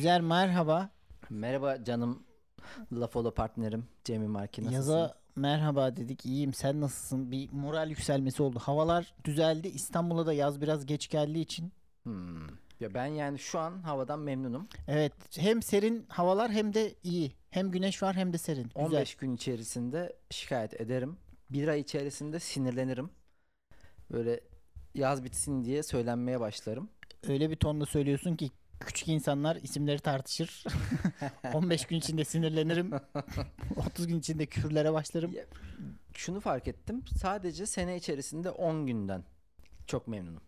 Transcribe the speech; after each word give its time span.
Özer 0.00 0.20
merhaba. 0.20 0.90
Merhaba 1.30 1.84
canım 1.84 2.22
Lafolo 2.92 3.34
partnerim 3.34 3.84
Cemil 4.04 4.26
Marki 4.26 4.64
nasılsın? 4.64 4.76
Yaza 4.76 5.14
merhaba 5.36 5.96
dedik. 5.96 6.26
İyiyim. 6.26 6.54
Sen 6.54 6.80
nasılsın? 6.80 7.30
Bir 7.30 7.52
moral 7.52 7.90
yükselmesi 7.90 8.42
oldu. 8.42 8.58
Havalar 8.58 9.14
düzeldi. 9.24 9.68
İstanbul'a 9.68 10.26
da 10.26 10.32
yaz 10.32 10.60
biraz 10.60 10.86
geç 10.86 11.08
geldiği 11.08 11.40
için. 11.40 11.72
Hmm. 12.02 12.46
Ya 12.80 12.94
ben 12.94 13.06
yani 13.06 13.38
şu 13.38 13.58
an 13.58 13.82
havadan 13.82 14.18
memnunum. 14.18 14.68
Evet. 14.88 15.12
Hem 15.36 15.62
serin 15.62 16.06
havalar 16.08 16.50
hem 16.50 16.74
de 16.74 16.94
iyi. 17.02 17.32
Hem 17.50 17.70
güneş 17.70 18.02
var 18.02 18.16
hem 18.16 18.32
de 18.32 18.38
serin. 18.38 18.64
Güzel. 18.64 18.84
15 18.84 19.14
gün 19.14 19.34
içerisinde 19.34 20.16
şikayet 20.30 20.80
ederim. 20.80 21.16
Bir 21.50 21.68
ay 21.68 21.80
içerisinde 21.80 22.40
sinirlenirim. 22.40 23.10
Böyle 24.12 24.40
yaz 24.94 25.24
bitsin 25.24 25.64
diye 25.64 25.82
söylenmeye 25.82 26.40
başlarım. 26.40 26.90
Öyle 27.28 27.50
bir 27.50 27.56
tonda 27.56 27.86
söylüyorsun 27.86 28.36
ki 28.36 28.50
küçük 28.86 29.08
insanlar 29.08 29.56
isimleri 29.56 29.98
tartışır. 30.00 30.64
15 31.54 31.86
gün 31.86 31.96
içinde 31.96 32.24
sinirlenirim. 32.24 32.90
30 33.76 34.06
gün 34.06 34.18
içinde 34.18 34.46
küfürlere 34.46 34.92
başlarım. 34.92 35.32
Ya, 35.32 35.44
Şunu 36.14 36.40
fark 36.40 36.68
ettim. 36.68 37.04
Sadece 37.16 37.66
sene 37.66 37.96
içerisinde 37.96 38.50
10 38.50 38.86
günden 38.86 39.24
çok 39.86 40.08
memnunum. 40.08 40.42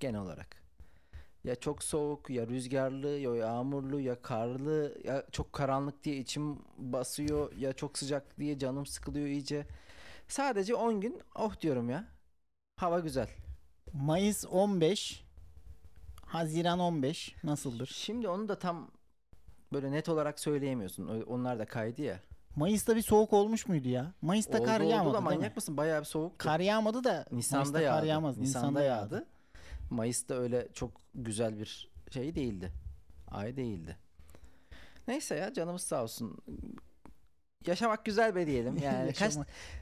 Genel 0.00 0.20
olarak. 0.20 0.60
Ya 1.44 1.54
çok 1.56 1.82
soğuk, 1.84 2.30
ya 2.30 2.46
rüzgarlı, 2.46 3.08
ya 3.08 3.36
yağmurlu, 3.36 4.00
ya 4.00 4.22
karlı, 4.22 4.98
ya 5.04 5.26
çok 5.32 5.52
karanlık 5.52 6.04
diye 6.04 6.16
içim 6.16 6.58
basıyor, 6.78 7.52
ya 7.56 7.72
çok 7.72 7.98
sıcak 7.98 8.38
diye 8.38 8.58
canım 8.58 8.86
sıkılıyor 8.86 9.26
iyice. 9.26 9.66
Sadece 10.28 10.74
10 10.74 11.00
gün 11.00 11.22
oh 11.34 11.60
diyorum 11.60 11.90
ya. 11.90 12.04
Hava 12.76 13.00
güzel. 13.00 13.28
Mayıs 13.92 14.44
15. 14.50 15.24
Haziran 16.30 16.78
15. 16.78 17.34
Nasıldır? 17.44 17.86
Şimdi 17.86 18.28
onu 18.28 18.48
da 18.48 18.58
tam 18.58 18.90
böyle 19.72 19.92
net 19.92 20.08
olarak 20.08 20.40
söyleyemiyorsun. 20.40 21.06
Onlar 21.26 21.58
da 21.58 21.66
kaydı 21.66 22.02
ya. 22.02 22.20
Mayıs'ta 22.56 22.96
bir 22.96 23.02
soğuk 23.02 23.32
olmuş 23.32 23.68
muydu 23.68 23.88
ya? 23.88 24.12
Mayıs'ta 24.22 24.58
Oldu 24.58 24.66
kar 24.66 24.80
oldu 24.80 24.90
yağmadı 24.90 25.14
da 25.14 25.18
değil 25.18 25.30
mi? 25.30 25.36
manyak 25.36 25.56
mısın? 25.56 25.76
Bayağı 25.76 26.00
bir 26.00 26.04
soğuktu. 26.06 26.38
Kar 26.38 26.60
yağmadı 26.60 27.04
da 27.04 27.26
Nisan'da 27.32 27.58
Mayıs'ta 27.58 27.80
yağdı. 27.80 28.00
kar 28.00 28.06
yağmaz. 28.06 28.38
Nisan'da, 28.38 28.82
yağdı. 28.82 29.26
Mayıs'ta 29.90 30.34
öyle 30.34 30.68
çok 30.72 30.90
güzel 31.14 31.58
bir 31.58 31.90
şey 32.10 32.34
değildi. 32.34 32.72
Ay 33.30 33.56
değildi. 33.56 33.96
Neyse 35.08 35.34
ya 35.34 35.52
canımız 35.52 35.82
sağ 35.82 36.02
olsun. 36.02 36.38
Yaşamak 37.66 38.04
güzel 38.04 38.34
be 38.34 38.46
diyelim. 38.46 38.76
Yani 38.82 39.12
kaç, 39.12 39.34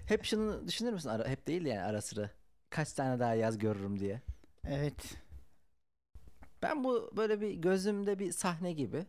hep 0.07 0.25
şunu 0.25 0.69
düşünür 0.69 0.93
müsün? 0.93 1.09
Ara, 1.09 1.29
hep 1.29 1.47
değil 1.47 1.67
yani 1.67 1.81
ara 1.83 2.01
sıra. 2.01 2.31
Kaç 2.71 2.93
tane 2.93 3.21
daha 3.21 3.35
yaz 3.35 3.59
görürüm 3.59 4.01
diye. 4.01 4.23
Evet. 4.69 5.15
Ben 6.63 6.85
bu 6.85 7.11
böyle 7.17 7.41
bir 7.41 7.55
gözümde 7.55 8.19
bir 8.19 8.33
sahne 8.33 8.73
gibi. 8.73 9.07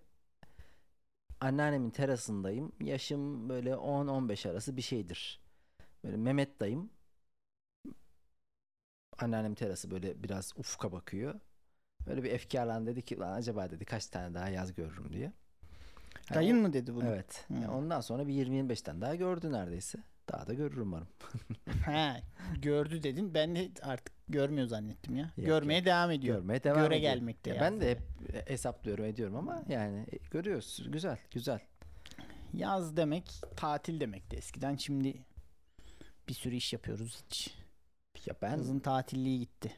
Anneannemin 1.41 1.89
terasındayım. 1.89 2.71
Yaşım 2.81 3.49
böyle 3.49 3.75
10-15 3.75 4.45
arası 4.49 4.77
bir 4.77 4.81
şeydir. 4.81 5.41
Böyle 6.03 6.17
Mehmet 6.17 6.59
dayım. 6.59 6.89
Anneannem 9.19 9.55
terası 9.55 9.91
böyle 9.91 10.23
biraz 10.23 10.53
ufka 10.57 10.91
bakıyor. 10.91 11.39
Böyle 12.07 12.23
bir 12.23 12.31
efkarlan 12.31 12.87
dedi 12.87 13.01
ki 13.01 13.17
lan 13.19 13.33
acaba 13.33 13.71
dedi 13.71 13.85
kaç 13.85 14.07
tane 14.07 14.33
daha 14.33 14.49
yaz 14.49 14.73
görürüm 14.73 15.13
diye. 15.13 15.33
Yani 16.29 16.35
Dayın 16.35 16.57
o- 16.57 16.61
mı 16.61 16.73
dedi 16.73 16.95
bunu? 16.95 17.05
Evet. 17.07 17.45
Yani 17.49 17.65
Hmm. 17.65 17.73
ondan 17.75 18.01
sonra 18.01 18.27
bir 18.27 18.33
20-25 18.33 18.81
tane 18.81 19.01
daha 19.01 19.15
gördü 19.15 19.51
neredeyse. 19.51 19.99
Daha 20.31 20.47
da 20.47 20.53
görürüm 20.53 20.81
umarım. 20.87 21.07
He, 21.85 22.23
gördü 22.61 23.03
dedin. 23.03 23.33
Ben 23.33 23.55
de 23.55 23.69
artık 23.81 24.13
görmüyor 24.29 24.67
zannettim 24.67 25.15
ya. 25.15 25.31
Yok, 25.37 25.45
Görmeye 25.47 25.85
devam 25.85 26.11
ediyor. 26.11 26.35
Görmeye 26.37 26.63
devam 26.63 26.77
Göre 26.83 26.97
ediyor. 26.97 27.13
gelmekte 27.13 27.49
Ya 27.49 27.55
yaz 27.55 27.63
ben 27.63 27.81
de 27.81 27.85
yani. 27.85 27.97
hep 27.97 28.49
hesaplıyorum 28.49 29.05
ediyorum 29.05 29.35
ama 29.35 29.63
yani 29.69 30.05
e, 30.11 30.17
görüyoruz. 30.31 30.83
Güzel, 30.91 31.17
güzel. 31.31 31.59
Yaz 32.53 32.97
demek 32.97 33.31
tatil 33.55 33.99
demekti 33.99 34.35
eskiden. 34.35 34.75
Şimdi 34.75 35.23
bir 36.27 36.33
sürü 36.33 36.55
iş 36.55 36.73
yapıyoruz 36.73 37.23
hiç. 37.25 37.53
Ya 38.25 38.35
ben 38.41 38.55
Kızın 38.57 38.79
tatilliği 38.79 39.39
gitti. 39.39 39.71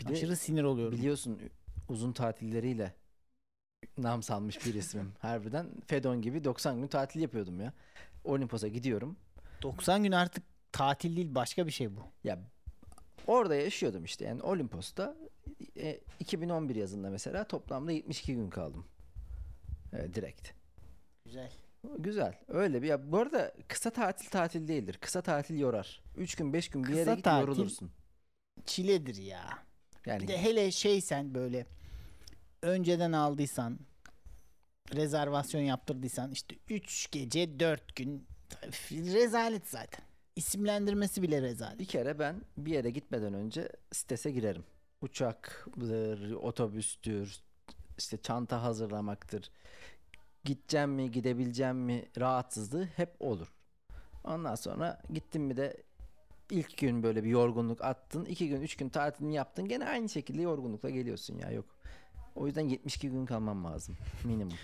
bir 0.00 0.06
de 0.08 0.12
Aşırı 0.12 0.36
sinir 0.36 0.62
oluyorum. 0.62 0.98
biliyorsun 0.98 1.40
uzun 1.88 2.12
tatilleriyle 2.12 2.94
nam 3.98 4.22
salmış 4.22 4.66
bir 4.66 4.74
ismim. 4.74 5.12
Harbiden 5.18 5.66
Fedon 5.86 6.22
gibi 6.22 6.44
90 6.44 6.80
gün 6.80 6.86
tatil 6.88 7.20
yapıyordum 7.20 7.60
ya. 7.60 7.72
Olimpos'a 8.24 8.68
gidiyorum. 8.68 9.16
90 9.62 10.02
gün 10.02 10.12
artık 10.12 10.44
tatil 10.72 11.16
değil 11.16 11.34
başka 11.34 11.66
bir 11.66 11.72
şey 11.72 11.96
bu. 11.96 12.00
Ya 12.24 12.38
orada 13.28 13.54
yaşıyordum 13.54 14.04
işte. 14.04 14.24
Yani 14.24 14.42
Olimpos'ta 14.42 15.16
e, 15.76 16.00
2011 16.20 16.76
yazında 16.76 17.10
mesela 17.10 17.44
toplamda 17.44 17.92
72 17.92 18.34
gün 18.34 18.50
kaldım. 18.50 18.86
Evet, 19.92 20.14
direkt. 20.14 20.48
Güzel. 21.24 21.52
Güzel. 21.98 22.38
Öyle 22.48 22.82
bir 22.82 22.86
ya 22.88 23.12
bu 23.12 23.18
arada 23.18 23.54
kısa 23.68 23.90
tatil 23.90 24.30
tatil 24.30 24.68
değildir. 24.68 24.98
Kısa 25.00 25.22
tatil 25.22 25.58
yorar. 25.58 26.02
3 26.16 26.34
gün 26.34 26.52
5 26.52 26.68
gün 26.68 26.82
bir 26.82 26.88
Kısa 26.88 26.98
yere 27.00 27.14
git 27.14 27.26
tatil- 27.26 27.40
yorulursun. 27.40 27.90
Çiledir 28.66 29.14
ya. 29.16 29.58
Yani 30.06 30.22
Bir 30.22 30.28
de 30.28 30.38
hele 30.42 30.70
şey 30.70 31.00
sen 31.00 31.34
böyle 31.34 31.66
önceden 32.62 33.12
aldıysan 33.12 33.78
rezervasyon 34.94 35.60
yaptırdıysan 35.60 36.30
işte 36.30 36.56
3 36.68 37.10
gece 37.10 37.60
4 37.60 37.96
gün 37.96 38.26
rezalet 38.90 39.68
zaten. 39.68 40.04
İsimlendirmesi 40.38 41.22
bile 41.22 41.42
rezalet. 41.42 41.78
bir 41.78 41.84
kere 41.84 42.18
ben 42.18 42.42
bir 42.56 42.72
yere 42.72 42.90
gitmeden 42.90 43.34
önce 43.34 43.68
sitese 43.92 44.30
girerim. 44.30 44.64
Uçaktır, 45.00 46.32
otobüstür, 46.32 47.40
işte 47.98 48.16
çanta 48.16 48.62
hazırlamaktır. 48.62 49.50
Gideceğim 50.44 50.90
mi, 50.90 51.10
gidebileceğim 51.10 51.76
mi 51.76 52.04
rahatsızlığı 52.18 52.84
hep 52.84 53.16
olur. 53.20 53.52
Ondan 54.24 54.54
sonra 54.54 55.02
gittin 55.12 55.42
mi 55.42 55.56
de 55.56 55.76
ilk 56.50 56.78
gün 56.78 57.02
böyle 57.02 57.24
bir 57.24 57.28
yorgunluk 57.28 57.84
attın. 57.84 58.24
iki 58.24 58.48
gün, 58.48 58.60
üç 58.60 58.76
gün 58.76 58.88
tatilini 58.88 59.34
yaptın. 59.34 59.68
Gene 59.68 59.84
aynı 59.84 60.08
şekilde 60.08 60.42
yorgunlukla 60.42 60.90
geliyorsun 60.90 61.38
ya 61.38 61.50
yok. 61.50 61.66
O 62.34 62.46
yüzden 62.46 62.68
72 62.68 63.10
gün 63.10 63.26
kalmam 63.26 63.64
lazım 63.64 63.96
minimum. 64.24 64.58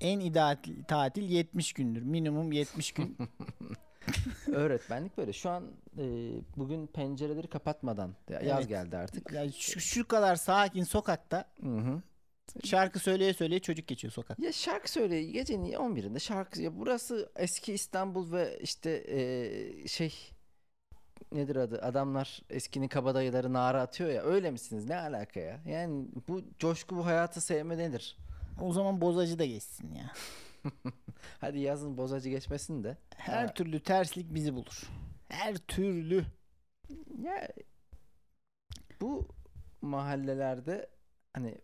En 0.00 0.20
ideal 0.20 0.58
tatil 0.88 1.22
70 1.22 1.72
gündür. 1.72 2.02
Minimum 2.02 2.52
70 2.52 2.92
gün. 2.92 3.16
Öğretmenlik 4.52 5.18
böyle. 5.18 5.32
Şu 5.32 5.50
an 5.50 5.64
e, 5.98 6.04
bugün 6.56 6.86
pencereleri 6.86 7.46
kapatmadan 7.46 8.14
ya- 8.30 8.40
yaz 8.40 8.58
Evet. 8.58 8.68
geldi 8.68 8.96
artık. 8.96 9.32
Yani 9.32 9.52
şu, 9.52 9.80
şu 9.80 10.08
kadar 10.08 10.36
sakin 10.36 10.84
sokakta 10.84 11.44
Hı 11.62 11.76
hı. 11.78 12.02
şarkı 12.64 12.98
söyleye 12.98 13.34
söyleye 13.34 13.60
çocuk 13.60 13.86
geçiyor 13.86 14.12
sokak. 14.12 14.38
Ya 14.38 14.52
şarkı 14.52 14.90
söyle 14.92 15.22
gecenin 15.22 15.72
11'inde 15.72 16.20
şarkı 16.20 16.62
ya 16.62 16.78
burası 16.78 17.30
eski 17.36 17.72
İstanbul 17.72 18.32
ve 18.32 18.58
işte 18.62 18.90
e, 19.08 19.88
şey 19.88 20.14
nedir 21.32 21.56
adı 21.56 21.82
adamlar 21.82 22.42
eskinin 22.50 22.88
kabadayıları 22.88 23.52
nara 23.52 23.82
atıyor 23.82 24.10
ya 24.10 24.22
öyle 24.22 24.50
misiniz 24.50 24.84
ne 24.84 24.96
alaka 24.96 25.40
ya 25.40 25.60
yani 25.66 26.06
bu 26.28 26.42
coşku 26.58 26.96
bu 26.96 27.06
hayatı 27.06 27.40
sevme 27.40 27.78
nedir 27.78 28.16
O 28.62 28.72
zaman 28.72 29.00
bozacı 29.00 29.38
da 29.38 29.44
geçsin 29.44 29.94
ya. 29.94 30.12
hadi 31.40 31.58
yazın 31.58 31.96
bozacı 31.98 32.28
geçmesin 32.28 32.84
de 32.84 32.96
Her 33.16 33.46
Ha. 33.46 33.54
türlü 33.54 33.80
terslik 33.80 34.34
bizi 34.34 34.54
bulur. 34.54 34.82
Her 35.28 35.56
türlü. 35.56 36.24
ya 37.22 37.48
bu 39.00 39.28
mahallelerde 39.82 40.90
hani 41.32 41.58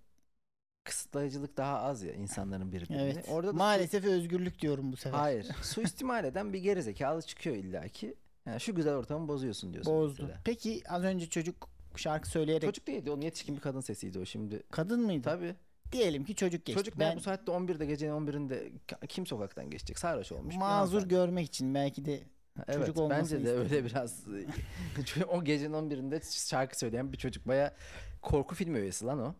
kısıtlayıcılık 0.84 1.56
daha 1.56 1.78
az 1.80 2.02
ya 2.02 2.12
insanların 2.12 2.72
birbirine 2.72 3.02
Evet. 3.02 3.26
orada 3.28 3.46
da 3.48 3.52
su- 3.52 3.56
Maalesef 3.58 4.04
özgürlük 4.04 4.60
diyorum 4.60 4.92
bu 4.92 4.96
sefer. 4.96 5.18
Hayır. 5.18 5.44
Suistimal 5.62 6.24
eden 6.24 6.52
bir 6.52 6.58
gerizekalı 6.58 7.22
çıkıyor 7.22 7.56
illaki. 7.56 8.14
Yani 8.46 8.60
şu 8.60 8.74
güzel 8.74 8.94
ortamı 8.94 9.28
bozuyorsun 9.28 9.72
diyorsun 9.72 9.94
Bozdu. 9.94 10.22
mesela. 10.22 10.40
Peki 10.44 10.82
az 10.88 11.02
önce 11.02 11.28
çocuk 11.28 11.68
şarkı 11.96 12.28
söyleyerek 12.28 12.62
Çocuk 12.68 12.86
değildi. 12.86 13.10
Onun 13.10 13.22
yetişkin 13.22 13.56
bir 13.56 13.60
kadın 13.60 13.80
sesiydi 13.80 14.18
o 14.18 14.24
şimdi. 14.24 14.62
kadın 14.70 15.00
mıydı? 15.00 15.22
Tabii. 15.22 15.54
Diyelim 15.92 16.24
ki 16.24 16.34
çocuk 16.34 16.64
geçti. 16.64 16.78
Çocuk 16.80 16.98
ben... 16.98 17.16
bu 17.16 17.20
saatte 17.20 17.52
11'de 17.52 17.86
gecenin 17.86 18.12
11'inde 18.12 18.72
ka- 18.88 19.06
kim 19.06 19.26
sokaktan 19.26 19.70
geçecek? 19.70 19.98
Sarhoş 19.98 20.32
olmuş. 20.32 20.56
mazur 20.56 21.02
görmek 21.08 21.46
için 21.46 21.74
belki 21.74 22.04
de 22.04 22.20
Evet 22.68 22.78
çocuk 22.78 22.96
olmasını 22.98 23.22
bence 23.22 23.36
de 23.36 23.40
istedim. 23.40 23.60
öyle 23.60 23.84
biraz. 23.84 24.24
O 25.28 25.44
gecenin 25.44 25.72
11'inde 25.74 26.48
şarkı 26.50 26.78
söyleyen 26.78 27.12
bir 27.12 27.18
çocuk. 27.18 27.48
Baya 27.48 27.74
korku 28.22 28.54
filmi 28.54 28.78
üyesi 28.78 29.04
lan 29.04 29.20
o. 29.20 29.34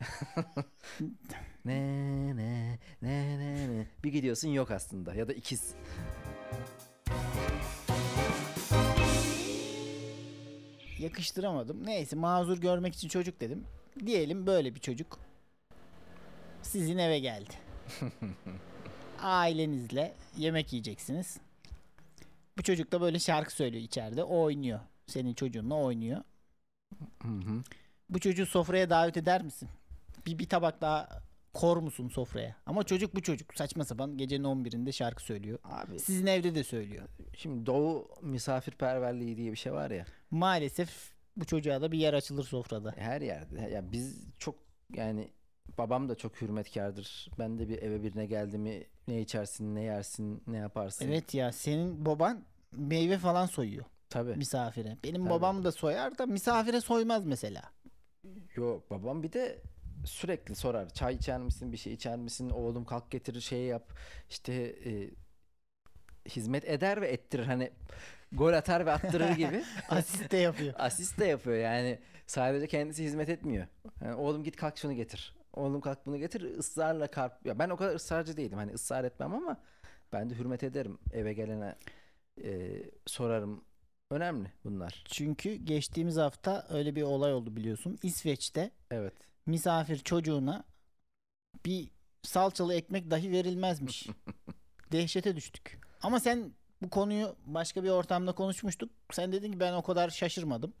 ne 1.64 2.36
ne 2.36 2.78
ne 3.02 3.38
ne 3.38 3.68
ne. 3.78 3.86
Bir 4.04 4.12
gidiyorsun 4.12 4.48
yok 4.48 4.70
aslında 4.70 5.14
ya 5.14 5.28
da 5.28 5.32
ikiz. 5.32 5.74
yakıştıramadım. 10.98 11.86
Neyse 11.86 12.16
mazur 12.16 12.58
görmek 12.58 12.94
için 12.94 13.08
çocuk 13.08 13.40
dedim. 13.40 13.64
Diyelim 14.06 14.46
böyle 14.46 14.74
bir 14.74 14.80
çocuk 14.80 15.18
sizin 16.64 16.98
eve 16.98 17.18
geldi. 17.18 17.52
Ailenizle 19.22 20.14
yemek 20.36 20.72
yiyeceksiniz. 20.72 21.38
Bu 22.58 22.62
çocuk 22.62 22.92
da 22.92 23.00
böyle 23.00 23.18
şarkı 23.18 23.52
söylüyor 23.54 23.82
içeride. 23.84 24.24
O 24.24 24.42
oynuyor. 24.42 24.80
Senin 25.06 25.34
çocuğunla 25.34 25.74
oynuyor. 25.74 26.20
Bu 28.10 28.20
çocuğu 28.20 28.46
sofraya 28.46 28.90
davet 28.90 29.16
eder 29.16 29.42
misin? 29.42 29.68
Bir, 30.26 30.38
bir 30.38 30.48
tabak 30.48 30.80
daha 30.80 31.08
Kor 31.54 31.76
musun 31.76 32.08
sofraya? 32.08 32.56
Ama 32.66 32.82
çocuk 32.82 33.16
bu 33.16 33.22
çocuk. 33.22 33.54
Saçma 33.54 33.84
sapan 33.84 34.16
gecenin 34.18 34.44
11'inde 34.44 34.92
şarkı 34.92 35.22
söylüyor. 35.22 35.58
Abi 35.64 35.98
Sizin 35.98 36.26
evde 36.26 36.54
de 36.54 36.64
söylüyor. 36.64 37.08
şimdi 37.36 37.66
doğu 37.66 38.08
misafirperverliği 38.22 39.36
diye 39.36 39.52
bir 39.52 39.56
şey 39.56 39.72
var 39.72 39.90
ya. 39.90 40.04
Maalesef 40.30 41.12
bu 41.36 41.44
çocuğa 41.44 41.82
da 41.82 41.92
bir 41.92 41.98
yer 41.98 42.14
açılır 42.14 42.44
sofrada. 42.44 42.94
Her 42.96 43.20
yerde. 43.20 43.60
Ya 43.60 43.92
biz 43.92 44.24
çok 44.38 44.54
yani 44.92 45.28
babam 45.78 46.08
da 46.08 46.14
çok 46.14 46.40
hürmetkardır. 46.40 47.30
Ben 47.38 47.58
de 47.58 47.68
bir 47.68 47.82
eve 47.82 48.02
birine 48.02 48.26
geldi 48.26 48.58
mi 48.58 48.84
ne 49.08 49.20
içersin, 49.20 49.74
ne 49.74 49.82
yersin, 49.82 50.42
ne 50.46 50.56
yaparsın. 50.56 51.08
Evet 51.08 51.34
ya 51.34 51.52
senin 51.52 52.06
baban 52.06 52.44
meyve 52.72 53.18
falan 53.18 53.46
soyuyor 53.46 53.84
Tabii. 54.10 54.36
misafire. 54.36 54.96
Benim 55.04 55.22
Tabii. 55.22 55.30
babam 55.30 55.64
da 55.64 55.72
soyar 55.72 56.18
da 56.18 56.26
misafire 56.26 56.80
soymaz 56.80 57.26
mesela. 57.26 57.62
Yok 58.56 58.90
babam 58.90 59.22
bir 59.22 59.32
de 59.32 59.62
sürekli 60.04 60.54
sorar. 60.54 60.88
Çay 60.88 61.14
içer 61.14 61.40
misin, 61.40 61.72
bir 61.72 61.76
şey 61.76 61.92
içer 61.92 62.16
misin? 62.16 62.50
Oğlum 62.50 62.84
kalk 62.84 63.10
getir 63.10 63.40
şey 63.40 63.62
yap. 63.62 63.92
İşte 64.30 64.52
e, 64.84 65.10
hizmet 66.28 66.64
eder 66.64 67.00
ve 67.00 67.08
ettirir. 67.08 67.44
Hani 67.44 67.70
gol 68.32 68.52
atar 68.52 68.86
ve 68.86 68.92
attırır 68.92 69.30
gibi. 69.30 69.64
Asist 69.88 70.32
de 70.32 70.36
yapıyor. 70.36 70.74
Asist 70.78 71.18
de 71.20 71.24
yapıyor 71.24 71.56
yani. 71.56 71.98
Sadece 72.26 72.66
kendisi 72.66 73.04
hizmet 73.04 73.28
etmiyor. 73.28 73.66
Yani, 74.00 74.14
oğlum 74.14 74.44
git 74.44 74.56
kalk 74.56 74.78
şunu 74.78 74.92
getir. 74.92 75.34
Oğlum 75.54 75.80
kalk 75.80 76.06
bunu 76.06 76.18
getir. 76.18 76.40
Israrla 76.40 77.06
karp. 77.10 77.46
Ya 77.46 77.58
ben 77.58 77.70
o 77.70 77.76
kadar 77.76 77.94
ısrarcı 77.94 78.36
değilim. 78.36 78.58
Hani 78.58 78.72
ısrar 78.72 79.04
etmem 79.04 79.34
ama 79.34 79.56
ben 80.12 80.30
de 80.30 80.34
hürmet 80.34 80.62
ederim. 80.62 80.98
Eve 81.12 81.32
gelene 81.32 81.76
e, 82.44 82.82
sorarım. 83.06 83.64
Önemli 84.10 84.52
bunlar. 84.64 85.04
Çünkü 85.08 85.54
geçtiğimiz 85.54 86.16
hafta 86.16 86.66
öyle 86.70 86.96
bir 86.96 87.02
olay 87.02 87.34
oldu 87.34 87.56
biliyorsun. 87.56 87.98
İsveç'te 88.02 88.70
Evet. 88.90 89.14
misafir 89.46 89.98
çocuğuna 89.98 90.64
bir 91.66 91.90
salçalı 92.22 92.74
ekmek 92.74 93.10
dahi 93.10 93.30
verilmezmiş. 93.30 94.06
Dehşete 94.92 95.36
düştük. 95.36 95.78
Ama 96.02 96.20
sen 96.20 96.52
bu 96.82 96.90
konuyu 96.90 97.36
başka 97.46 97.84
bir 97.84 97.88
ortamda 97.90 98.32
konuşmuştuk. 98.34 98.90
Sen 99.12 99.32
dedin 99.32 99.52
ki 99.52 99.60
ben 99.60 99.72
o 99.72 99.82
kadar 99.82 100.10
şaşırmadım. 100.10 100.74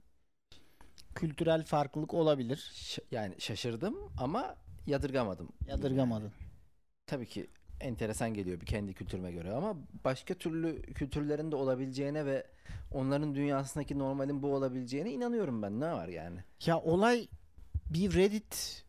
Kültürel 1.14 1.64
farklılık 1.64 2.14
olabilir. 2.14 2.70
Ş- 2.74 3.02
yani 3.10 3.34
şaşırdım 3.40 3.96
ama 4.18 4.56
yadırgamadım. 4.86 5.48
Yadırgamadın. 5.68 6.32
Tabii 7.06 7.26
ki 7.26 7.46
enteresan 7.80 8.34
geliyor 8.34 8.60
bir 8.60 8.66
kendi 8.66 8.94
kültürüme 8.94 9.32
göre 9.32 9.52
ama 9.52 9.76
başka 10.04 10.34
türlü 10.34 10.82
kültürlerin 10.82 11.52
de 11.52 11.56
olabileceğine 11.56 12.26
ve 12.26 12.46
onların 12.92 13.34
dünyasındaki 13.34 13.98
normalin 13.98 14.42
bu 14.42 14.54
olabileceğine 14.54 15.12
inanıyorum 15.12 15.62
ben. 15.62 15.80
Ne 15.80 15.92
var 15.92 16.08
yani? 16.08 16.44
Ya 16.66 16.78
olay 16.78 17.28
bir 17.90 18.14
Reddit 18.14 18.84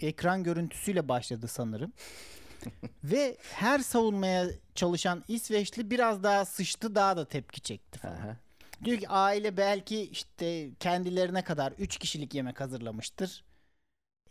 ekran 0.00 0.42
görüntüsüyle 0.44 1.08
başladı 1.08 1.48
sanırım. 1.48 1.92
Ve 3.04 3.36
her 3.52 3.78
savunmaya 3.78 4.48
çalışan 4.74 5.24
İsveçli 5.28 5.90
biraz 5.90 6.22
daha 6.22 6.44
sıçtı 6.44 6.94
daha 6.94 7.16
da 7.16 7.28
tepki 7.28 7.60
çekti 7.60 7.98
falan. 7.98 8.14
Aha. 8.14 8.36
Diyor 8.84 8.98
ki 8.98 9.08
aile 9.08 9.56
belki 9.56 10.00
işte 10.00 10.70
kendilerine 10.80 11.44
kadar 11.44 11.72
3 11.72 11.98
kişilik 11.98 12.34
yemek 12.34 12.60
hazırlamıştır. 12.60 13.44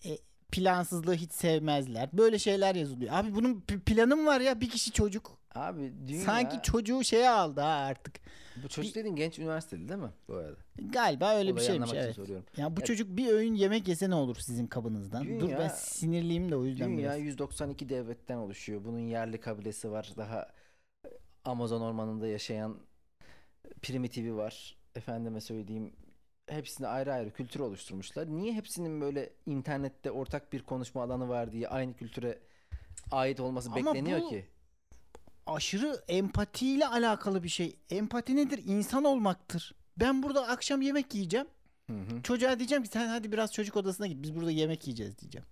E, 0.06 0.18
plansızlığı 0.52 1.14
hiç 1.16 1.32
sevmezler. 1.32 2.10
Böyle 2.14 2.40
şeyler 2.40 2.76
yazılıyor. 2.76 3.14
Abi 3.14 3.36
bunun 3.36 3.62
p- 3.62 3.80
planı 3.80 4.16
mı 4.18 4.26
var 4.26 4.42
ya 4.42 4.62
bir 4.62 4.70
kişi 4.70 4.92
çocuk. 4.92 5.38
Abi 5.56 5.94
dünya 6.08 6.22
Sanki 6.26 6.62
çocuğu 6.64 7.04
şeye 7.04 7.30
aldı 7.30 7.62
ha 7.62 7.68
artık. 7.68 8.16
bu 8.64 8.68
çocuk 8.70 8.96
dediğin 8.96 9.16
genç 9.16 9.40
üniversiteli 9.40 9.90
değil 9.90 10.00
mi 10.00 10.10
bu 10.28 10.34
arada? 10.36 10.56
Galiba 10.82 11.36
öyle 11.36 11.48
bir 11.50 11.54
Olayı 11.54 11.66
şeymiş 11.68 11.90
anlamak 11.90 11.96
için 11.96 12.06
evet. 12.06 12.16
soruyorum. 12.16 12.46
Ya 12.58 12.70
bu 12.72 12.80
Evet. 12.80 12.88
çocuk 12.88 13.18
bir 13.18 13.28
öğün 13.28 13.54
yemek 13.54 13.88
yese 13.88 14.10
ne 14.10 14.16
olur 14.16 14.36
sizin 14.36 14.68
kabınızdan? 14.68 15.24
Dur 15.26 15.30
ben 15.50 15.58
Dünya- 15.58 15.70
sinirliyim 15.70 16.52
de 16.52 16.56
o 16.56 16.66
yüzden 16.66 16.90
Dünya 16.90 17.00
biraz. 17.10 17.20
192 17.20 17.90
devletten 17.90 18.38
oluşuyor. 18.38 18.84
Bunun 18.86 19.00
yerli 19.00 19.40
kabilesi 19.40 19.92
var. 19.92 20.10
Daha 20.18 20.48
Amazon 21.46 21.82
ormanında 21.82 22.28
yaşayan 22.28 22.78
primitivi 23.82 24.36
var. 24.36 24.76
Efendime 24.96 25.42
söyleyeyim 25.42 25.94
hepsine 26.50 26.88
ayrı 26.88 27.14
ayrı 27.14 27.32
kültür 27.34 27.60
oluşturmuşlar. 27.60 28.28
Niye 28.28 28.54
hepsinin 28.54 29.02
böyle 29.02 29.30
internette 29.46 30.12
ortak 30.12 30.54
bir 30.54 30.62
konuşma 30.64 31.04
alanı 31.04 31.30
var 31.30 31.52
diye 31.52 31.68
aynı 31.68 31.94
kültüre 31.94 32.40
ait 33.12 33.40
olması 33.40 33.70
Ama 33.72 33.86
bekleniyor 33.86 34.22
bu- 34.22 34.30
ki? 34.30 34.46
Aşırı 35.48 36.04
empatiyle 36.08 36.88
alakalı 36.88 37.44
bir 37.44 37.50
şey. 37.50 37.76
Empati 37.90 38.36
nedir? 38.36 38.62
İnsan 38.66 39.04
olmaktır. 39.04 39.76
Ben 40.00 40.24
burada 40.24 40.48
akşam 40.48 40.82
yemek 40.82 41.16
yiyeceğim. 41.16 41.48
Hı 41.90 41.94
hı. 41.98 42.22
Çocuğa 42.24 42.60
diyeceğim 42.60 42.84
ki 42.84 42.90
sen 42.90 43.08
hadi 43.08 43.32
biraz 43.32 43.54
çocuk 43.54 43.76
odasına 43.78 44.08
git. 44.08 44.24
Biz 44.24 44.36
burada 44.36 44.52
yemek 44.52 44.88
yiyeceğiz 44.88 45.18
diyeceğim. 45.20 45.46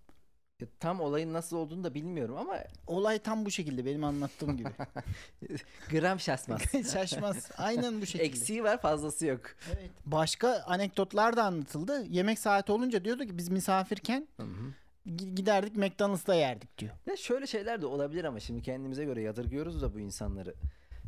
Tam 0.79 1.01
olayın 1.01 1.33
nasıl 1.33 1.57
olduğunu 1.57 1.83
da 1.83 1.93
bilmiyorum 1.93 2.37
ama 2.37 2.57
Olay 2.87 3.19
tam 3.19 3.45
bu 3.45 3.51
şekilde 3.51 3.85
benim 3.85 4.03
anlattığım 4.03 4.57
gibi. 4.57 4.69
gram 5.89 6.19
şaşmaz. 6.19 6.61
Şaşmaz. 6.93 7.51
Aynen 7.57 8.01
bu 8.01 8.05
şekilde. 8.05 8.23
Eksiği 8.23 8.63
var 8.63 8.81
fazlası 8.81 9.25
yok. 9.25 9.41
Evet. 9.67 9.89
Başka 10.05 10.63
anekdotlar 10.65 11.37
da 11.37 11.43
anlatıldı. 11.43 12.05
Yemek 12.09 12.39
saati 12.39 12.71
olunca 12.71 13.05
diyordu 13.05 13.25
ki 13.25 13.37
biz 13.37 13.49
misafirken 13.49 14.27
Hı 14.37 14.43
hı. 14.43 14.73
gi- 15.07 15.35
giderdik 15.35 15.77
McDonald's'ta 15.77 16.35
yerdik 16.35 16.77
diyor. 16.77 16.93
Ya 17.05 17.15
şöyle 17.17 17.47
şeyler 17.47 17.81
de 17.81 17.85
olabilir 17.85 18.23
ama 18.23 18.39
şimdi 18.39 18.61
kendimize 18.61 19.05
göre 19.05 19.21
yadırgıyoruz 19.21 19.81
da 19.81 19.93
bu 19.93 19.99
insanları. 19.99 20.55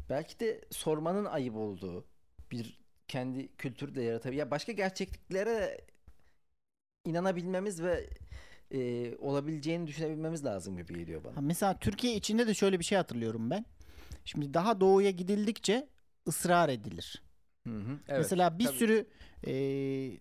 Belki 0.10 0.40
de 0.40 0.62
sormanın 0.72 1.26
ayıp 1.26 1.56
olduğu 1.56 2.06
bir 2.52 2.80
kendi 3.08 3.56
kültürü 3.56 3.96
de 3.96 4.02
yaratabilir. 4.02 4.40
Ya 4.40 4.52
başka 4.52 4.72
gerçekliklere 4.72 5.82
inanabilmemiz 7.06 7.84
ve 7.84 8.10
e, 8.72 9.16
olabileceğini 9.16 9.88
düşünebilmemiz 9.88 10.46
lazım 10.46 10.78
gibi 10.78 10.94
geliyor 10.94 11.24
bana. 11.24 11.36
Ha, 11.36 11.42
mesela 11.42 11.78
Türkiye 11.80 12.16
içinde 12.16 12.48
de 12.48 12.54
şöyle 12.54 12.80
bir 12.80 12.86
şey 12.86 12.98
hatırlıyorum 12.98 13.50
ben. 13.50 13.66
Şimdi 14.26 14.54
daha 14.54 14.80
doğuya 14.80 15.12
gidildikçe 15.12 15.90
ısrar 16.28 16.70
edilir. 16.70 17.24
Hı 17.68 17.78
hı. 17.78 18.00
Evet. 18.08 18.20
Mesela 18.20 18.60
bir 18.60 18.66
tabii. 18.66 18.76
sürü 18.78 19.08
eee, 19.46 20.20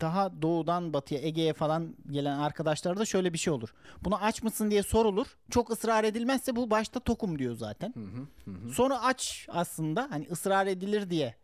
daha 0.00 0.42
doğudan 0.42 0.92
batıya 0.92 1.20
Ege'ye 1.20 1.52
falan 1.52 1.96
gelen 2.10 2.38
arkadaşlarda 2.38 3.04
şöyle 3.04 3.32
bir 3.32 3.38
şey 3.38 3.52
olur. 3.52 3.74
Bunu 4.04 4.24
aç 4.24 4.42
mısın 4.42 4.70
diye 4.70 4.82
sorulur. 4.82 5.26
Çok 5.50 5.70
ısrar 5.70 6.04
edilmezse 6.04 6.56
bu 6.56 6.70
başta 6.70 7.00
tokum 7.00 7.38
diyor 7.38 7.54
zaten. 7.54 7.94
Hı, 7.96 8.50
hı 8.50 8.56
hı. 8.56 8.72
Sonra 8.72 9.02
aç 9.02 9.46
aslında 9.48 10.06
hani 10.10 10.26
ısrar 10.30 10.66
edilir 10.66 11.10
diye 11.10 11.34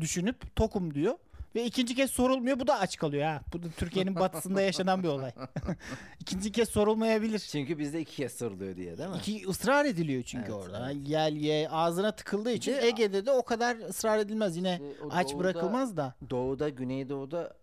düşünüp 0.00 0.56
tokum 0.56 0.94
diyor. 0.94 1.14
Ve 1.54 1.64
ikinci 1.64 1.94
kez 1.94 2.10
sorulmuyor 2.10 2.60
bu 2.60 2.66
da 2.66 2.78
aç 2.80 2.96
kalıyor 2.96 3.22
ha. 3.24 3.40
Bu 3.52 3.62
da 3.62 3.66
Türkiye'nin 3.76 4.14
batısında 4.16 4.60
yaşanan 4.62 5.02
bir 5.02 5.08
olay. 5.08 5.32
ikinci 6.20 6.52
kez 6.52 6.68
sorulmayabilir. 6.68 7.38
Çünkü 7.38 7.78
bizde 7.78 8.00
iki 8.00 8.16
kez 8.16 8.32
soruluyor 8.32 8.76
diye 8.76 8.98
değil 8.98 9.08
mi? 9.10 9.16
İki 9.18 9.48
ısrar 9.48 9.84
ediliyor 9.84 10.22
çünkü 10.22 10.52
Evet, 10.52 10.54
orada. 10.64 10.92
evet. 10.92 11.06
Gel 11.06 11.32
ye 11.36 11.68
ağzına 11.68 12.12
tıkıldığı 12.12 12.52
için 12.52 12.72
de- 12.72 12.86
Ege'de 12.86 13.26
de 13.26 13.30
o 13.30 13.44
kadar 13.44 13.76
ısrar 13.76 14.18
edilmez. 14.18 14.56
Yine 14.56 14.72
İşte 14.82 15.04
o 15.04 15.08
aç 15.10 15.26
doğuda- 15.32 15.38
bırakılmaz 15.38 15.96
da. 15.96 16.14
Doğuda, 16.30 16.68
Güneydoğu'da 16.68 17.56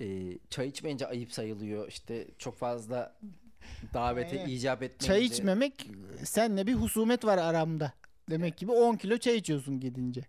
e, 0.00 0.04
çay 0.50 0.68
içmeyince 0.68 1.06
ayıp 1.06 1.32
sayılıyor. 1.32 1.88
İşte 1.88 2.28
çok 2.38 2.56
fazla 2.58 3.16
davete 3.94 4.40
Aynen. 4.40 4.48
icap 4.50 4.82
etmeyince. 4.82 5.06
Çay 5.06 5.24
içmemek 5.24 5.90
senle 6.24 6.66
bir 6.66 6.74
husumet 6.74 7.24
var 7.24 7.38
aramda. 7.38 7.92
Demek 8.30 8.56
gibi 8.56 8.72
10 8.72 8.96
kilo 8.96 9.18
çay 9.18 9.36
içiyorsun 9.36 9.80
gidince. 9.80 10.20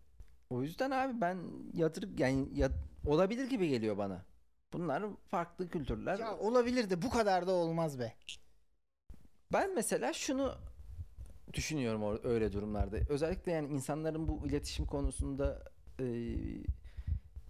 O 0.49 0.61
yüzden 0.63 0.91
abi 0.91 1.21
ben 1.21 1.37
yatır 1.73 2.17
yani 2.19 2.47
ya, 2.59 2.71
olabilir 3.05 3.49
gibi 3.49 3.69
geliyor 3.69 3.97
bana. 3.97 4.25
Bunlar 4.73 5.03
farklı 5.27 5.69
kültürler. 5.69 6.19
Ya 6.19 6.37
olabilir 6.37 6.89
de 6.89 7.01
bu 7.01 7.09
kadar 7.09 7.47
da 7.47 7.51
olmaz 7.51 7.99
be. 7.99 8.13
Ben 9.53 9.75
mesela 9.75 10.13
şunu 10.13 10.55
düşünüyorum 11.53 12.01
or- 12.01 12.27
öyle 12.27 12.51
durumlarda. 12.51 12.97
Özellikle 13.09 13.51
yani 13.51 13.67
insanların 13.67 14.27
bu 14.27 14.47
iletişim 14.47 14.85
konusunda 14.85 15.63
e, 15.99 16.05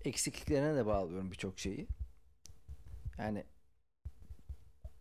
eksikliklerine 0.05 0.75
de 0.75 0.85
bağlıyorum 0.85 1.31
birçok 1.31 1.59
şeyi. 1.59 1.87
Yani 3.17 3.43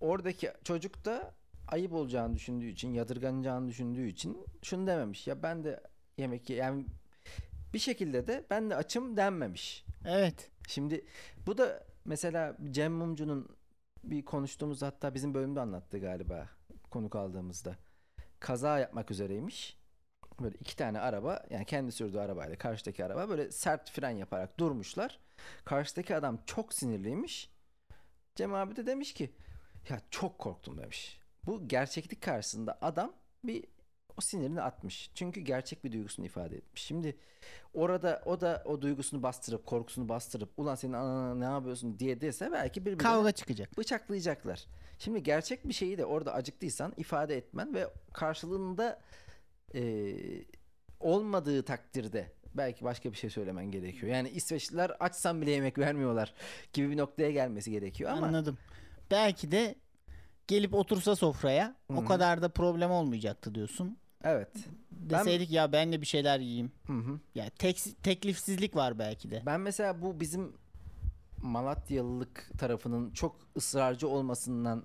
oradaki 0.01 0.51
çocuk 0.65 1.05
da 1.05 1.35
ayıp 1.69 1.93
olacağını 1.93 2.35
düşündüğü 2.37 2.67
için, 2.67 2.93
yadırganacağını 2.93 3.69
düşündüğü 3.69 4.07
için 4.09 4.39
şunu 4.63 4.87
dememiş. 4.87 5.27
Ya 5.27 5.43
ben 5.43 5.65
de 5.65 5.81
yemek 6.19 6.51
ye- 6.51 6.57
yani 6.57 6.87
bir 7.77 7.81
şekilde 7.81 8.27
de 8.27 8.45
ben 8.51 8.71
de 8.71 8.77
açım 8.77 9.17
denmemiş. 9.17 9.85
Evet. 10.05 10.51
Şimdi 10.69 11.05
bu 11.47 11.59
da 11.59 11.85
mesela 12.05 12.57
Cem 12.71 12.93
Mumcu'nun 12.93 13.57
bir 14.05 14.25
konuştuğumuz 14.25 14.83
hatta 14.83 15.15
bizim 15.15 15.35
bölümde 15.35 15.61
anlattı 15.61 15.99
galiba 15.99 16.49
konuk 16.91 17.17
aldığımızda. 17.17 17.77
Kaza 18.41 18.79
yapmak 18.79 19.11
üzereymiş. 19.11 19.79
Böyle 20.41 20.57
iki 20.61 20.77
tane 20.77 21.01
araba 21.01 21.47
yani 21.51 21.65
kendi 21.65 21.93
sürdüğü 21.93 22.19
arabayla 22.19 22.59
karşıdaki 22.59 23.05
araba 23.05 23.29
böyle 23.29 23.51
sert 23.51 23.91
fren 23.91 24.11
yaparak 24.11 24.59
durmuşlar. 24.59 25.21
Karşıdaki 25.65 26.17
adam 26.17 26.39
çok 26.47 26.75
sinirliymiş. 26.75 27.51
Cem 28.35 28.55
abi 28.55 28.77
de 28.77 28.87
demiş 28.87 29.15
ki 29.15 29.31
ya 29.89 30.01
çok 30.11 30.39
korktum 30.39 30.79
demiş. 30.79 31.21
Bu 31.47 31.69
gerçeklik 31.69 32.23
karşısında 32.23 32.79
adam 32.81 33.13
bir 33.45 33.65
o 34.19 34.21
sinirini 34.21 34.63
atmış. 34.63 35.11
Çünkü 35.15 35.41
gerçek 35.41 35.85
bir 35.85 35.93
duygusunu 35.93 36.27
ifade 36.27 36.57
etmiş. 36.57 36.83
Şimdi 36.83 37.17
orada 37.75 38.23
o 38.27 38.41
da 38.41 38.63
o 38.67 38.83
duygusunu 38.83 39.23
bastırıp 39.23 39.67
korkusunu 39.67 40.09
bastırıp 40.09 40.49
ulan 40.57 40.75
senin 40.75 40.93
anana 40.93 41.35
ne 41.35 41.45
yapıyorsun 41.45 41.99
diye 41.99 42.21
dese 42.21 42.53
belki 42.53 42.81
birbirine 42.81 43.03
Kavga 43.03 43.33
çıkacak. 43.33 43.79
bıçaklayacaklar. 43.79 44.65
Şimdi 44.99 45.23
gerçek 45.23 45.69
bir 45.69 45.73
şeyi 45.73 45.99
de 45.99 46.05
orada 46.05 46.35
acıktıysan 46.35 46.93
ifade 46.97 47.37
etmen 47.37 47.75
ve 47.75 47.89
karşılığında 48.13 49.01
e, 49.75 50.15
olmadığı 51.01 51.63
takdirde 51.63 52.33
belki 52.55 52.85
başka 52.85 53.13
bir 53.13 53.17
şey 53.17 53.31
söylemen 53.31 53.71
gerekiyor. 53.71 54.13
Yani 54.13 54.29
İsveçliler 54.29 54.93
açsan 55.01 55.43
bile 55.43 55.51
yemek 55.51 55.79
vermiyorlar 55.79 56.35
gibi 56.73 56.91
bir 56.91 56.97
noktaya 56.97 57.31
gelmesi 57.31 57.71
gerekiyor 57.71 58.11
ama 58.11 58.27
Anladım. 58.27 58.59
Belki 59.11 59.51
de 59.51 59.75
gelip 60.47 60.75
otursa 60.75 61.17
sofraya 61.17 61.75
Hı 61.91 61.97
o 61.97 62.05
kadar 62.05 62.43
da 62.43 62.49
problem 62.49 62.91
olmayacaktı 62.91 63.55
diyorsun. 63.55 63.99
Evet. 64.27 64.49
Deseydik 64.91 65.51
ya 65.51 65.73
ben 65.73 65.93
de 65.93 66.01
bir 66.01 66.07
şeyler 66.07 66.39
yiyeyim. 66.41 66.73
Hı 66.87 66.93
hı. 66.93 67.21
Ya 67.35 67.51
tek, 67.51 67.85
teklifsizlik 68.03 68.77
var 68.77 68.99
belki 68.99 69.31
de. 69.31 69.43
Ben 69.47 69.61
mesela 69.61 70.03
bu 70.03 70.21
bizim 70.21 70.53
Malatyalılık 71.43 72.51
tarafının 72.59 73.11
çok 73.11 73.37
ısrarcı 73.57 74.09
olmasından 74.09 74.85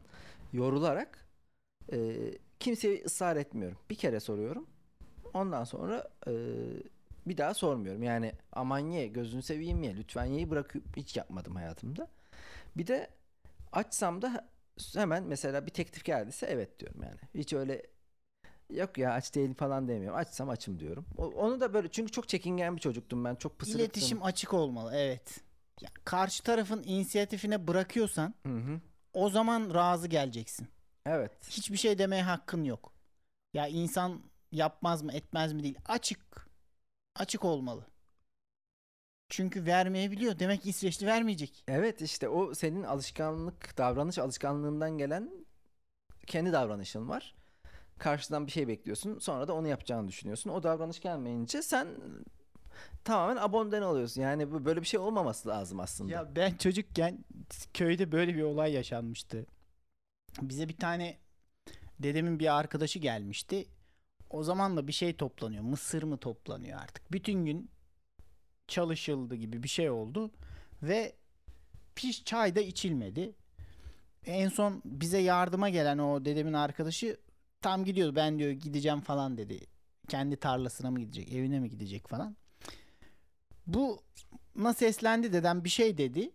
yorularak 0.53 1.27
e, 1.93 2.15
kimseye 2.60 3.03
ısrar 3.05 3.36
etmiyorum. 3.36 3.77
Bir 3.89 3.95
kere 3.95 4.19
soruyorum. 4.19 4.67
Ondan 5.33 5.63
sonra 5.63 6.10
e, 6.27 6.31
bir 7.27 7.38
daha 7.38 7.53
sormuyorum. 7.53 8.03
Yani 8.03 8.31
aman 8.51 8.79
ye 8.79 9.07
gözünü 9.07 9.41
seveyim 9.41 9.83
ye 9.83 9.98
lütfen 9.98 10.25
yeyi 10.25 10.50
bırakıp 10.50 10.98
hiç 10.98 11.17
yapmadım 11.17 11.55
hayatımda. 11.55 12.07
Bir 12.77 12.88
de 12.88 13.10
açsam 13.71 14.21
da 14.21 14.48
hemen 14.93 15.24
mesela 15.24 15.65
bir 15.65 15.71
teklif 15.71 16.05
geldiyse 16.05 16.45
evet 16.45 16.79
diyorum 16.79 17.03
yani. 17.03 17.19
Hiç 17.36 17.53
öyle 17.53 17.81
yok 18.71 18.97
ya 18.97 19.13
aç 19.13 19.35
değilim 19.35 19.53
falan 19.53 19.87
demiyorum. 19.87 20.19
Açsam 20.19 20.49
açım 20.49 20.79
diyorum. 20.79 21.05
O- 21.17 21.25
Onu 21.27 21.59
da 21.61 21.73
böyle 21.73 21.87
çünkü 21.91 22.11
çok 22.11 22.29
çekingen 22.29 22.75
bir 22.75 22.81
çocuktum 22.81 23.25
ben. 23.25 23.35
Çok 23.35 23.59
pısırıktım. 23.59 23.81
İletişim 23.85 24.23
açık 24.23 24.53
olmalı 24.53 24.91
evet. 24.95 25.39
Ya, 25.81 25.89
karşı 26.05 26.43
tarafın 26.43 26.83
inisiyatifine 26.83 27.67
bırakıyorsan 27.67 28.33
Hı 28.45 28.53
hı. 28.57 28.81
o 29.13 29.29
zaman 29.29 29.73
razı 29.73 30.07
geleceksin. 30.07 30.67
Evet. 31.05 31.31
Hiçbir 31.49 31.77
şey 31.77 31.97
demeye 31.97 32.23
hakkın 32.23 32.63
yok. 32.63 32.93
Ya 33.53 33.67
insan 33.67 34.21
yapmaz 34.51 35.01
mı 35.01 35.13
etmez 35.13 35.53
mi 35.53 35.63
değil. 35.63 35.77
Açık. 35.85 36.19
Açık 37.15 37.45
olmalı. 37.45 37.85
Çünkü 39.29 39.65
vermeyebiliyor. 39.65 40.39
Demek 40.39 40.61
ki 40.61 40.69
İsveçli 40.69 41.07
vermeyecek. 41.07 41.63
Evet 41.67 42.01
işte 42.01 42.29
o 42.29 42.53
senin 42.53 42.83
alışkanlık, 42.83 43.77
davranış 43.77 44.19
alışkanlığından 44.19 44.97
gelen 44.97 45.31
kendi 46.27 46.51
davranışın 46.53 47.09
var. 47.09 47.35
Karşıdan 48.01 48.48
bir 48.48 48.51
şey 48.51 48.67
bekliyorsun. 48.67 49.20
Sonra 49.20 49.48
da 49.48 49.53
onu 49.53 49.67
yapacağını 49.67 50.08
düşünüyorsun. 50.08 50.50
O 50.50 50.63
davranış 50.63 51.00
gelmeyince 51.00 51.62
sen 51.62 51.88
tamamen 53.03 53.41
abonden 53.41 53.81
oluyorsun. 53.81 54.22
Yani 54.22 54.65
böyle 54.65 54.81
bir 54.81 54.88
şey 54.88 55.00
olmaması 55.00 55.50
lazım 55.50 55.79
aslında. 55.79 56.12
Ya 56.12 56.36
ben 56.36 56.55
çocukken 56.55 57.25
köyde 57.74 58.12
böyle 58.12 58.36
bir 58.36 58.41
olay 58.41 58.74
yaşanmıştı. 58.74 59.46
Bize 60.41 60.70
bir 60.70 60.77
tane 60.77 61.17
dedemin 62.00 62.39
bir 62.39 62.60
arkadaşı 62.60 63.00
gelmişti. 63.00 63.65
O 64.29 64.43
zaman 64.43 64.77
da 64.77 64.88
bir 64.88 64.93
şey 64.93 65.13
toplanıyor. 65.13 65.63
Mısır 65.63 66.03
mı 66.03 66.17
toplanıyor 66.17 66.79
artık. 66.79 67.12
Bütün 67.12 67.46
gün 67.46 67.70
çalışıldı 68.67 69.36
gibi 69.36 69.63
bir 69.63 69.70
şey 69.70 69.89
oldu. 69.89 70.31
Ve 70.84 71.15
piş 71.96 72.25
çay 72.25 72.55
da 72.55 72.62
içilmedi. 72.62 73.36
En 74.25 74.50
son 74.50 74.81
bize 74.86 75.17
yardıma 75.17 75.70
gelen 75.70 75.98
o 75.98 76.25
dedemin 76.25 76.53
arkadaşı 76.53 77.17
tam 77.61 77.85
gidiyordu. 77.85 78.15
Ben 78.15 78.39
diyor 78.39 78.51
gideceğim 78.51 79.01
falan 79.01 79.37
dedi. 79.37 79.59
Kendi 80.07 80.37
tarlasına 80.37 80.91
mı 80.91 80.99
gidecek, 80.99 81.33
evine 81.33 81.59
mi 81.59 81.69
gidecek 81.69 82.07
falan. 82.07 82.35
Bu 83.67 83.99
na 84.55 84.73
seslendi 84.73 85.33
dedem 85.33 85.63
bir 85.63 85.69
şey 85.69 85.97
dedi. 85.97 86.31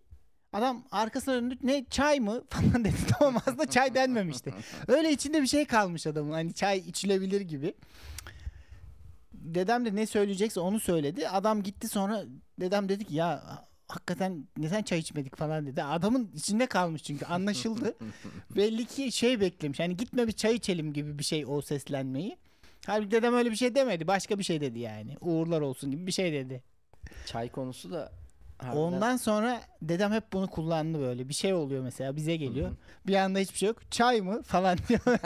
Adam 0.52 0.84
arkasına 0.90 1.34
döndü 1.34 1.58
ne 1.62 1.84
çay 1.90 2.20
mı 2.20 2.44
falan 2.50 2.84
dedi. 2.84 2.96
Tamam 3.18 3.42
aslında 3.46 3.70
çay 3.70 3.94
denmemişti. 3.94 4.54
Öyle 4.88 5.12
içinde 5.12 5.42
bir 5.42 5.46
şey 5.46 5.64
kalmış 5.64 6.06
adamın. 6.06 6.32
Hani 6.32 6.54
çay 6.54 6.78
içilebilir 6.78 7.40
gibi. 7.40 7.74
Dedem 9.32 9.84
de 9.86 9.94
ne 9.94 10.06
söyleyecekse 10.06 10.60
onu 10.60 10.80
söyledi. 10.80 11.28
Adam 11.28 11.62
gitti 11.62 11.88
sonra 11.88 12.24
dedem 12.60 12.88
dedi 12.88 13.04
ki 13.04 13.14
ya 13.14 13.64
hakikaten 13.88 14.48
neden 14.56 14.82
çay 14.82 14.98
içmedik 14.98 15.36
falan 15.36 15.66
dedi. 15.66 15.82
Adamın 15.82 16.30
içinde 16.34 16.66
kalmış 16.66 17.02
çünkü 17.02 17.24
anlaşıldı. 17.24 17.96
Belli 18.56 18.84
ki 18.84 19.12
şey 19.12 19.40
beklemiş. 19.40 19.80
Hani 19.80 19.96
gitme 19.96 20.26
bir 20.26 20.32
çay 20.32 20.54
içelim 20.54 20.92
gibi 20.92 21.18
bir 21.18 21.24
şey 21.24 21.44
o 21.46 21.62
seslenmeyi. 21.62 22.36
Halbuki 22.86 23.10
dedem 23.10 23.34
öyle 23.34 23.50
bir 23.50 23.56
şey 23.56 23.74
demedi. 23.74 24.06
Başka 24.06 24.38
bir 24.38 24.44
şey 24.44 24.60
dedi 24.60 24.78
yani. 24.78 25.16
Uğurlar 25.20 25.60
olsun 25.60 25.90
gibi 25.90 26.06
bir 26.06 26.12
şey 26.12 26.32
dedi. 26.32 26.62
Çay 27.26 27.48
konusu 27.48 27.92
da 27.92 28.12
harbiden- 28.58 28.76
Ondan 28.76 29.16
sonra 29.16 29.60
dedem 29.82 30.12
hep 30.12 30.32
bunu 30.32 30.46
kullandı 30.50 31.00
böyle. 31.00 31.28
Bir 31.28 31.34
şey 31.34 31.54
oluyor 31.54 31.82
mesela 31.82 32.16
bize 32.16 32.36
geliyor. 32.36 32.66
Hı 32.68 32.72
hı. 32.72 32.76
Bir 33.06 33.14
anda 33.16 33.38
hiçbir 33.38 33.58
şey 33.58 33.66
yok. 33.66 33.90
Çay 33.90 34.20
mı 34.20 34.42
falan 34.42 34.78
diyor. 34.88 35.00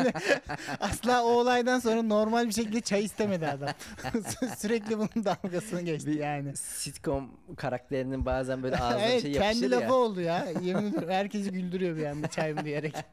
Asla 0.81 1.25
o 1.25 1.29
olaydan 1.29 1.79
sonra 1.79 2.03
normal 2.03 2.49
bir 2.49 2.53
şekilde 2.53 2.81
çay 2.81 3.05
istemedi 3.05 3.47
adam. 3.47 3.69
Sü- 4.03 4.57
Sürekli 4.59 4.99
bunun 4.99 5.25
dalgasını 5.25 5.81
geçti 5.83 6.11
yani. 6.11 6.57
sitcom 6.57 7.31
karakterinin 7.57 8.27
bazen 8.27 8.63
böyle 8.63 8.77
ağzına 8.77 9.03
evet 9.03 9.23
şey 9.23 9.33
yapışır 9.33 9.61
kendi 9.61 9.75
ya. 9.75 9.81
lafı 9.81 9.95
oldu 9.95 10.21
ya. 10.21 10.47
Yemin 10.63 10.93
ederim 10.93 11.11
herkesi 11.11 11.51
güldürüyor 11.51 11.97
bir 11.97 12.07
anda 12.07 12.29
çay 12.29 12.53
mı 12.53 12.65
diyerek. 12.65 12.95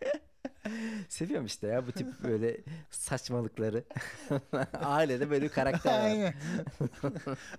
Seviyorum 1.08 1.46
işte 1.46 1.68
ya 1.68 1.88
bu 1.88 1.92
tip 1.92 2.24
böyle 2.24 2.58
saçmalıkları. 2.90 3.84
Ailede 4.74 5.30
böyle 5.30 5.46
bir 5.46 5.50
karakter 5.50 6.00
var. 6.00 6.06
Aynen. 6.06 6.34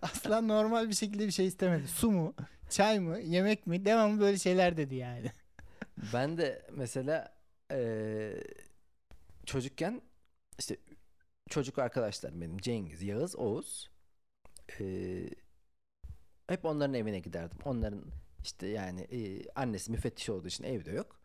Asla 0.02 0.40
normal 0.40 0.88
bir 0.88 0.94
şekilde 0.94 1.26
bir 1.26 1.32
şey 1.32 1.46
istemedi. 1.46 1.88
Su 1.88 2.10
mu? 2.10 2.34
Çay 2.70 2.98
mı? 3.00 3.18
Yemek 3.20 3.66
mi? 3.66 3.84
Devamlı 3.84 4.20
böyle 4.20 4.38
şeyler 4.38 4.76
dedi 4.76 4.94
yani. 4.94 5.32
Ben 6.12 6.36
de 6.38 6.66
mesela 6.72 7.34
eee, 7.70 8.44
çocukken 9.46 10.02
işte 10.58 10.76
çocuk 11.48 11.78
arkadaşlarım 11.78 12.40
benim 12.40 12.58
Cengiz, 12.58 13.02
Yağız, 13.02 13.36
Oğuz 13.36 13.90
eee, 14.80 15.30
hep 16.48 16.64
onların 16.64 16.94
evine 16.94 17.18
giderdim. 17.20 17.58
Onların 17.64 18.04
işte 18.42 18.66
yani 18.66 19.04
eee, 19.04 19.42
annesi 19.54 19.90
müfettiş 19.90 20.28
olduğu 20.30 20.48
için 20.48 20.64
evde 20.64 20.90
yok. 20.92 21.17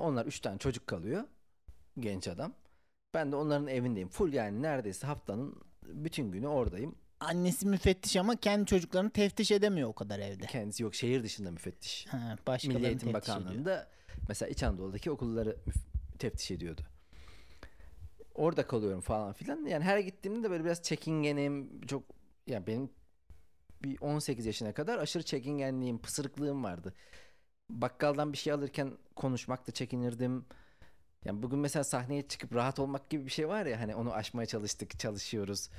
Onlar 0.00 0.26
üç 0.26 0.40
tane 0.40 0.58
çocuk 0.58 0.86
kalıyor. 0.86 1.24
Genç 1.98 2.28
adam. 2.28 2.54
Ben 3.14 3.32
de 3.32 3.36
onların 3.36 3.66
evindeyim. 3.66 4.08
Full 4.08 4.32
yani 4.32 4.62
neredeyse 4.62 5.06
haftanın 5.06 5.60
bütün 5.82 6.32
günü 6.32 6.46
oradayım. 6.46 6.94
Annesi 7.20 7.66
müfettiş 7.66 8.16
ama 8.16 8.36
kendi 8.36 8.66
çocuklarını 8.66 9.10
teftiş 9.10 9.50
edemiyor 9.50 9.88
o 9.88 9.92
kadar 9.92 10.18
evde. 10.18 10.46
Kendisi 10.46 10.82
yok 10.82 10.94
şehir 10.94 11.22
dışında 11.22 11.50
müfettiş. 11.50 12.06
Ha, 12.06 12.36
Milli 12.64 12.86
Eğitim 12.86 13.08
ediyor. 13.08 13.14
Bakanlığı'nda 13.14 13.88
mesela 14.28 14.48
İç 14.48 14.62
Anadolu'daki 14.62 15.10
okulları 15.10 15.56
teftiş 16.18 16.50
ediyordu. 16.50 16.82
Orada 18.34 18.66
kalıyorum 18.66 19.00
falan 19.00 19.32
filan. 19.32 19.66
Yani 19.66 19.84
her 19.84 19.98
gittiğimde 19.98 20.42
de 20.42 20.50
böyle 20.50 20.64
biraz 20.64 20.82
çekingenim. 20.82 21.80
Çok 21.86 22.02
ya 22.46 22.66
benim 22.66 22.90
bir 23.82 24.00
18 24.00 24.46
yaşına 24.46 24.72
kadar 24.72 24.98
aşırı 24.98 25.22
çekingenliğim, 25.22 25.98
pısırıklığım 25.98 26.64
vardı. 26.64 26.94
Bakkaldan 27.70 28.32
bir 28.32 28.38
şey 28.38 28.52
alırken 28.52 28.92
konuşmakta 29.16 29.72
çekinirdim. 29.72 30.44
Yani 31.24 31.42
bugün 31.42 31.58
mesela 31.58 31.84
sahneye 31.84 32.28
çıkıp 32.28 32.54
rahat 32.54 32.78
olmak 32.78 33.10
gibi 33.10 33.26
bir 33.26 33.30
şey 33.30 33.48
var 33.48 33.66
ya 33.66 33.80
hani 33.80 33.94
onu 33.94 34.12
aşmaya 34.12 34.46
çalıştık, 34.46 34.98
çalışıyoruz. 34.98 35.70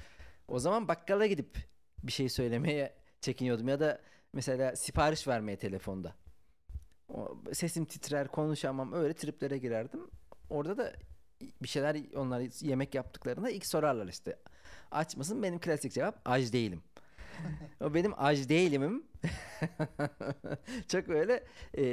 O 0.48 0.60
zaman 0.60 0.88
bakkala 0.88 1.26
gidip 1.26 1.58
bir 2.04 2.12
şey 2.12 2.30
söylemeye 2.30 2.96
çekiniyordum 3.22 3.68
ya 3.68 3.80
da 3.80 4.02
mesela 4.34 4.76
sipariş 4.76 5.28
vermeye 5.28 5.58
telefonda. 5.58 6.16
O, 7.10 7.38
sesim 7.54 7.86
titrer, 7.86 8.28
konuşamam. 8.28 8.94
Öyle 8.94 9.14
triplere 9.14 9.58
girerdim. 9.58 10.10
Orada 10.50 10.78
da 10.78 10.94
bir 11.62 11.68
şeyler 11.68 12.16
onlar 12.16 12.66
yemek 12.66 12.96
yaptıklarında 12.96 13.50
ilk 13.50 13.66
sorarlar 13.66 14.08
işte. 14.08 14.40
Aç 14.92 15.18
mısın? 15.18 15.44
Benim 15.44 15.60
klasik 15.60 15.94
cevap 15.94 16.22
aç 16.26 16.54
değilim. 16.54 16.84
O 17.82 17.94
benim 17.94 18.14
aç 18.18 18.50
değilimim. 18.50 19.04
Çok 20.88 21.10
öyle 21.10 21.44
e, 21.78 21.84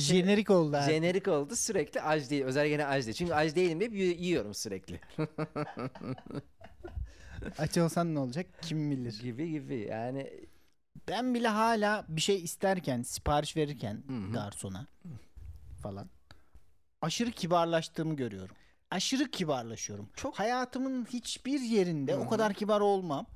şey- 0.00 0.20
Jenerik 0.20 0.50
oldu 0.50 0.76
ha. 0.76 0.82
jenerik 0.82 1.28
oldu. 1.28 1.56
Sürekli 1.56 2.02
aç 2.02 2.30
değil. 2.30 2.44
Özel 2.44 2.68
gene 2.68 2.86
aç 2.86 3.04
değil. 3.04 3.14
Çünkü 3.14 3.34
aç 3.34 3.56
değilim 3.56 3.80
deyip 3.80 3.94
yi- 3.94 4.22
yiyorum 4.24 4.54
sürekli. 4.54 5.00
Aç 7.58 7.78
olsan 7.78 8.14
ne 8.14 8.18
olacak 8.18 8.46
kim 8.62 8.90
bilir. 8.90 9.18
gibi 9.22 9.50
gibi. 9.50 9.86
Yani 9.90 10.30
Ben 11.08 11.34
bile 11.34 11.48
hala 11.48 12.04
bir 12.08 12.20
şey 12.20 12.42
isterken, 12.44 13.02
sipariş 13.02 13.56
verirken 13.56 14.02
Hı 14.08 14.12
hı. 14.28 14.32
garsona 14.32 14.86
falan 15.82 16.08
aşırı 17.02 17.30
kibarlaştığımı 17.30 18.16
görüyorum. 18.16 18.56
Aşırı 18.90 19.30
kibarlaşıyorum. 19.30 20.08
Çok- 20.16 20.38
Hayatımın 20.38 21.04
hiçbir 21.04 21.60
yerinde 21.60 22.12
Hı 22.12 22.18
o 22.18 22.28
kadar 22.28 22.54
kibar 22.54 22.80
olmam. 22.80 23.26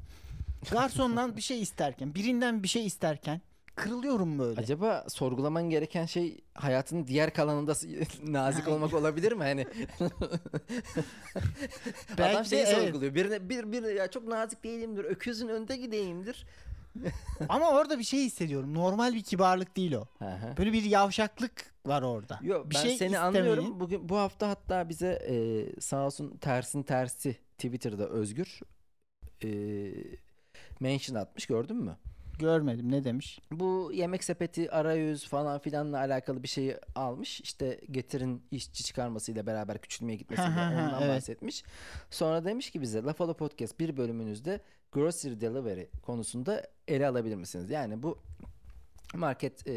Garsondan 0.71 1.37
bir 1.37 1.43
şey 1.43 1.63
isterken, 1.63 2.15
birinden 2.15 2.63
bir 2.63 2.69
şey 2.69 2.87
isterken 2.87 3.41
kırılıyorum 3.75 4.39
böyle. 4.39 4.61
Acaba 4.61 5.05
sorgulaman 5.09 5.71
gereken 5.71 6.07
şey 6.07 6.41
hayatının 6.55 7.07
diğer 7.07 7.35
kalanında 7.35 7.75
nazik 8.23 8.69
olmak 8.69 8.95
olabilir 8.95 9.33
mi? 9.33 9.43
Hani 9.43 9.67
Adam 12.15 12.19
Belki 12.19 12.51
de 12.51 12.57
şeyi 12.57 12.63
evet. 12.63 12.85
sorguluyor. 12.85 13.15
Birine 13.15 13.49
bir 13.49 13.73
bir 13.73 13.83
ya 13.83 14.11
çok 14.11 14.27
nazik 14.29 14.65
değilimdir. 14.65 15.05
Öküzün 15.05 15.49
önde 15.49 15.77
gideyimdir. 15.77 16.47
Ama 17.49 17.71
orada 17.71 17.99
bir 17.99 18.05
şey 18.05 18.25
hissediyorum. 18.25 18.75
Normal 18.75 19.15
bir 19.15 19.23
kibarlık 19.23 19.77
değil 19.77 19.93
o. 19.93 20.07
Böyle 20.59 20.73
bir 20.73 20.83
yavşaklık 20.83 21.75
var 21.87 22.03
orada. 22.03 22.39
Yok 22.43 22.71
bir 22.71 22.75
ben 22.75 22.81
şey 22.81 22.97
seni 22.97 23.13
istemeyin. 23.13 23.27
anlıyorum. 23.27 23.81
Bugün 23.81 24.09
bu 24.09 24.17
hafta 24.17 24.49
hatta 24.49 24.89
bize 24.89 25.23
e, 25.29 25.67
sağ 25.81 26.07
olsun 26.07 26.37
tersin 26.37 26.83
tersi 26.83 27.37
Twitter'da 27.59 28.09
Özgür 28.09 28.61
e, 29.45 29.49
mention 30.81 31.17
atmış 31.17 31.47
gördün 31.47 31.77
mü? 31.77 31.97
Görmedim 32.39 32.93
ne 32.93 33.05
demiş? 33.05 33.39
Bu 33.51 33.91
yemek 33.95 34.25
sepeti 34.25 34.71
arayüz 34.71 35.29
falan 35.29 35.59
filanla 35.59 35.99
alakalı 35.99 36.43
bir 36.43 36.49
şeyi 36.49 36.77
almış. 36.95 37.41
İşte 37.41 37.81
getirin 37.91 38.43
işçi 38.51 38.85
çıkarmasıyla 38.85 39.47
beraber 39.47 39.79
küçülmeye 39.79 40.17
gitmesiyle 40.17 40.51
ondan 40.61 41.03
evet. 41.03 41.17
bahsetmiş. 41.17 41.65
Sonra 42.11 42.45
demiş 42.45 42.71
ki 42.71 42.81
bize 42.81 43.03
Lafalo 43.03 43.35
Podcast 43.35 43.81
bir 43.81 43.97
bölümünüzde 43.97 44.61
grocery 44.93 45.41
delivery 45.41 45.87
konusunda 46.03 46.67
ele 46.89 47.07
alabilir 47.07 47.37
misiniz? 47.37 47.71
Yani 47.71 48.03
bu 48.03 48.19
market 49.15 49.69
e, 49.69 49.75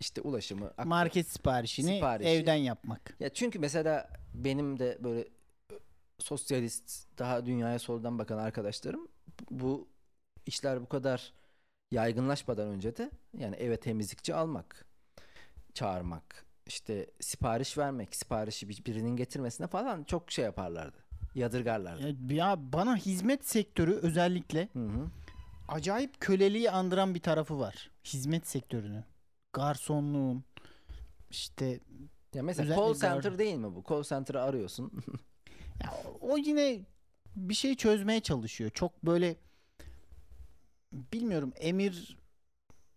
işte 0.00 0.20
ulaşımı 0.20 0.72
Market 0.84 1.28
siparişini 1.28 1.94
Siparişi. 1.94 2.30
evden 2.30 2.54
yapmak. 2.54 3.16
Ya 3.20 3.28
çünkü 3.28 3.58
mesela 3.58 4.08
benim 4.34 4.78
de 4.78 4.98
böyle 5.00 5.28
sosyalist 6.18 7.18
daha 7.18 7.46
dünyaya 7.46 7.78
soldan 7.78 8.18
bakan 8.18 8.38
arkadaşlarım 8.38 9.08
bu 9.50 9.88
işler 10.50 10.80
bu 10.82 10.88
kadar 10.88 11.32
yaygınlaşmadan 11.90 12.68
önce 12.68 12.96
de 12.96 13.10
yani 13.38 13.56
eve 13.56 13.76
temizlikçi 13.80 14.34
almak, 14.34 14.86
çağırmak, 15.74 16.46
işte 16.66 17.10
sipariş 17.20 17.78
vermek, 17.78 18.16
siparişi 18.16 18.68
bir- 18.68 18.84
birinin 18.84 19.16
getirmesine 19.16 19.66
falan 19.66 20.04
çok 20.04 20.30
şey 20.32 20.44
yaparlardı. 20.44 20.98
Yadırgarlardı. 21.34 22.34
Ya, 22.34 22.72
bana 22.72 22.96
hizmet 22.96 23.48
sektörü 23.48 23.92
özellikle 23.94 24.68
Hı 24.72 24.86
hı. 24.86 25.06
acayip 25.68 26.20
köleliği 26.20 26.70
andıran 26.70 27.14
bir 27.14 27.20
tarafı 27.20 27.58
var. 27.58 27.90
Hizmet 28.04 28.46
sektörünü. 28.48 29.04
Garsonluğun 29.52 30.44
işte 31.30 31.80
Ya 32.34 32.42
mesela 32.42 32.76
call 32.76 32.92
center 32.94 33.14
garson. 33.22 33.38
değil 33.38 33.54
mi 33.56 33.74
bu? 33.74 33.84
Call 33.88 34.02
center'ı 34.02 34.42
arıyorsun. 34.42 34.92
ya 35.84 35.94
o 36.20 36.36
yine 36.36 36.80
bir 37.36 37.54
şey 37.54 37.74
çözmeye 37.74 38.20
çalışıyor. 38.20 38.70
Çok 38.70 39.02
böyle 39.06 39.36
bilmiyorum 41.12 41.52
emir 41.56 42.18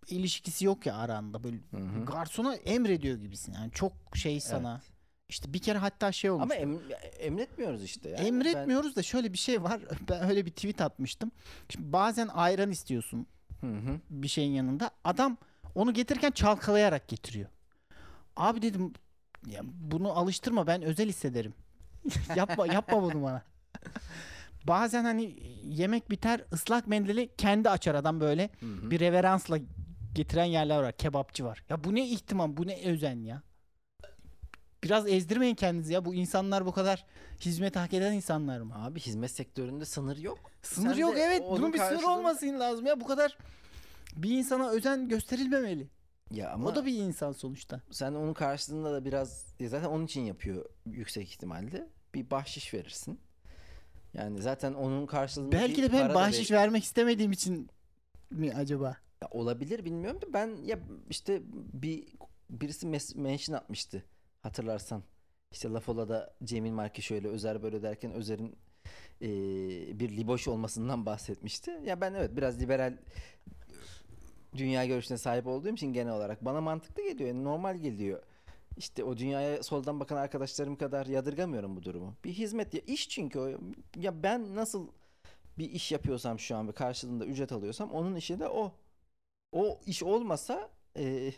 ilişkisi 0.08 0.66
yok 0.66 0.86
ya 0.86 0.96
aranda 0.96 1.44
böyle 1.44 1.58
Hı 1.72 1.78
hı. 1.78 2.06
garsona 2.06 2.56
emrediyor 2.56 3.18
gibisin. 3.18 3.54
Yani 3.54 3.72
çok 3.72 3.94
şey 4.16 4.40
sana. 4.40 4.82
İşte 5.30 5.54
bir 5.54 5.60
kere 5.60 5.78
hatta 5.78 6.12
şey 6.12 6.30
olmuş. 6.32 6.44
Ama 6.44 6.56
em- 6.56 6.82
emretmiyoruz 7.20 7.84
işte. 7.84 8.10
ya. 8.10 8.18
Emretmiyoruz 8.18 8.96
da 8.96 9.04
şöyle 9.04 9.34
bir 9.34 9.38
şey 9.38 9.64
var. 9.64 9.82
Ben 10.10 10.30
öyle 10.30 10.46
bir 10.46 10.52
tweet 10.52 10.82
atmıştım. 10.82 11.32
Şimdi 11.70 11.94
bazen 11.94 12.28
ayran 12.28 12.72
istiyorsun 12.72 13.28
Ben... 13.64 13.68
Hı 13.68 13.92
hı. 13.92 14.00
bir 14.10 14.28
şeyin 14.28 14.52
yanında. 14.54 14.92
Adam 15.04 15.38
onu 15.76 15.94
getirirken 15.94 16.32
çalkalayarak 16.32 17.08
getiriyor. 17.08 17.50
Abi 18.36 18.62
dedim 18.62 18.94
ya 19.48 19.62
bunu 19.64 20.12
alıştırma 20.12 20.68
ben 20.68 20.82
özel 20.82 21.10
hissederim. 21.10 21.54
yapma 22.36 22.68
yapma 22.68 23.04
bunu 23.04 23.24
bana. 23.24 23.44
Bazen 24.68 25.04
hani 25.04 25.36
yemek 25.64 26.10
biter 26.12 26.42
ıslak 26.54 26.88
mendili 26.88 27.30
kendi 27.38 27.70
açar 27.70 27.96
adam 27.96 28.20
böyle 28.20 28.50
Hı 28.60 28.66
hı. 28.66 28.92
bir 28.92 29.00
reveransla 29.00 29.58
getiren 30.14 30.46
yerler 30.46 30.84
var. 30.84 30.98
Kebapçı 30.98 31.46
var. 31.46 31.64
Ya 31.70 31.84
bu 31.84 31.96
ne 31.96 32.08
ihtimam 32.10 32.58
bu 32.58 32.68
ne 32.68 32.82
özen 32.86 33.24
ya. 33.24 33.42
Biraz 34.84 35.08
ezdirmeyin 35.08 35.56
kendinizi 35.56 35.94
ya. 35.94 36.06
Bu 36.06 36.16
insanlar 36.16 36.66
bu 36.66 36.72
kadar 36.72 37.06
hizmet 37.40 37.76
hak 37.76 37.94
eden 37.94 38.14
insanlar 38.14 38.62
mı? 38.62 38.74
Abi 38.86 39.00
hizmet 39.00 39.32
sektöründe 39.32 39.86
sınır 39.86 40.18
yok. 40.18 40.40
Sınır 40.62 40.94
Sen 40.94 41.02
yok 41.02 41.14
evet. 41.18 41.44
Bunun 41.50 41.74
bir 41.74 41.78
sınır 41.78 41.90
karşılığında- 41.90 42.18
olması 42.18 42.46
lazım 42.60 42.86
ya. 42.86 43.00
Bu 43.00 43.06
kadar 43.08 43.38
bir 44.16 44.30
insana 44.38 44.70
özen 44.70 45.10
gösterilmemeli. 45.10 45.88
Ya 46.32 46.52
ama 46.52 46.70
O 46.70 46.76
da 46.76 46.86
bir 46.86 46.94
insan 46.98 47.32
sonuçta. 47.32 47.82
sen 47.92 48.14
onun 48.14 48.34
karşılığında 48.34 48.94
da 48.94 49.06
biraz 49.06 49.46
ya 49.60 49.70
zaten 49.70 49.88
onun 49.90 50.06
için 50.06 50.22
yapıyor 50.22 50.66
yüksek 50.86 51.30
ihtimalle. 51.30 51.88
Bir 52.16 52.30
bahşiş 52.30 52.74
verirsin. 52.74 53.20
Yani 54.14 54.42
zaten 54.42 54.74
onun 54.74 55.06
karşılığında 55.06 55.52
Belki 55.52 55.84
de 55.84 55.92
ben 55.94 56.10
da 56.10 56.14
bahşiş 56.16 56.52
ver- 56.52 56.58
vermek 56.58 56.84
istemediğim 56.84 57.32
için 57.32 57.70
mi 58.32 58.54
acaba? 58.54 58.98
Ya 59.22 59.28
olabilir 59.32 59.86
bilmiyorum 59.86 60.22
da 60.22 60.34
ben 60.34 60.58
ya 60.66 60.80
işte 61.10 61.42
bir 61.74 62.04
birisi 62.50 62.88
mes- 62.88 63.18
mention 63.18 63.56
atmıştı 63.56 64.04
hatırlarsan. 64.42 65.04
İşte 65.52 65.70
Lafola'da 65.70 66.34
Cemil 66.44 66.72
Marki 66.72 67.02
şöyle 67.02 67.28
Özer 67.28 67.64
böyle 67.64 67.82
derken 67.82 68.12
Özer'in 68.12 68.56
eee, 69.22 70.00
bir 70.00 70.18
liboş 70.18 70.48
olmasından 70.48 71.06
bahsetmişti. 71.06 71.72
Ya 71.86 72.02
ben 72.02 72.14
evet 72.14 72.36
biraz 72.38 72.62
liberal 72.62 72.98
dünya 74.58 74.86
görüşüne 74.86 75.18
sahip 75.18 75.48
olduğum 75.48 75.74
için 75.74 75.94
genel 75.94 76.14
olarak 76.14 76.46
bana 76.46 76.62
mantıklı 76.62 77.04
geliyor. 77.04 77.30
Yani 77.30 77.44
normal 77.44 77.78
geliyor. 77.78 78.24
İşte 78.78 79.04
o 79.04 79.18
dünyaya 79.18 79.64
soldan 79.64 80.00
bakan 80.00 80.18
arkadaşlarım 80.18 80.76
kadar 80.76 81.06
yadırgamıyorum 81.06 81.76
bu 81.76 81.84
durumu. 81.84 82.16
Bir 82.24 82.34
hizmet 82.34 82.74
ya 82.74 82.82
iş 82.88 83.10
çünkü 83.10 83.40
o. 83.40 83.50
Ya 83.96 84.24
ben 84.24 84.56
nasıl 84.56 84.88
bir 85.58 85.72
iş 85.72 85.92
yapıyorsam 85.92 86.40
şu 86.40 86.56
an 86.56 86.68
ve 86.68 86.72
karşılığında 86.72 87.26
ücret 87.26 87.52
alıyorsam 87.52 87.92
onun 87.92 88.16
işi 88.16 88.40
de 88.40 88.48
o. 88.48 88.72
O 89.52 89.80
iş 89.86 90.04
olmasa 90.04 90.70
e, 90.98 91.34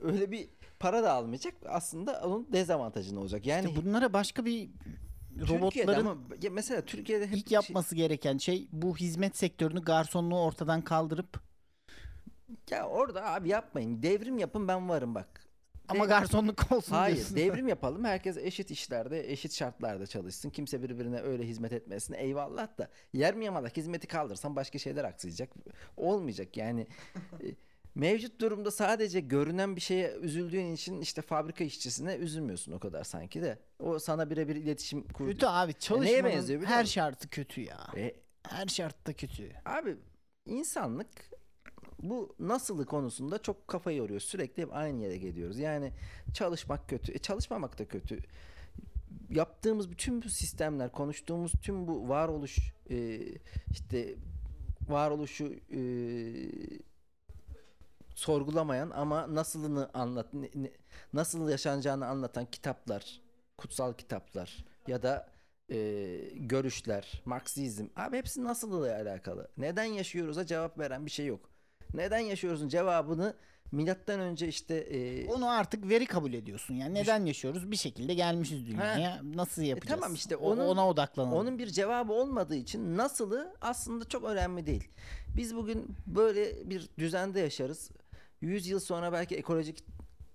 öyle 0.00 0.30
bir 0.30 0.48
para 0.78 1.02
da 1.02 1.12
almayacak. 1.12 1.54
Aslında 1.68 2.20
onun 2.24 2.52
dezavantajı 2.52 3.20
olacak. 3.20 3.46
Yani 3.46 3.68
İşte 3.68 3.82
bunlara 3.82 4.12
başka 4.12 4.44
bir 4.44 4.70
robotların 5.48 6.06
ama 6.06 6.16
ya 6.42 6.50
mesela 6.50 6.84
Türkiye'de 6.84 7.26
hep 7.26 7.36
ilk 7.36 7.48
şey- 7.48 7.54
yapması 7.54 7.94
gereken 7.94 8.38
şey 8.38 8.68
bu 8.72 8.96
hizmet 8.96 9.36
sektörünü 9.36 9.82
garsonluğu 9.82 10.40
ortadan 10.40 10.82
kaldırıp 10.82 11.40
ya 12.70 12.88
orada 12.88 13.26
abi 13.26 13.48
yapmayın. 13.48 14.02
Devrim 14.02 14.38
yapın 14.38 14.68
ben 14.68 14.88
varım 14.88 15.14
bak. 15.14 15.49
Ama 15.90 16.04
garsonluk 16.04 16.72
olsun 16.72 16.92
Hayır 16.92 17.16
diyorsun. 17.16 17.36
devrim 17.36 17.68
yapalım. 17.68 18.04
Herkes 18.04 18.36
eşit 18.36 18.70
işlerde, 18.70 19.32
eşit 19.32 19.52
şartlarda 19.54 20.06
çalışsın. 20.06 20.50
Kimse 20.50 20.82
birbirine 20.82 21.20
öyle 21.20 21.46
hizmet 21.46 21.72
etmesin. 21.72 22.14
Eyvallah 22.14 22.78
da 22.78 22.88
yer 23.12 23.34
mi 23.34 23.44
yamalak 23.44 23.76
hizmeti 23.76 24.06
kaldırsan 24.06 24.56
başka 24.56 24.78
şeyler 24.78 25.04
aksayacak. 25.04 25.50
Olmayacak 25.96 26.56
yani. 26.56 26.86
e, 27.42 27.46
Mevcut 27.94 28.40
durumda 28.40 28.70
sadece 28.70 29.20
görünen 29.20 29.76
bir 29.76 29.80
şeye 29.80 30.12
üzüldüğün 30.12 30.72
için 30.72 31.00
işte 31.00 31.22
fabrika 31.22 31.64
işçisine 31.64 32.14
üzülmüyorsun 32.14 32.72
o 32.72 32.78
kadar 32.78 33.04
sanki 33.04 33.42
de. 33.42 33.58
O 33.78 33.98
sana 33.98 34.30
birebir 34.30 34.56
iletişim 34.56 35.08
kurdu. 35.08 35.30
Kötü 35.30 35.46
abi 35.46 35.74
çalışmanın 35.74 36.24
benziyor 36.24 36.60
biliyor 36.60 36.74
her 36.76 36.80
musun? 36.82 36.92
şartı 36.92 37.28
kötü 37.28 37.60
ya. 37.60 37.86
E, 37.96 38.14
Her 38.48 38.66
şartta 38.66 39.12
kötü. 39.12 39.52
Abi 39.64 39.96
insanlık 40.46 41.08
bu 42.02 42.34
nasılı 42.38 42.86
konusunda 42.86 43.42
çok 43.42 43.68
kafa 43.68 43.90
yoruyor. 43.92 44.20
Sürekli 44.20 44.62
hep 44.62 44.74
aynı 44.74 45.02
yere 45.02 45.16
geliyoruz. 45.16 45.58
Yani 45.58 45.92
çalışmak 46.34 46.88
kötü. 46.88 47.12
E, 47.12 47.18
çalışmamak 47.18 47.78
da 47.78 47.88
kötü. 47.88 48.18
Yaptığımız 49.30 49.90
bütün 49.90 50.22
bu 50.22 50.28
sistemler, 50.28 50.92
konuştuğumuz 50.92 51.52
tüm 51.62 51.86
bu 51.86 52.08
varoluş 52.08 52.58
e, 52.90 53.20
işte 53.70 54.14
varoluşu 54.88 55.54
e, 55.72 55.80
sorgulamayan 58.14 58.90
ama 58.90 59.34
nasılını 59.34 59.90
anlat 59.94 60.34
ne- 60.34 60.50
ne- 60.54 60.72
nasıl 61.12 61.48
yaşanacağını 61.48 62.06
anlatan 62.06 62.46
kitaplar, 62.46 63.20
kutsal 63.58 63.92
kitaplar 63.92 64.64
ya 64.86 65.02
da 65.02 65.28
e, 65.70 65.76
görüşler, 66.34 67.22
Marksizm 67.24 67.86
abi 67.96 68.16
hepsi 68.16 68.44
nasılla 68.44 68.94
alakalı. 68.96 69.48
Neden 69.56 69.84
yaşıyoruz'a 69.84 70.46
cevap 70.46 70.78
veren 70.78 71.06
bir 71.06 71.10
şey 71.10 71.26
yok. 71.26 71.49
Neden 71.94 72.18
yaşıyoruzun 72.18 72.68
cevabını 72.68 73.34
milattan 73.72 74.20
önce 74.20 74.48
işte 74.48 74.74
e, 74.74 75.26
Onu 75.26 75.50
artık 75.50 75.88
veri 75.88 76.06
kabul 76.06 76.32
ediyorsun. 76.32 76.74
Yani 76.74 76.94
neden 76.94 77.24
yaşıyoruz? 77.26 77.70
Bir 77.70 77.76
şekilde 77.76 78.14
gelmişiz 78.14 78.66
dünyaya. 78.66 79.20
Nasıl 79.34 79.62
yapacağız? 79.62 79.98
E 79.98 80.00
tamam 80.00 80.14
işte 80.14 80.36
onun- 80.36 80.66
ona 80.66 80.88
odaklanalım. 80.88 81.38
Onun 81.38 81.58
bir 81.58 81.66
cevabı 81.66 82.12
olmadığı 82.12 82.56
için 82.56 82.96
nasılı 82.96 83.54
aslında 83.60 84.04
çok 84.08 84.24
önemli 84.24 84.66
değil. 84.66 84.88
Biz 85.36 85.56
bugün 85.56 85.86
böyle 86.06 86.70
bir 86.70 86.88
düzende 86.98 87.40
yaşarız. 87.40 87.90
100 88.40 88.66
yıl 88.68 88.80
sonra 88.80 89.12
belki 89.12 89.36
ekolojik 89.36 89.84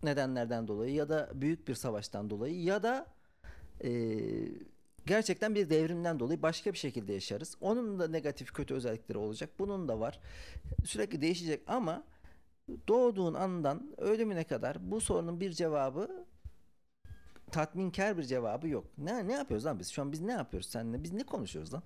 nedenlerden 0.04 0.68
dolayı 0.68 0.94
ya 0.94 1.10
da 1.10 1.30
büyük 1.34 1.68
bir 1.68 1.76
savaştan 1.76 2.30
dolayı 2.30 2.64
ya 2.64 2.84
da 2.84 3.06
e, 3.84 3.90
gerçekten 5.08 5.56
bir 5.56 5.70
devrimden 5.70 6.20
dolayı 6.20 6.42
başka 6.42 6.74
bir 6.74 6.78
şekilde 6.78 7.14
yaşarız. 7.14 7.56
Onun 7.62 8.00
da 8.00 8.08
negatif 8.08 8.54
kötü 8.54 8.74
özellikleri 8.74 9.18
olacak. 9.18 9.50
Bunun 9.60 9.88
da 9.88 10.00
var. 10.00 10.20
Sürekli 10.86 11.22
değişecek 11.22 11.62
ama 11.68 12.04
doğduğun 12.88 13.34
andan 13.34 13.94
ölümüne 13.98 14.44
kadar 14.44 14.92
bu 14.92 15.02
sorunun 15.02 15.40
bir 15.40 15.52
cevabı 15.52 16.26
tatminkar 17.52 18.18
bir 18.18 18.24
cevabı 18.24 18.68
yok. 18.68 18.86
Ne 18.98 19.28
ne 19.28 19.34
yapıyoruz 19.34 19.66
lan 19.66 19.80
biz? 19.80 19.90
Şu 19.90 20.02
an 20.02 20.12
biz 20.12 20.22
ne 20.22 20.32
yapıyoruz 20.32 20.70
seninle? 20.70 21.04
Biz 21.04 21.14
ne 21.14 21.24
konuşuyoruz 21.24 21.74
lan? 21.74 21.84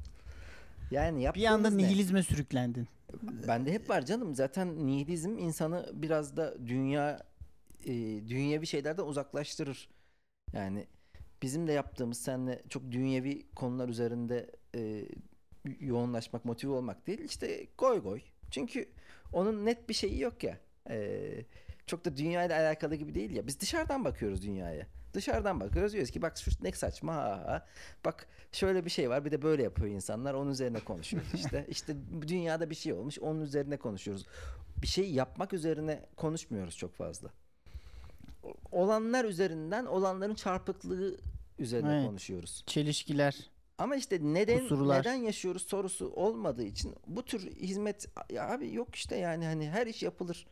Yani 0.91 1.17
Bir 1.19 1.23
anda 1.25 1.38
yaptığımız 1.41 1.73
ne? 1.75 1.84
nihilizme 1.84 2.23
sürüklendin. 2.23 2.88
Bende 3.47 3.73
hep 3.73 3.89
var 3.89 4.05
canım. 4.05 4.36
Zaten 4.36 4.88
nihilizm 4.88 5.38
insanı 5.38 5.89
biraz 5.93 6.38
da 6.38 6.67
dünya 6.67 7.19
e, 7.86 7.91
dünyevi 8.29 8.67
şeylerden 8.67 9.03
uzaklaştırır. 9.03 9.89
Yani 10.53 10.88
bizim 11.41 11.67
de 11.67 11.71
yaptığımız 11.71 12.17
seninle 12.17 12.63
çok 12.69 12.91
dünyevi 12.91 13.43
konular 13.56 13.89
üzerinde 13.89 14.52
e, 14.75 15.06
yoğunlaşmak, 15.80 16.45
motive 16.45 16.71
olmak 16.71 17.08
değil. 17.08 17.19
İşte 17.19 17.67
goy 17.78 18.02
goy. 18.02 18.21
Çünkü 18.52 18.89
onun 19.34 19.65
net 19.65 19.89
bir 19.89 19.93
şeyi 19.93 20.19
yok 20.19 20.43
ya. 20.43 20.58
E, 20.89 21.19
çok 21.88 22.06
da 22.06 22.17
dünyayla 22.17 22.60
alakalı 22.60 22.95
gibi 22.95 23.15
değil 23.15 23.32
ya. 23.32 23.47
Biz 23.47 23.60
dışarıdan 23.60 24.06
bakıyoruz 24.06 24.41
dünyaya. 24.41 24.88
Dışarıdan 25.13 25.60
bakıyoruz 25.60 25.93
diyoruz 25.93 26.12
ki 26.12 26.21
bak 26.21 26.38
şu 26.38 26.52
ne 26.62 26.71
saçma 26.71 27.15
ha, 27.15 27.43
ha. 27.45 27.67
Bak 28.06 28.28
şöyle 28.52 28.86
bir 28.86 28.89
şey 28.89 29.10
var 29.10 29.25
bir 29.25 29.32
de 29.32 29.41
böyle 29.41 29.63
yapıyor 29.63 29.88
insanlar 29.88 30.34
onun 30.34 30.52
üzerine 30.52 30.80
konuşuyoruz 30.80 31.34
işte. 31.34 31.65
İşte 31.69 31.95
dünyada 32.28 32.69
bir 32.69 32.75
şey 32.75 32.93
olmuş 32.93 33.19
onun 33.19 33.41
üzerine 33.41 33.78
konuşuyoruz. 33.78 34.25
Bir 34.82 34.88
şey 34.88 35.12
yapmak 35.12 35.54
üzerine 35.54 36.06
konuşmuyoruz 36.15 36.78
çok 36.78 36.95
fazla. 36.95 37.30
Olanlar 38.71 39.25
üzerinden 39.25 39.85
olanların 39.85 40.35
çarpıklığı 40.35 41.17
üzerine 41.59 41.93
Evet. 41.93 42.05
konuşuyoruz. 42.07 42.63
Çelişkiler. 42.67 43.49
Ama 43.77 43.95
işte 43.95 44.19
neden 44.21 44.59
Kusurlar. 44.59 44.99
neden 44.99 45.13
yaşıyoruz 45.13 45.62
sorusu 45.62 46.07
olmadığı 46.15 46.63
için 46.63 46.95
bu 47.07 47.25
tür 47.25 47.51
hizmet 47.55 48.05
ya 48.29 48.49
abi 48.49 48.73
yok 48.73 48.95
işte 48.95 49.15
yani 49.17 49.45
hani 49.45 49.69
her 49.69 49.88
iş 49.88 50.03
yapılır. 50.03 50.47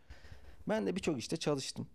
Ben 0.70 0.86
de 0.86 0.96
birçok 0.96 1.20
işte 1.20 1.38
çalıştım. 1.38 1.88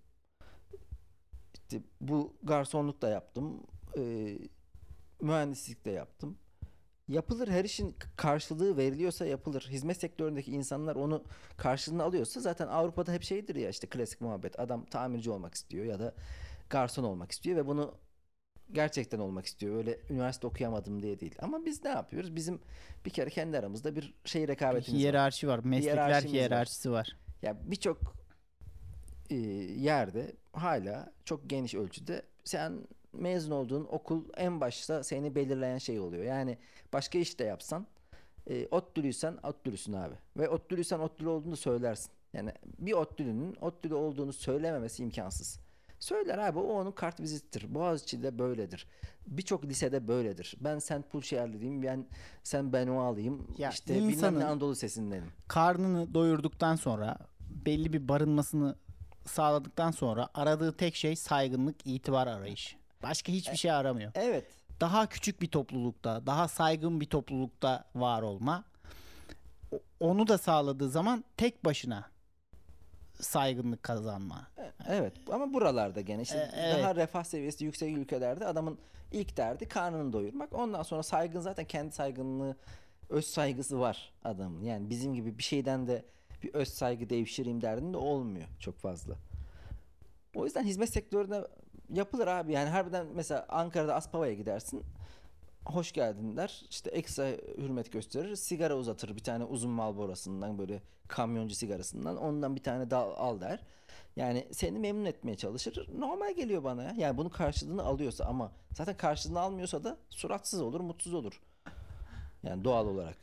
İşte 1.55 1.83
bu 2.01 2.37
garsonluk 2.43 3.03
da 3.03 3.09
yaptım. 3.09 3.61
e, 3.99 4.39
mühendislik 5.21 5.85
de 5.85 5.91
yaptım. 5.91 6.39
Yapılır 7.13 7.49
her 7.49 7.65
işin 7.65 7.97
karşılığı 8.17 8.77
veriliyorsa 8.77 9.27
yapılır. 9.27 9.67
Hizmet 9.71 9.97
sektöründeki 9.97 10.53
insanlar 10.53 10.97
onu 10.97 11.25
karşılığını 11.57 12.03
alıyorsa 12.03 12.41
zaten 12.41 12.67
Avrupa'da 12.67 13.13
hep 13.13 13.23
şeydir 13.23 13.55
ya 13.57 13.69
işte 13.69 13.87
klasik 13.87 14.21
muhabbet. 14.21 14.61
Adam 14.61 14.85
tamirci 14.85 15.31
olmak 15.31 15.55
istiyor 15.55 15.85
ya 15.85 15.99
da 15.99 16.15
garson 16.71 17.05
olmak 17.05 17.33
istiyor 17.33 17.57
ve 17.57 17.67
bunu 17.67 17.95
gerçekten 18.73 19.19
olmak 19.19 19.47
istiyor. 19.47 19.77
Öyle 19.77 19.99
üniversite 20.11 20.47
okuyamadım 20.47 21.03
diye 21.03 21.21
değil. 21.21 21.35
Ama 21.39 21.65
biz 21.65 21.85
ne 21.85 21.91
yapıyoruz? 21.91 22.37
Bizim 22.37 22.61
bir 23.05 23.11
kere 23.11 23.31
kendi 23.31 23.59
aramızda 23.59 23.97
bir 23.97 24.15
şey 24.25 24.43
Bir 24.43 24.49
rekabetimiz 24.49 24.95
var. 24.95 24.99
hiyerarşi 25.01 25.49
var. 25.49 25.59
Meslekler 25.65 25.93
hiyerarşimiz 25.97 26.35
var. 26.35 26.41
hiyerarşisi 26.41 26.91
var. 26.93 27.17
Ya 27.43 27.57
birçok 27.71 27.99
e, 29.31 29.35
yerde 29.35 30.33
hala 30.53 31.13
çok 31.25 31.51
geniş 31.51 31.75
ölçüde 31.75 32.23
sen 32.45 32.79
mezun 33.13 33.51
olduğun 33.51 33.87
okul 33.91 34.25
en 34.37 34.61
başta 34.61 35.03
seni 35.03 35.35
belirleyen 35.35 35.79
şey 35.79 36.01
oluyor. 36.01 36.25
Yani 36.25 36.59
başka 36.93 37.19
iş 37.19 37.39
de 37.39 37.45
yapsan 37.45 37.87
e, 38.47 38.67
ODTÜ'lüysen 38.71 39.39
ODTÜ'lüsün 39.43 39.93
abi. 39.93 40.15
Ve 40.37 40.49
ODTÜ'lüysen 40.49 40.99
ODTÜ'lü 40.99 41.29
olduğunu 41.29 41.57
söylersin. 41.57 42.11
Yani 42.33 42.53
bir 42.79 42.93
ODTÜ'lünün 42.93 43.57
ODTÜ'lü 43.61 43.95
olduğunu 43.95 44.33
söylememesi 44.33 45.03
imkansız. 45.03 45.61
Söyler 46.01 46.39
abi 46.39 46.59
o 46.59 46.73
onun 46.73 46.93
kart 46.93 47.21
vizittir. 47.21 47.75
Boğaziçi'de 47.75 48.39
böyledir. 48.39 48.87
Birçok 49.27 49.65
lisede 49.65 50.09
böyledir. 50.09 50.55
Ben 50.61 50.79
Sent 50.79 51.11
Pulşehirliyim. 51.11 51.83
Ben 51.83 52.07
sen 52.43 52.73
ben 52.73 52.89
o 52.89 53.01
alayım. 53.01 53.47
Ya 53.59 53.71
işte 53.71 53.95
bilmem 53.95 54.39
ne 54.39 54.45
Anadolu 54.45 54.75
sesindenim. 54.75 55.33
Karnını 55.49 56.15
doyurduktan 56.15 56.77
sonra 56.77 57.19
belli 57.41 57.93
bir 57.93 58.09
barınmasını 58.09 58.77
sağladıktan 59.27 59.91
sonra 59.91 60.29
aradığı 60.35 60.77
tek 60.77 60.95
şey 60.95 61.17
saygınlık, 61.17 61.87
itibar 61.87 62.27
arayışı. 62.27 62.82
Başka 63.03 63.33
hiçbir 63.33 63.57
şey 63.57 63.71
aramıyor. 63.73 64.13
Evet. 64.15 64.45
Daha 64.81 65.07
küçük 65.07 65.43
bir 65.43 65.49
toplulukta, 65.49 66.27
daha 66.27 66.49
saygın 66.49 67.01
bir 67.01 67.07
toplulukta 67.07 67.85
var 67.95 68.23
olma. 68.23 68.65
Onu 70.01 70.29
da 70.29 70.39
sağladığı 70.39 70.91
zaman 70.91 71.25
tek 71.37 71.65
başına 71.65 72.11
saygınlık 73.21 73.83
kazanma. 73.83 74.49
Evet 74.89 75.13
ama 75.33 75.53
buralarda 75.55 76.01
gene 76.01 76.23
işte 76.23 76.39
E, 76.39 76.61
evet. 76.61 76.83
daha 76.83 76.97
refah 76.97 77.25
seviyesi 77.25 77.65
yüksek 77.65 77.97
ülkelerde 77.97 78.47
adamın 78.47 78.79
ilk 79.13 79.37
derdi 79.37 79.69
karnını 79.69 80.13
doyurmak. 80.13 80.53
Ondan 80.53 80.83
sonra 80.83 81.03
saygın 81.03 81.41
zaten 81.41 81.65
kendi 81.65 81.93
saygınlığı, 81.95 82.57
öz 83.09 83.27
saygısı 83.27 83.81
var 83.81 84.13
adamın. 84.25 84.63
Yani 84.63 84.91
bizim 84.91 85.15
gibi 85.15 85.39
bir 85.39 85.43
şeyden 85.43 85.87
de 85.87 86.05
bir 86.43 86.55
öz 86.55 86.69
saygı 86.69 87.11
devşireyim 87.11 87.63
derdinde 87.63 87.97
olmuyor 87.97 88.49
çok 88.59 88.79
fazla. 88.79 89.15
O 90.35 90.45
yüzden 90.45 90.65
hizmet 90.65 90.91
sektöründe 90.91 91.49
yapılır 91.93 92.27
abi. 92.27 92.53
Yani 92.53 92.69
harbiden 92.69 93.07
mesela 93.15 93.47
Ankara'da 93.49 93.95
Aspava'ya 93.95 94.35
gidersin. 94.35 94.83
Hoş 95.65 95.93
geldin 95.93 96.37
der. 96.37 96.63
İşte 96.71 96.91
ekstra 96.91 97.27
hürmet 97.59 97.93
gösterir. 97.93 98.37
Sigara 98.37 98.77
uzatır 98.77 99.17
bir 99.17 99.23
tane 99.23 99.45
uzun 99.45 99.71
Marlboro'sundan 99.71 100.59
böyle 100.59 100.83
kamyoncu 101.09 101.55
sigarasından. 101.55 102.17
Ondan 102.17 102.57
bir 102.57 102.63
tane 102.63 102.91
dal 102.91 103.11
al 103.17 103.41
der. 103.41 103.61
Yani 104.17 104.49
seni 104.53 104.79
memnun 104.79 105.05
etmeye 105.05 105.37
çalışır. 105.37 105.89
Normal 105.99 106.35
geliyor 106.35 106.65
bana 106.65 106.83
ya. 106.83 106.95
Yani 106.97 107.17
bunun 107.17 107.29
karşılığını 107.29 107.83
alıyorsa 107.83 108.25
ama 108.25 108.53
zaten 108.75 108.97
karşılığını 108.97 109.41
almıyorsa 109.41 109.85
da 109.85 109.97
suratsız 110.11 110.61
olur, 110.61 110.81
mutsuz 110.81 111.15
olur. 111.15 111.41
Yani 112.43 112.65
doğal 112.65 112.87
olarak. 112.87 113.17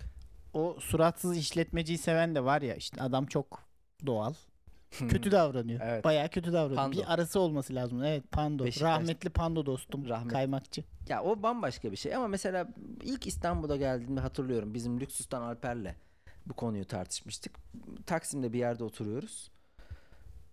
O 0.54 0.78
suratsız 0.80 1.38
işletmeciyi 1.38 1.98
seven 1.98 2.36
de 2.36 2.46
var 2.46 2.62
ya 2.62 2.76
işte 2.76 3.02
adam 3.02 3.26
çok 3.26 3.64
doğal. 4.06 4.34
Kötü 4.92 5.32
davranıyor. 5.32 5.80
Evet. 5.84 6.04
Bayağı 6.04 6.30
kötü 6.30 6.54
davranıyor. 6.54 6.76
Pando. 6.78 6.98
Bir 6.98 7.14
arası 7.14 7.40
olması 7.40 7.76
lazım. 7.76 8.04
Evet 8.04 8.32
Pando. 8.32 8.66
Beşiktaş- 8.66 8.82
Rahmetli 8.82 9.30
Pando 9.30 9.66
dostum. 9.66 10.06
Rahmet- 10.06 10.28
Kaymakçı. 10.32 10.84
Ya 11.10 11.24
o 11.24 11.44
bambaşka 11.44 11.92
bir 11.92 11.98
şey 11.98 12.16
ama 12.16 12.28
mesela 12.28 12.68
ilk 13.04 13.28
İstanbul'a 13.28 13.76
geldiğimde 13.76 14.20
hatırlıyorum 14.22 14.74
bizim 14.74 15.00
Lüksus'tan 15.00 15.42
Alper'le 15.42 15.96
bu 16.46 16.54
konuyu 16.54 16.86
tartışmıştık. 16.88 17.56
Taksim'de 18.06 18.54
bir 18.54 18.60
yerde 18.60 18.84
oturuyoruz. 18.84 19.52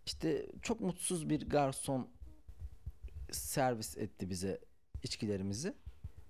İşte 0.07 0.47
çok 0.63 0.81
mutsuz 0.81 1.29
bir 1.31 1.49
garson 1.49 2.09
servis 3.31 3.99
etti 3.99 4.31
bize 4.31 4.61
içkilerimizi. 5.03 5.75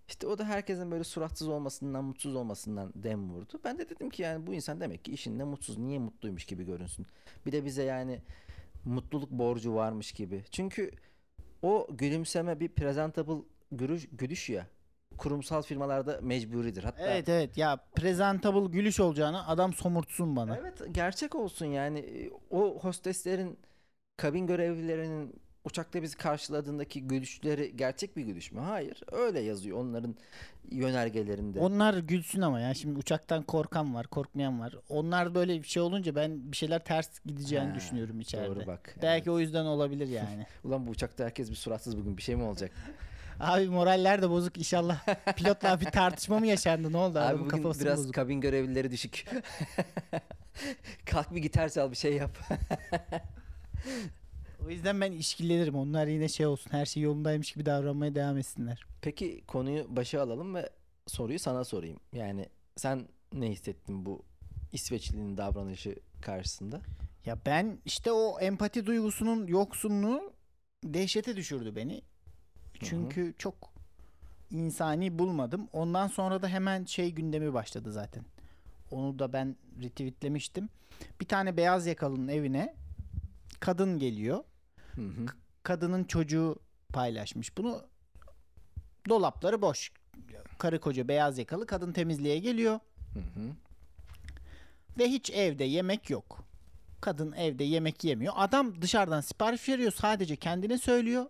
İşte 0.08 0.26
o 0.26 0.38
da 0.38 0.44
herkesin 0.44 0.90
böyle 0.90 1.04
suratsız 1.04 1.48
olmasından, 1.48 2.04
mutsuz 2.04 2.34
olmasından 2.34 2.92
dem 2.94 3.30
vurdu. 3.30 3.60
Ben 3.64 3.78
de 3.78 3.88
dedim 3.88 4.10
ki 4.10 4.22
yani 4.22 4.46
bu 4.46 4.54
insan 4.54 4.80
demek 4.80 5.04
ki 5.04 5.12
işinde 5.12 5.44
mutsuz. 5.44 5.78
Niye 5.78 5.98
mutluymuş 5.98 6.44
gibi 6.44 6.64
görünsün. 6.64 7.06
Bir 7.46 7.52
de 7.52 7.64
bize 7.64 7.82
yani 7.82 8.22
mutluluk 8.84 9.30
borcu 9.30 9.74
varmış 9.74 10.12
gibi. 10.12 10.44
Çünkü 10.50 10.90
o 11.62 11.86
gülümseme 11.90 12.60
bir 12.60 12.68
presentable 12.68 13.42
gülüş, 13.72 14.08
gülüş 14.12 14.50
ya. 14.50 14.66
Kurumsal 15.18 15.62
firmalarda 15.62 16.18
mecburidir. 16.22 16.84
Hatta 16.84 17.02
Evet 17.02 17.28
evet 17.28 17.58
ya 17.58 17.76
presentable 17.76 18.70
gülüş 18.70 19.00
olacağını 19.00 19.48
adam 19.48 19.72
somurtsun 19.72 20.36
bana. 20.36 20.56
Evet 20.56 20.82
gerçek 20.90 21.34
olsun 21.34 21.66
yani 21.66 21.98
E, 21.98 22.30
o 22.50 22.78
hosteslerin 22.78 23.58
kabin 24.16 24.46
görevlilerinin 24.46 25.34
uçakta 25.66 26.02
bizi 26.02 26.16
karşıladığındaki 26.16 27.02
gülüşleri 27.02 27.76
gerçek 27.76 28.16
bir 28.16 28.22
gülüş 28.22 28.52
mü? 28.52 28.61
Hayır. 28.61 29.02
Öyle 29.12 29.40
yazıyor 29.40 29.79
onların 29.79 30.14
yönergelerinde. 30.70 31.61
Onlar 31.61 31.94
gülsün 31.98 32.40
ama 32.40 32.61
ya 32.61 32.74
şimdi 32.74 32.98
uçaktan 32.98 33.42
korkan 33.42 33.94
var, 33.94 34.07
korkmayan 34.07 34.61
var. 34.61 34.74
Onlar 34.88 35.35
böyle 35.35 35.62
bir 35.62 35.68
şey 35.68 35.83
olunca 35.83 36.14
ben 36.14 36.52
bir 36.52 36.57
şeyler 36.57 36.85
ters 36.85 37.09
gideceğini 37.26 37.68
Ha, 37.68 37.74
düşünüyorum 37.74 38.20
içeride. 38.20 38.46
Doğru 38.57 38.66
bak. 38.66 38.96
Belki 39.02 39.22
evet. 39.22 39.29
o 39.29 39.40
yüzden 39.40 39.64
olabilir 39.64 40.09
yani. 40.09 40.46
Ulan 40.64 40.87
bu 40.87 40.90
uçakta 40.90 41.24
herkes 41.24 41.50
bir 41.50 41.55
suratsız 41.57 41.98
bugün 41.98 42.16
bir 42.16 42.22
şey 42.22 42.37
mi 42.37 42.42
olacak? 42.42 42.70
Abi 43.40 43.68
moraller 43.68 44.22
de 44.22 44.31
bozuk 44.31 44.59
inşallah. 44.59 45.07
Pilotla 45.37 45.81
bir 45.81 45.85
tartışma 45.85 46.38
mı 46.38 46.46
yaşandı? 46.46 46.92
Ne 46.92 46.96
oldu? 46.96 47.18
Abi 47.18 47.24
Adamın 47.24 47.46
bugün 47.46 47.57
kafası 47.62 47.81
biraz 47.81 47.98
bozuk. 47.98 48.14
kabin 48.14 48.40
görevlileri 48.40 48.90
düşük. 48.90 49.26
Kalk 51.07 51.35
bir 51.35 51.42
gitar 51.42 51.68
çal 51.68 51.90
bir 51.90 51.96
şey 51.96 52.12
yap. 52.12 52.38
O 54.66 54.70
yüzden 54.70 55.00
ben 55.00 55.12
işkillenirim. 55.12 55.74
Onlar 55.74 56.07
yine 56.07 56.29
şey 56.29 56.46
olsun. 56.46 56.70
Her 56.70 56.87
şey 56.87 57.02
yolundaymış 57.02 57.52
gibi 57.52 57.66
davranmaya 57.66 58.14
devam 58.14 58.38
etsinler. 58.38 58.87
Peki 59.02 59.42
konuyu 59.46 59.96
başa 59.96 60.22
alalım 60.22 60.55
ve 60.55 60.70
soruyu 61.07 61.38
sana 61.38 61.64
sorayım. 61.64 62.00
Yani 62.12 62.48
sen 62.76 63.09
ne 63.33 63.50
hissettin 63.50 64.07
bu 64.07 64.22
İsveçlinin 64.72 65.37
davranışı 65.37 65.96
karşısında? 66.22 66.81
Ya 67.26 67.38
ben 67.46 67.79
işte 67.85 68.12
o 68.12 68.40
empati 68.40 68.87
duygusunun 68.87 69.46
yoksunluğu 69.46 70.33
dehşete 70.85 71.37
düşürdü 71.37 71.76
beni. 71.76 72.02
Çünkü 72.81 73.35
çok 73.38 73.55
insani 74.50 75.18
bulmadım. 75.18 75.68
Ondan 75.72 76.07
sonra 76.07 76.42
da 76.42 76.48
hemen 76.48 76.85
şey 76.85 77.12
gündemi 77.12 77.55
başladı 77.55 77.92
zaten. 77.92 78.24
Onu 78.90 79.18
da 79.18 79.33
ben 79.33 79.57
retweetlemiştim. 79.83 80.68
Bir 81.20 81.26
tane 81.26 81.57
beyaz 81.57 81.87
yakalının 81.87 82.29
evine 82.29 82.74
kadın 83.61 83.98
geliyor. 83.98 84.44
Hı 84.96 85.00
hı. 85.02 85.26
Kadının 85.62 86.04
çocuğu 86.04 86.56
paylaşmış 86.92 87.56
bunu. 87.56 87.82
Dolapları 89.09 89.62
boş. 89.62 89.92
Karı 90.59 90.80
koca 90.80 91.09
beyaz 91.09 91.38
yakalı 91.38 91.66
kadın 91.66 91.92
temizliğe 91.92 92.38
geliyor 92.38 92.80
Hı 93.14 93.18
hı. 93.18 93.52
ve 94.98 95.09
hiç 95.09 95.30
evde 95.30 95.64
yemek 95.64 96.11
yok. 96.11 96.44
Kadın 97.00 97.32
evde 97.32 97.64
yemek 97.64 98.04
yemiyor. 98.04 98.32
Adam 98.37 98.82
dışarıdan 98.82 99.20
sipariş 99.20 99.68
veriyor 99.68 99.92
sadece 99.92 100.37
kendine 100.37 100.78
söylüyor. 100.78 101.26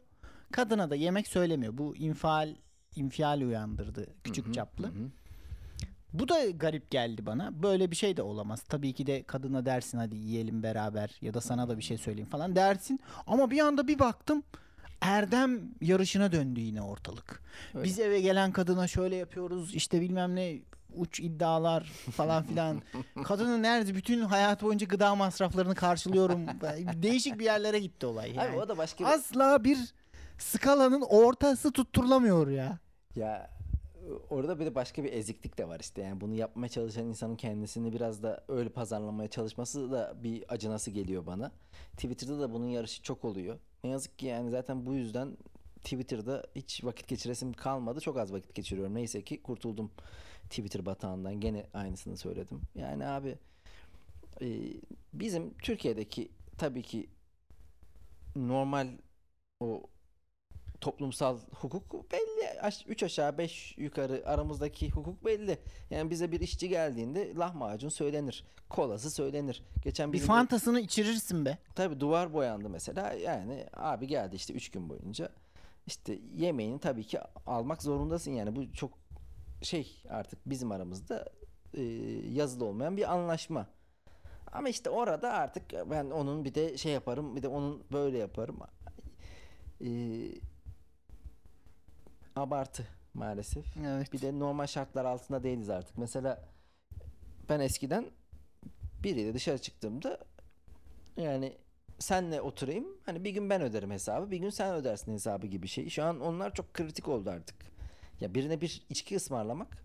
Kadına 0.53 0.91
da 0.91 0.95
yemek 0.95 1.29
söylemiyor. 1.29 1.79
Bu 1.79 1.97
infial 1.97 2.55
infial 2.97 3.41
uyandırdı 3.41 4.07
küçük 4.25 4.45
Hı 4.47 4.49
hı, 4.49 4.53
çaplı. 4.55 4.87
hı 4.87 4.91
hı. 4.91 5.11
Bu 6.19 6.29
da 6.29 6.51
garip 6.51 6.91
geldi 6.91 7.27
bana. 7.27 7.63
Böyle 7.63 7.91
bir 7.91 7.97
şey 7.97 8.17
de 8.17 8.23
olamaz. 8.23 8.63
Tabii 8.63 8.93
ki 8.93 9.07
de 9.07 9.23
kadına 9.23 9.67
dersin 9.67 9.99
hadi 9.99 10.17
yiyelim 10.17 10.63
beraber 10.63 11.19
ya 11.21 11.35
da 11.35 11.41
sana 11.41 11.69
da 11.69 11.79
bir 11.79 11.83
şey 11.83 11.99
söyleyeyim 11.99 12.29
falan 12.31 12.57
dersin. 12.57 13.01
Ama 13.27 13.51
bir 13.51 13.61
anda 13.61 13.89
bir 13.89 13.99
baktım 13.99 14.43
Erdem 15.01 15.61
yarışına 15.81 16.33
döndü 16.33 16.61
yine 16.61 16.83
ortalık. 16.83 17.43
Öyle. 17.75 17.85
Biz 17.85 17.99
eve 17.99 18.21
gelen 18.21 18.53
kadına 18.53 18.89
şöyle 18.89 19.17
yapıyoruz 19.17 19.75
işte 19.75 20.01
bilmem 20.01 20.37
ne 20.37 20.59
uç 20.95 21.21
iddialar 21.21 21.83
falan 22.17 22.45
filan. 22.45 22.83
Kadının 23.25 23.63
nerede 23.63 23.95
bütün 23.95 24.21
hayat 24.21 24.63
boyunca 24.63 24.87
gıda 24.87 25.15
masraflarını 25.15 25.75
karşılıyorum. 25.75 26.47
Değişik 27.03 27.39
bir 27.39 27.45
yerlere 27.45 27.79
gitti 27.79 28.07
olay. 28.07 28.33
Yani. 28.35 28.51
Abi 28.51 28.57
o 28.57 28.69
da 28.69 28.79
başka 28.79 29.05
bir... 29.05 29.11
Asla 29.11 29.65
bir 29.65 29.79
skalanın 30.39 31.05
ortası 31.09 31.73
tutturulamıyor 31.73 32.49
ya. 32.49 32.79
Ya 33.17 33.56
orada 34.31 34.61
bir 34.61 34.67
de 34.67 34.75
başka 34.75 35.05
bir 35.05 35.13
eziklik 35.13 35.59
de 35.59 35.69
var 35.69 35.81
işte. 35.81 36.03
Yani 36.03 36.21
bunu 36.21 36.35
yapmaya 36.35 36.69
çalışan 36.69 37.07
insanın 37.07 37.37
kendisini 37.37 37.93
biraz 37.93 38.23
da 38.23 38.45
öyle 38.49 38.69
pazarlamaya 38.69 39.29
çalışması 39.31 39.93
da 39.93 40.15
bir 40.23 40.45
acınası 40.49 40.91
geliyor 40.91 41.27
bana. 41.27 41.53
Twitter'da 41.93 42.41
da 42.41 42.53
bunun 42.53 42.67
yarışı 42.69 43.03
çok 43.03 43.25
oluyor. 43.25 43.59
Ne 43.85 43.91
yazık 43.91 44.19
ki 44.19 44.27
yani 44.27 44.51
zaten 44.51 44.87
bu 44.87 44.95
yüzden 44.95 45.37
Twitter'da 45.85 46.47
hiç 46.55 46.85
vakit 46.85 47.09
geçiresim 47.09 47.53
kalmadı. 47.53 48.01
Çok 48.01 48.19
az 48.19 48.33
vakit 48.33 48.55
geçiriyorum. 48.55 48.95
Neyse 48.95 49.23
ki 49.23 49.43
kurtuldum 49.43 49.91
Twitter 50.51 50.87
batağından. 50.87 51.41
Gene 51.41 51.67
aynısını 51.75 52.17
söyledim. 52.17 52.61
Yani 52.75 53.07
abi 53.07 53.39
e, 54.41 54.47
bizim 55.13 55.55
Türkiye'deki 55.55 56.29
tabii 56.59 56.83
ki 56.83 57.09
normal 58.37 58.89
o 59.61 59.83
toplumsal 60.81 61.39
hukuk 61.53 62.13
belli. 62.13 62.47
3 62.87 63.03
aşağı 63.03 63.39
5 63.39 63.75
yukarı 63.79 64.23
aramızdaki 64.27 64.91
hukuk 64.91 65.25
belli. 65.25 65.59
Yani 65.91 66.11
bize 66.11 66.33
bir 66.33 66.41
işçi 66.41 66.69
geldiğinde 66.69 67.35
lahmacun 67.35 67.89
söylenir. 67.89 68.45
Kolası 68.69 69.11
söylenir. 69.11 69.63
Geçen 69.83 70.13
Bir 70.13 70.19
fantasını 70.19 70.81
içirirsin 70.81 71.45
be. 71.45 71.59
Tabii 71.75 72.01
duvar 72.01 72.33
boyandı 72.33 72.69
mesela. 72.69 73.13
Yani 73.13 73.67
abi 73.73 74.07
geldi 74.07 74.37
işte 74.37 74.55
3 74.55 74.71
gün 74.71 74.89
boyunca. 74.89 75.29
İşte 75.87 76.19
yemeğini 76.35 76.79
tabii 76.79 77.05
ki 77.05 77.19
almak 77.47 77.83
zorundasın 77.83 78.31
yani. 78.31 78.57
Bu 78.57 78.73
çok 78.73 78.91
şey 79.63 80.03
artık 80.09 80.39
bizim 80.47 80.73
aramızda 80.73 81.25
e, 81.75 81.83
yazılı 82.33 82.65
olmayan 82.65 82.97
bir 82.97 83.13
anlaşma. 83.13 83.67
Ama 84.53 84.69
işte 84.69 84.91
orada 84.91 85.33
artık 85.33 85.63
ben 85.91 86.11
onun 86.11 86.45
bir 86.45 86.55
de 86.55 86.79
şey 86.79 86.93
yaparım 86.93 87.37
bir 87.37 87.43
de 87.43 87.49
onun 87.49 87.83
böyle 87.93 88.19
yaparım. 88.19 88.59
E, 89.81 89.89
abartı 92.37 92.87
maalesef. 93.15 93.77
Evet. 93.87 94.13
Bir 94.13 94.21
de 94.21 94.39
normal 94.39 94.67
şartlar 94.67 95.05
altında 95.05 95.43
değiliz 95.43 95.71
artık. 95.71 95.99
Mesela 95.99 96.45
ben 97.49 97.61
eskiden 97.61 98.07
biriyle 99.05 99.35
dışarı 99.35 99.59
çıktığımda 99.59 100.19
yani 101.17 101.53
senle 101.99 102.41
oturayım 102.41 102.87
hani 103.07 103.25
bir 103.25 103.31
gün 103.31 103.51
ben 103.51 103.63
öderim 103.63 103.91
hesabı 103.91 104.31
bir 104.31 104.39
gün 104.39 104.51
sen 104.51 104.75
ödersin 104.75 105.13
hesabı 105.13 105.47
gibi 105.47 105.69
şey. 105.69 105.89
Şu 105.89 106.05
an 106.05 106.21
onlar 106.21 106.55
çok 106.55 106.75
kritik 106.75 107.09
oldu 107.09 107.31
artık. 107.31 107.57
Ya 108.21 108.35
birine 108.35 108.61
bir 108.61 108.83
içki 108.91 109.17
ısmarlamak 109.17 109.85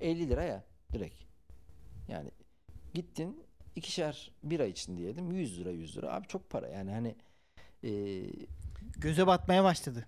50 0.00 0.28
lira 0.28 0.42
ya 0.42 0.64
direkt. 0.92 1.16
Yani 2.08 2.30
gittin 2.94 3.44
ikişer 3.76 4.30
bira 4.42 4.66
için 4.66 4.96
diyelim 4.96 5.32
100 5.32 5.60
lira 5.60 5.70
100 5.70 5.96
lira 5.96 6.14
abi 6.14 6.26
çok 6.26 6.50
para 6.50 6.68
yani 6.68 6.90
hani 6.90 7.16
eee 7.82 8.30
Göze 8.98 9.26
batmaya 9.26 9.64
başladı. 9.64 10.06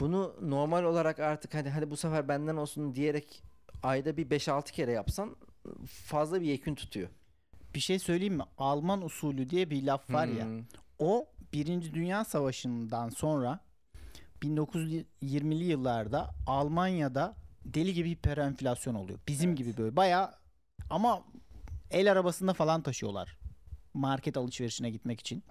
Bunu 0.00 0.34
normal 0.42 0.84
olarak 0.84 1.20
artık 1.20 1.54
hani 1.54 1.70
hadi 1.70 1.90
bu 1.90 1.96
sefer 1.96 2.28
benden 2.28 2.56
olsun 2.56 2.94
diyerek 2.94 3.42
ayda 3.82 4.16
bir 4.16 4.30
5-6 4.30 4.72
kere 4.72 4.92
yapsan 4.92 5.36
fazla 5.86 6.40
bir 6.40 6.46
yekün 6.46 6.74
tutuyor. 6.74 7.08
Bir 7.74 7.80
şey 7.80 7.98
söyleyeyim 7.98 8.34
mi? 8.34 8.44
Alman 8.58 9.02
usulü 9.02 9.50
diye 9.50 9.70
bir 9.70 9.82
laf 9.82 10.10
var 10.10 10.26
ya. 10.26 10.44
Hmm. 10.44 10.64
O 10.98 11.26
Birinci 11.52 11.94
Dünya 11.94 12.24
Savaşı'ndan 12.24 13.08
sonra 13.08 13.60
1920'li 14.42 15.64
yıllarda 15.64 16.30
Almanya'da 16.46 17.36
deli 17.64 17.94
gibi 17.94 18.10
hiperenflasyon 18.10 18.94
oluyor. 18.94 19.18
Bizim 19.28 19.56
gibi 19.56 19.76
böyle 19.76 19.96
baya 19.96 20.34
ama 20.90 21.22
el 21.90 22.12
arabasında 22.12 22.52
falan 22.52 22.82
taşıyorlar. 22.82 23.38
Market 23.94 24.36
alışverişine 24.36 24.90
gitmek 24.90 25.20
için. 25.20 25.42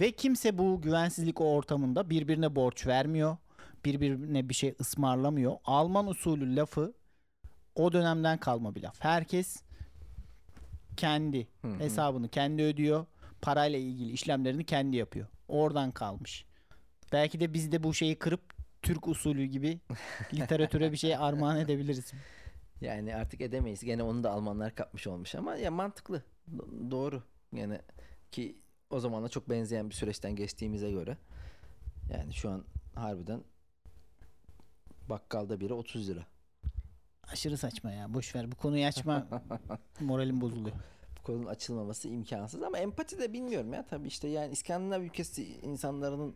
Ve 0.00 0.12
kimse 0.12 0.58
bu 0.58 0.80
güvensizlik 0.82 1.40
ortamında 1.40 2.10
birbirine 2.10 2.56
borç 2.56 2.86
vermiyor. 2.86 3.36
Birbirine 3.84 4.48
bir 4.48 4.54
şey 4.54 4.74
ısmarlamıyor. 4.80 5.56
Alman 5.64 6.06
usulü 6.06 6.56
lafı 6.56 6.94
o 7.74 7.92
dönemden 7.92 8.38
kalma 8.38 8.74
bir 8.74 8.82
laf. 8.82 8.96
Herkes 9.00 9.62
kendi 10.96 11.48
hesabını 11.78 12.28
kendi 12.28 12.62
ödüyor. 12.62 13.06
Parayla 13.42 13.78
ilgili 13.78 14.12
işlemlerini 14.12 14.64
kendi 14.64 14.96
yapıyor. 14.96 15.26
Oradan 15.48 15.90
kalmış. 15.90 16.46
Belki 17.12 17.40
de 17.40 17.54
biz 17.54 17.72
de 17.72 17.82
bu 17.82 17.94
şeyi 17.94 18.18
kırıp 18.18 18.40
Türk 18.82 19.08
usulü 19.08 19.44
gibi 19.44 19.80
literatüre 20.34 20.92
bir 20.92 20.96
şey 20.96 21.16
armağan 21.16 21.58
edebiliriz. 21.58 22.12
Yani 22.80 23.16
artık 23.16 23.40
edemeyiz. 23.40 23.84
Gene 23.84 24.02
onu 24.02 24.24
da 24.24 24.30
Almanlar 24.30 24.74
kapmış 24.74 25.06
olmuş 25.06 25.34
ama 25.34 25.56
ya 25.56 25.70
mantıklı. 25.70 26.22
Do- 26.56 26.90
doğru. 26.90 27.22
Yani 27.52 27.78
ki 28.32 28.58
o 28.90 29.00
zaman 29.00 29.24
da 29.24 29.28
çok 29.28 29.50
benzeyen 29.50 29.90
bir 29.90 29.94
süreçten 29.94 30.36
geçtiğimize 30.36 30.90
göre. 30.90 31.16
Yani 32.12 32.34
şu 32.34 32.50
an 32.50 32.64
harbiden 32.94 33.40
bakkalda 35.08 35.60
biri 35.60 35.74
30 35.74 36.08
lira. 36.08 36.26
Aşırı 37.32 37.56
saçma 37.58 37.90
ya. 37.92 38.14
Boş 38.14 38.34
ver 38.34 38.52
bu 38.52 38.56
konuyu 38.56 38.86
açma. 38.86 39.26
Moralim 40.00 40.40
bozuluyor. 40.40 40.76
Bu 41.18 41.22
konunun 41.22 41.46
açılmaması 41.46 42.08
imkansız 42.08 42.62
ama 42.62 42.78
empati 42.78 43.18
de 43.18 43.32
bilmiyorum 43.32 43.72
ya 43.72 43.86
tabii 43.86 44.08
işte 44.08 44.28
yani 44.28 44.52
İskandinav 44.52 45.02
ülkesi 45.02 45.44
insanların 45.44 46.34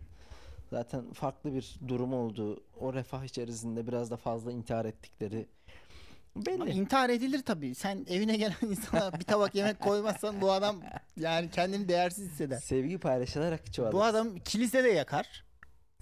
zaten 0.70 1.12
farklı 1.12 1.54
bir 1.54 1.76
durum 1.88 2.14
olduğu 2.14 2.62
o 2.80 2.94
refah 2.94 3.24
içerisinde 3.24 3.86
biraz 3.86 4.10
da 4.10 4.16
fazla 4.16 4.52
intihar 4.52 4.84
ettikleri 4.84 5.46
Ama 6.36 6.46
belli. 6.46 6.70
İntihar 6.70 7.10
edilir 7.10 7.42
tabii. 7.42 7.74
Sen 7.74 8.06
evine 8.08 8.36
gelen 8.36 8.56
insana 8.62 9.12
bir 9.12 9.24
tabak 9.24 9.54
yemek 9.54 9.80
koymazsan 9.80 10.40
bu 10.40 10.52
adam 10.52 10.82
yani 11.16 11.50
kendini 11.50 11.88
değersiz 11.88 12.30
hisseder. 12.30 12.60
Sevgi 12.60 12.98
paylaşılarak 12.98 13.72
çoğalır. 13.72 13.92
Bu 13.92 14.04
adam 14.04 14.38
kilise 14.38 14.84
de 14.84 14.88
yakar. 14.88 15.44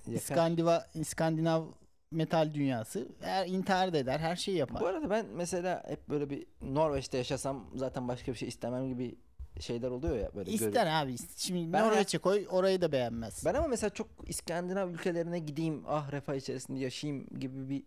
Yakar. 0.07 0.21
İskandiva, 0.21 0.87
İskandinav 0.95 1.65
metal 2.11 2.55
dünyası. 2.55 3.09
Her 3.21 3.47
intihar 3.47 3.93
da 3.93 3.99
eder, 3.99 4.19
her 4.19 4.37
şeyi 4.37 4.57
yapar. 4.57 4.83
Bu 4.83 4.87
arada 4.87 5.11
ben 5.11 5.27
mesela 5.27 5.83
hep 5.89 6.09
böyle 6.09 6.31
bir 6.31 6.47
Norveç'te 6.63 7.19
yaşasam 7.19 7.67
zaten 7.75 8.09
başka 8.09 8.33
bir 8.33 8.37
şey 8.39 8.49
istemem 8.49 8.89
gibi 8.89 9.15
şeyler 9.61 9.91
oluyor 9.91 10.17
ya 10.17 10.31
böyle 10.35 10.51
İster 10.51 11.03
abi. 11.03 11.17
Şimdi 11.37 11.73
Ben- 11.73 11.89
Norveç'e 11.89 12.19
koy 12.19 12.47
orayı 12.51 12.81
da 12.81 12.93
beğenmez. 12.93 13.43
Ben 13.47 13.55
ama 13.55 13.67
mesela 13.69 13.91
çok 13.91 14.09
İskandinav 14.27 14.89
ülkelerine 14.91 15.39
gideyim 15.39 15.83
ah 15.89 16.13
refah 16.13 16.35
içerisinde 16.35 16.79
yaşayayım 16.79 17.27
gibi 17.41 17.69
bir 17.69 17.83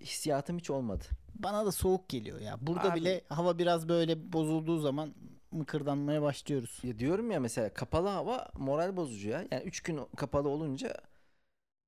hissiyatım 0.00 0.58
hiç 0.58 0.70
olmadı. 0.70 1.04
Bana 1.34 1.66
da 1.66 1.72
soğuk 1.72 2.08
geliyor 2.08 2.40
ya. 2.40 2.56
Burada 2.60 2.92
Abi- 2.92 3.00
bile 3.00 3.20
hava 3.28 3.58
biraz 3.58 3.88
böyle 3.88 4.32
bozulduğu 4.32 4.78
zaman 4.78 5.14
mıkırdanmaya 5.52 6.22
başlıyoruz. 6.22 6.78
Ya 6.82 6.98
diyorum 6.98 7.30
ya 7.30 7.40
mesela 7.40 7.74
kapalı 7.74 8.08
hava 8.08 8.48
moral 8.58 8.96
bozucu 8.96 9.28
ya. 9.28 9.44
Yani 9.52 9.62
3 9.64 9.80
gün 9.80 10.00
kapalı 10.16 10.48
olunca 10.48 10.94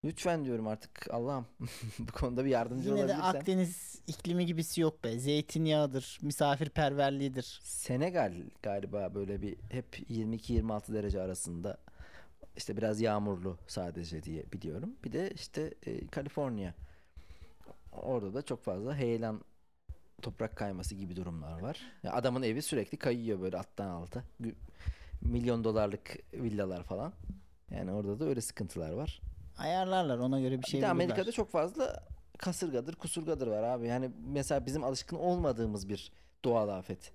lütfen 0.04 0.44
diyorum 0.44 0.66
artık 0.66 1.10
Allah'ım 1.10 1.46
bu 1.98 2.12
konuda 2.12 2.44
bir 2.44 2.50
yardımcı 2.50 2.88
Yine 2.88 2.98
de 2.98 3.04
olabilirsen. 3.04 3.22
Akdeniz 3.22 4.02
iklimi 4.06 4.46
gibisi 4.46 4.80
yok 4.80 5.04
be. 5.04 5.18
Zeytinyağıdır, 5.18 6.18
misafirperverliğidir. 6.22 7.60
Senegal 7.62 8.34
galiba 8.62 9.14
böyle 9.14 9.42
bir 9.42 9.56
hep 9.70 10.10
22-26 10.10 10.94
derece 10.94 11.20
arasında 11.20 11.78
işte 12.56 12.76
biraz 12.76 13.00
yağmurlu 13.00 13.58
sadece 13.66 14.22
diye 14.22 14.44
biliyorum. 14.52 14.94
Bir 15.04 15.12
de 15.12 15.30
işte 15.34 15.74
e, 15.86 16.06
Kaliforniya. 16.06 16.74
Orada 17.92 18.34
da 18.34 18.42
çok 18.42 18.62
fazla 18.64 18.96
heyelan 18.96 19.40
toprak 20.22 20.56
kayması 20.56 20.94
gibi 20.94 21.16
durumlar 21.16 21.60
var. 21.60 21.80
Ya 22.02 22.12
adamın 22.12 22.42
evi 22.42 22.62
sürekli 22.62 22.98
kayıyor 22.98 23.40
böyle 23.40 23.58
alttan 23.58 23.88
alta. 23.88 24.22
Milyon 25.22 25.64
dolarlık 25.64 26.16
villalar 26.34 26.82
falan. 26.84 27.12
Yani 27.70 27.92
orada 27.92 28.20
da 28.20 28.24
öyle 28.24 28.40
sıkıntılar 28.40 28.90
var. 28.92 29.20
Ayarlarlar 29.60 30.18
ona 30.18 30.40
göre 30.40 30.62
bir 30.62 30.66
şey 30.66 30.80
bir 30.80 30.86
de 30.86 30.90
bulurlar. 30.90 31.04
Amerika'da 31.04 31.32
çok 31.32 31.50
fazla 31.50 32.04
kasırgadır, 32.38 32.94
kusurgadır 32.94 33.46
var 33.46 33.62
abi. 33.62 33.86
Yani 33.88 34.10
mesela 34.26 34.66
bizim 34.66 34.84
alışkın 34.84 35.16
olmadığımız 35.16 35.88
bir 35.88 36.12
doğal 36.44 36.68
afet. 36.68 37.12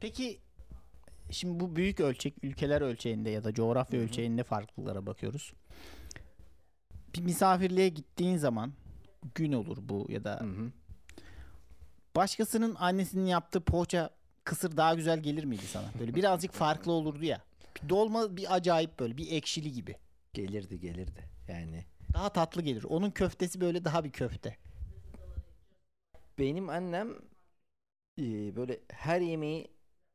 Peki 0.00 0.38
şimdi 1.30 1.60
bu 1.60 1.76
büyük 1.76 2.00
ölçek 2.00 2.34
ülkeler 2.44 2.80
ölçeğinde 2.80 3.30
ya 3.30 3.44
da 3.44 3.54
coğrafya 3.54 3.98
Hı 3.98 4.02
hı. 4.04 4.06
ölçeğinde 4.08 4.42
farklılıklara 4.42 5.06
bakıyoruz. 5.06 5.52
Bir 7.14 7.20
misafirliğe 7.20 7.88
gittiğin 7.88 8.36
zaman 8.36 8.72
gün 9.34 9.52
olur 9.52 9.78
bu 9.80 10.06
ya 10.08 10.24
da 10.24 10.40
Hı 10.40 10.44
hı. 10.44 10.70
başkasının 12.16 12.74
annesinin 12.74 13.26
yaptığı 13.26 13.60
poğaça 13.60 14.10
kısır 14.44 14.76
daha 14.76 14.94
güzel 14.94 15.20
gelir 15.20 15.44
miydi 15.44 15.66
sana? 15.66 15.86
Böyle 16.00 16.14
birazcık 16.14 16.52
farklı 16.52 16.92
olurdu 16.92 17.24
ya. 17.24 17.40
Bir 17.76 17.88
dolma 17.88 18.36
bir 18.36 18.54
acayip 18.54 18.98
böyle 19.00 19.16
bir 19.16 19.32
ekşili 19.32 19.72
gibi. 19.72 19.96
Gelirdi 20.34 20.80
gelirdi. 20.80 21.24
Yani 21.48 21.84
Daha 22.14 22.32
tatlı 22.32 22.62
gelir. 22.62 22.84
Onun 22.84 23.10
köftesi 23.10 23.60
böyle 23.60 23.84
daha 23.84 24.04
bir 24.04 24.12
köfte. 24.12 24.56
Benim 26.38 26.68
annem 26.68 27.10
e, 28.18 28.56
böyle 28.56 28.80
her 28.88 29.20
yemeği 29.20 29.68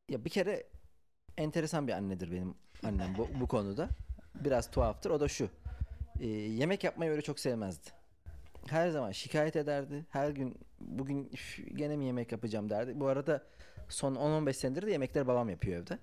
ya 0.09 0.25
bir 0.25 0.29
kere 0.29 0.63
enteresan 1.37 1.87
bir 1.87 1.93
annedir 1.93 2.31
benim 2.31 2.55
annem 2.83 3.15
bu, 3.17 3.27
bu 3.41 3.47
konuda. 3.47 3.89
Biraz 4.35 4.71
tuhaftır. 4.71 5.09
O 5.09 5.19
da 5.19 5.27
şu. 5.27 5.49
e, 6.19 6.27
yemek 6.27 6.83
yapmayı 6.83 7.11
öyle 7.11 7.21
çok 7.21 7.39
sevmezdi. 7.39 7.89
Her 8.67 8.89
zaman 8.89 9.11
şikayet 9.11 9.55
ederdi. 9.55 10.05
Her 10.09 10.29
gün 10.29 10.57
bugün 10.79 11.29
üf, 11.33 11.59
gene 11.75 11.97
mi 11.97 12.05
yemek 12.05 12.31
yapacağım 12.31 12.69
derdi. 12.69 12.99
Bu 12.99 13.07
arada 13.07 13.43
son 13.89 14.15
10-15 14.15 14.53
senedir 14.53 14.87
de 14.87 14.91
yemekleri 14.91 15.27
babam 15.27 15.49
yapıyor 15.49 15.81
evde. 15.81 15.99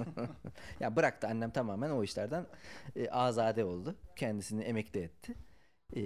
ya 0.80 0.96
bıraktı 0.96 1.26
annem 1.26 1.50
tamamen 1.50 1.90
o 1.90 2.04
işlerden 2.04 2.46
e, 2.96 3.08
azade 3.08 3.64
oldu. 3.64 3.96
Kendisini 4.16 4.62
emekli 4.62 5.00
etti. 5.00 5.34
E, 5.96 6.02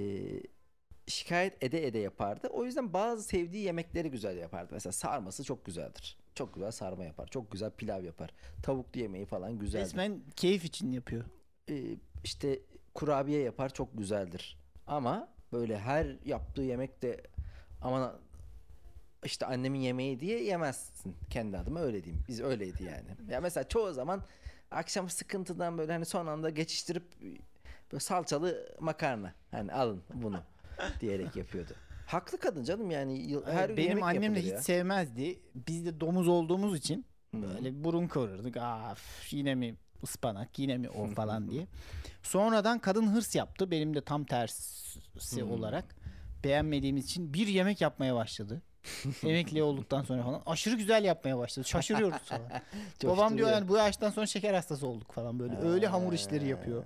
şikayet 1.07 1.63
ede 1.65 1.87
ede 1.87 1.99
yapardı. 1.99 2.49
O 2.49 2.65
yüzden 2.65 2.93
bazı 2.93 3.23
sevdiği 3.23 3.65
yemekleri 3.65 4.11
güzel 4.11 4.37
yapardı. 4.37 4.69
Mesela 4.73 4.93
sarması 4.93 5.45
çok 5.45 5.65
güzeldir. 5.65 6.19
Çok 6.35 6.55
güzel 6.55 6.71
sarma 6.71 7.05
yapar. 7.05 7.27
Çok 7.27 7.53
güzel 7.53 7.71
pilav 7.71 8.05
yapar. 8.05 8.31
Tavuklu 8.63 9.01
yemeği 9.01 9.27
falan 9.27 9.59
güzeldir. 9.59 9.85
Resmen 9.85 10.23
keyif 10.37 10.65
için 10.65 10.93
yapıyor. 10.93 11.25
Ee, 11.71 11.97
işte 12.25 12.61
kurabiye 12.95 13.43
yapar 13.43 13.73
çok 13.75 13.99
güzeldir. 13.99 14.59
Ama 14.87 15.29
böyle 15.53 15.79
her 15.79 16.17
yaptığı 16.25 16.63
yemek 16.63 17.03
de 17.03 17.23
aman 17.81 18.13
işte 19.25 19.47
annemin 19.47 19.81
yemeği 19.81 20.21
diye 20.21 20.43
yemezsin. 20.45 21.17
Kendi 21.31 21.59
adıma 21.59 21.81
öyle 21.81 22.05
diyeyim. 22.05 22.25
Biz 22.29 22.41
öyleydi 22.41 22.85
yani. 22.85 23.31
Ya 23.33 23.41
mesela 23.41 23.69
çoğu 23.69 23.93
zaman 23.93 24.23
akşam 24.71 25.09
sıkıntıdan 25.11 25.79
böyle 25.79 25.93
hani 25.93 26.05
son 26.05 26.27
anda 26.27 26.51
geçiştirip 26.51 27.05
böyle 27.93 28.01
salçalı 28.01 28.69
makarna. 28.81 29.35
Hani 29.51 29.73
alın 29.73 30.03
bunu 30.15 30.43
diyerek 31.01 31.37
yapıyordu. 31.37 31.73
Haklı 32.07 32.39
kadın 32.39 32.65
canım 32.65 32.91
yani 32.91 33.37
her 33.47 33.69
gün 33.69 33.77
Benim 33.77 34.03
annem 34.03 34.35
de 34.35 34.43
hiç 34.43 34.51
ya. 34.53 34.63
sevmezdi. 34.63 35.39
Biz 35.55 35.87
de 35.87 36.01
domuz 36.01 36.29
olduğumuz 36.29 36.77
için 36.79 37.07
böyle 37.33 37.85
burun 37.85 38.07
kıvırırdık. 38.09 38.57
Aa 38.57 38.95
yine 39.31 39.55
mi 39.55 39.77
ıspanak 40.05 40.59
yine 40.59 40.79
mi 40.79 40.91
o 40.91 41.07
falan 41.15 41.51
diye. 41.51 41.67
Sonradan 42.23 42.79
kadın 42.79 43.15
hırs 43.15 43.35
yaptı. 43.35 43.71
Benim 43.71 43.95
de 43.95 44.01
tam 44.01 44.25
tersi 44.25 45.45
olarak 45.45 45.85
beğenmediğimiz 46.45 47.05
için 47.05 47.35
bir 47.35 47.47
yemek 47.47 47.81
yapmaya 47.81 48.15
başladı. 48.15 48.63
Emekli 49.23 49.63
olduktan 49.63 50.03
sonra 50.03 50.23
falan 50.23 50.43
aşırı 50.47 50.75
güzel 50.75 51.05
yapmaya 51.05 51.39
başladı. 51.39 51.69
Şaşırıyoruz 51.69 52.19
falan. 52.19 52.43
Babam 53.05 53.39
diyor 53.39 53.51
yani 53.51 53.69
bu 53.69 53.77
yaştan 53.77 54.11
sonra 54.11 54.27
şeker 54.27 54.55
hastası 54.55 54.87
olduk 54.87 55.13
falan 55.13 55.39
böyle. 55.39 55.59
Öyle 55.59 55.87
hamur 55.87 56.13
işleri 56.13 56.49
yapıyor 56.49 56.85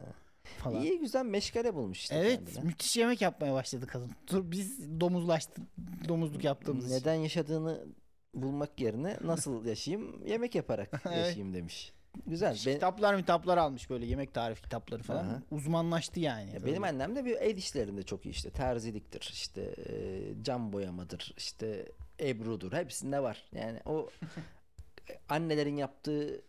falan. 0.59 0.83
İyi 0.83 0.99
güzel 0.99 1.25
meşgale 1.25 1.75
bulmuş 1.75 1.99
işte 1.99 2.15
Evet, 2.15 2.45
kendine. 2.45 2.65
müthiş 2.65 2.97
yemek 2.97 3.21
yapmaya 3.21 3.55
başladı 3.55 3.87
kadın. 3.87 4.11
Dur 4.31 4.51
biz 4.51 5.01
domuzlaştık, 5.01 5.65
domuzluk 6.09 6.45
yaptığımız 6.45 6.85
için. 6.85 6.97
Neden 6.97 7.15
yaşadığını 7.15 7.87
bulmak 8.35 8.81
yerine 8.81 9.17
nasıl 9.25 9.65
yaşayayım 9.65 10.27
yemek 10.27 10.55
yaparak 10.55 11.05
yaşayayım 11.05 11.55
demiş. 11.55 11.93
Güzel. 12.27 12.59
Ben, 12.67 12.75
Kitaplar 12.75 13.19
kitaplar 13.19 13.59
almış 13.59 13.91
böyle 13.91 14.07
yemek 14.07 14.35
tarif 14.35 14.63
kitapları 14.63 15.03
falan. 15.03 15.25
Aha. 15.25 15.43
Uzmanlaştı 15.51 16.21
yani. 16.21 16.55
ya 16.55 16.67
benim 16.67 16.85
annem 16.85 17.17
de 17.17 17.25
bir 17.25 17.37
el 17.37 17.57
işlerinde 17.57 18.03
çok 18.03 18.27
iyi 18.27 18.31
işte 18.31 18.51
terziliktir 18.51 19.31
işte 19.33 19.61
e, 19.89 19.95
cam 20.43 20.73
boyamadır 20.73 21.35
işte 21.37 21.93
ebrudur 22.21 22.73
hepsinde 22.73 23.23
var. 23.23 23.45
Yani 23.53 23.81
o 23.87 24.09
annelerin 25.29 25.77
yaptığı 25.77 26.43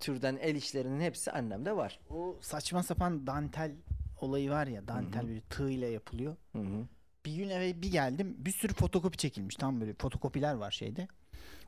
türden 0.00 0.36
el 0.36 0.54
işlerinin 0.54 1.00
hepsi 1.00 1.30
annemde 1.32 1.76
var. 1.76 2.00
o 2.10 2.36
saçma 2.40 2.82
sapan 2.82 3.26
dantel 3.26 3.72
olayı 4.20 4.50
var 4.50 4.66
ya 4.66 4.88
dantel 4.88 5.22
Hı 5.22 5.26
hı. 5.26 5.28
bir 5.28 5.40
tığ 5.40 5.70
ile 5.70 5.86
yapılıyor. 5.86 6.36
Hı 6.52 6.58
hı. 6.58 6.86
Bir 7.26 7.36
gün 7.36 7.48
eve 7.48 7.82
bir 7.82 7.90
geldim 7.92 8.34
bir 8.38 8.52
sürü 8.52 8.72
fotokopi 8.74 9.16
çekilmiş 9.16 9.54
tam 9.56 9.80
böyle 9.80 9.94
fotokopiler 9.94 10.54
var 10.54 10.70
şeyde. 10.70 11.08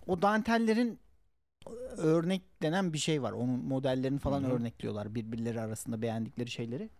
O 0.06 0.22
dantellerin 0.22 0.98
örnek 1.96 2.62
denen 2.62 2.92
bir 2.92 2.98
şey 2.98 3.22
var. 3.22 3.32
Onun 3.32 3.64
modellerini 3.64 4.18
falan 4.18 4.42
Hı 4.42 4.46
hı. 4.46 4.52
örnekliyorlar 4.52 5.14
birbirleri 5.14 5.60
arasında 5.60 6.02
beğendikleri 6.02 6.50
şeyleri. 6.50 6.90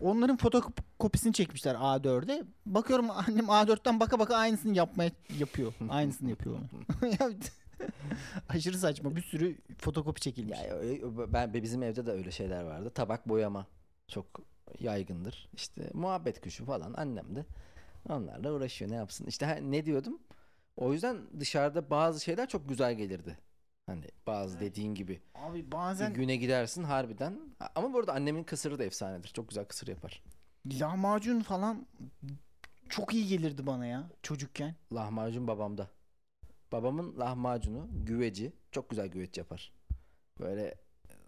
Onların 0.00 0.36
fotokopisini 0.36 1.32
çekmişler 1.32 1.74
A4'e. 1.74 2.44
Bakıyorum 2.66 3.10
annem 3.10 3.44
A4'ten 3.44 4.00
baka 4.00 4.18
baka 4.18 4.36
aynısını 4.36 4.76
yapmaya 4.76 5.10
yapıyor. 5.38 5.74
Aynısını 5.88 6.30
yapıyor 6.30 6.56
onu. 6.56 7.10
Aşırı 8.48 8.78
saçma. 8.78 9.16
Bir 9.16 9.22
sürü 9.22 9.56
fotokopi 9.78 10.20
çekilmiş. 10.20 10.58
Ya 10.58 10.76
ben 11.32 11.54
bizim 11.54 11.82
evde 11.82 12.06
de 12.06 12.10
öyle 12.10 12.30
şeyler 12.30 12.62
vardı. 12.62 12.90
Tabak 12.90 13.28
boyama 13.28 13.66
çok 14.08 14.26
yaygındır. 14.80 15.48
İşte 15.54 15.90
muhabbet 15.94 16.40
kuşu 16.40 16.64
falan 16.64 16.94
annem 16.96 17.36
de 17.36 17.44
onlarla 18.08 18.52
uğraşıyor 18.52 18.90
ne 18.90 18.94
yapsın. 18.94 19.26
İşte 19.26 19.60
ne 19.62 19.84
diyordum? 19.86 20.18
O 20.76 20.92
yüzden 20.92 21.16
dışarıda 21.40 21.90
bazı 21.90 22.20
şeyler 22.20 22.48
çok 22.48 22.68
güzel 22.68 22.94
gelirdi. 22.94 23.38
Hani 23.86 24.04
bazı 24.26 24.60
dediğin 24.60 24.94
gibi. 24.94 25.20
Abi 25.34 25.66
Bir 25.66 25.72
bazen 25.72 26.14
güne 26.14 26.36
gidersin 26.36 26.84
harbiden. 26.84 27.38
Ama 27.74 27.92
bu 27.92 27.98
arada 27.98 28.12
annemin 28.12 28.44
kısırı 28.44 28.78
da 28.78 28.84
efsanedir. 28.84 29.28
Çok 29.28 29.48
güzel 29.48 29.64
kısır 29.64 29.86
yapar. 29.88 30.22
lahmacun 30.80 31.40
falan 31.40 31.86
çok 32.88 33.14
iyi 33.14 33.26
gelirdi 33.26 33.66
bana 33.66 33.86
ya 33.86 34.08
çocukken. 34.22 34.74
Lahmacun 34.92 35.46
babamda. 35.48 35.90
Babamın 36.72 37.18
lahmacunu 37.18 37.88
güveci 37.92 38.52
çok 38.70 38.90
güzel 38.90 39.06
güveç 39.06 39.38
yapar. 39.38 39.72
Böyle 40.40 40.74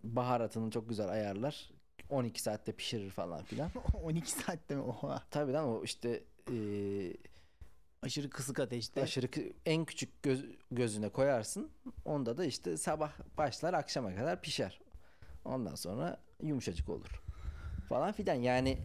baharatını 0.05 0.71
çok 0.71 0.89
güzel 0.89 1.09
ayarlar. 1.09 1.71
12 2.11 2.43
saatte 2.43 2.73
pişirir 2.73 3.11
falan 3.11 3.45
filan. 3.45 3.71
12 4.03 4.31
saatte 4.31 4.77
mi? 4.77 4.83
Oha. 4.83 5.23
Tabii 5.31 5.53
lan 5.53 5.65
o 5.65 5.85
işte 5.85 6.23
eee, 6.51 7.17
Aşırı 8.05 8.31
kısık 8.31 8.61
ateşte. 8.61 9.03
aşırı 9.03 9.27
kı- 9.27 9.53
en 9.67 9.85
küçük 9.85 10.23
göz, 10.23 10.45
gözüne 10.71 11.09
koyarsın. 11.09 11.71
Onda 12.05 12.37
da 12.37 12.45
işte 12.45 12.77
sabah 12.77 13.13
başlar 13.39 13.75
akşama 13.75 14.15
kadar 14.17 14.43
pişer. 14.43 14.81
Ondan 15.45 15.75
sonra 15.75 16.21
yumuşacık 16.43 16.89
olur. 16.89 17.23
Falan 17.89 18.13
filan 18.13 18.35
yani 18.35 18.79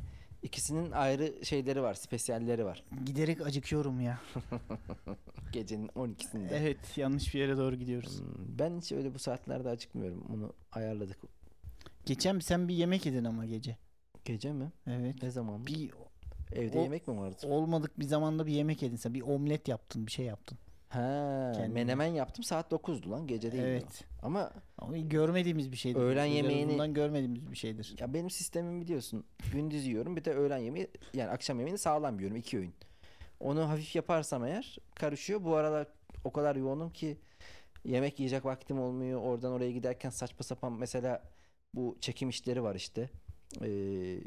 ikisinin 0.43 0.91
ayrı 0.91 1.45
şeyleri 1.45 1.81
var, 1.81 1.93
spesiyalleri 1.93 2.65
var. 2.65 2.83
Giderek 3.05 3.41
acıkıyorum 3.41 4.01
ya. 4.01 4.19
Gecenin 5.51 5.87
12'sinde. 5.87 6.47
Evet 6.53 6.97
yanlış 6.97 7.33
bir 7.33 7.39
yere 7.39 7.57
doğru 7.57 7.75
gidiyoruz. 7.75 8.19
Hmm, 8.19 8.27
Ben 8.59 8.77
hiç 8.77 8.91
öyle 8.91 9.13
bu 9.13 9.19
saatlerde 9.19 9.69
acıkmıyorum. 9.69 10.25
Onu 10.33 10.53
ayarladık. 10.71 11.17
Geçen 12.05 12.39
sen 12.39 12.67
bir 12.67 12.73
yemek 12.73 13.05
yedin 13.05 13.23
ama 13.23 13.45
gece. 13.45 13.77
Gece 14.25 14.53
mi? 14.53 14.71
Evet. 14.87 15.23
Ne 15.23 15.29
zaman? 15.31 15.67
Bir 15.67 15.91
Evde 16.53 16.79
o- 16.79 16.83
yemek 16.83 17.07
mi 17.07 17.17
vardı? 17.19 17.47
olmadık 17.47 17.99
bir 17.99 18.05
zamanda 18.05 18.45
bir 18.47 18.51
yemek 18.53 18.81
yedin 18.81 18.95
sen. 18.95 19.13
Bir 19.13 19.21
omlet 19.21 19.67
yaptın 19.67 20.07
bir 20.07 20.11
şey 20.11 20.25
yaptın. 20.25 20.57
Ha, 20.89 21.51
Kendine. 21.55 21.73
menemen 21.73 22.05
yaptım 22.05 22.43
saat 22.43 22.71
9'du 22.71 23.11
lan 23.11 23.27
gece 23.27 23.51
değildi. 23.51 23.63
o. 23.63 23.67
Evet. 23.69 24.03
Ama 24.23 24.51
Ama 24.77 24.97
görmediğimiz 24.97 25.71
bir 25.71 25.77
şeydir. 25.77 25.99
Öğlen 25.99 26.25
yemeğini- 26.25 26.65
olduğundan 26.65 26.93
görmediğimiz 26.93 27.51
bir 27.51 27.55
şeydir. 27.57 27.95
ya 27.99 28.13
benim 28.13 28.29
sistemim 28.29 28.81
biliyorsun. 28.81 29.25
Gündüz 29.53 29.85
yiyorum 29.87 30.15
bir 30.15 30.25
de 30.25 30.33
öğlen 30.33 30.57
yemeği 30.57 30.87
yani 31.13 31.29
akşam 31.29 31.57
yemeğini 31.59 31.77
sağlam 31.77 32.15
yiyorum 32.19 32.37
iki 32.37 32.57
öğün. 32.57 32.73
Onu 33.39 33.69
hafif 33.69 33.95
yaparsam 33.95 34.45
eğer 34.45 34.77
karışıyor. 34.95 35.43
Bu 35.43 35.55
aralar 35.55 35.87
o 36.23 36.31
kadar 36.31 36.55
yoğunum 36.55 36.89
ki 36.89 37.17
yemek 37.85 38.19
yiyecek 38.19 38.45
vaktim 38.45 38.79
olmuyor. 38.79 39.21
Oradan 39.21 39.51
oraya 39.51 39.71
giderken 39.71 40.09
saçma 40.09 40.43
sapan 40.43 40.73
mesela 40.73 41.23
bu 41.73 41.97
çekim 42.01 42.29
işleri 42.29 42.63
var 42.63 42.75
işte. 42.75 43.09
Ee, 43.63 44.17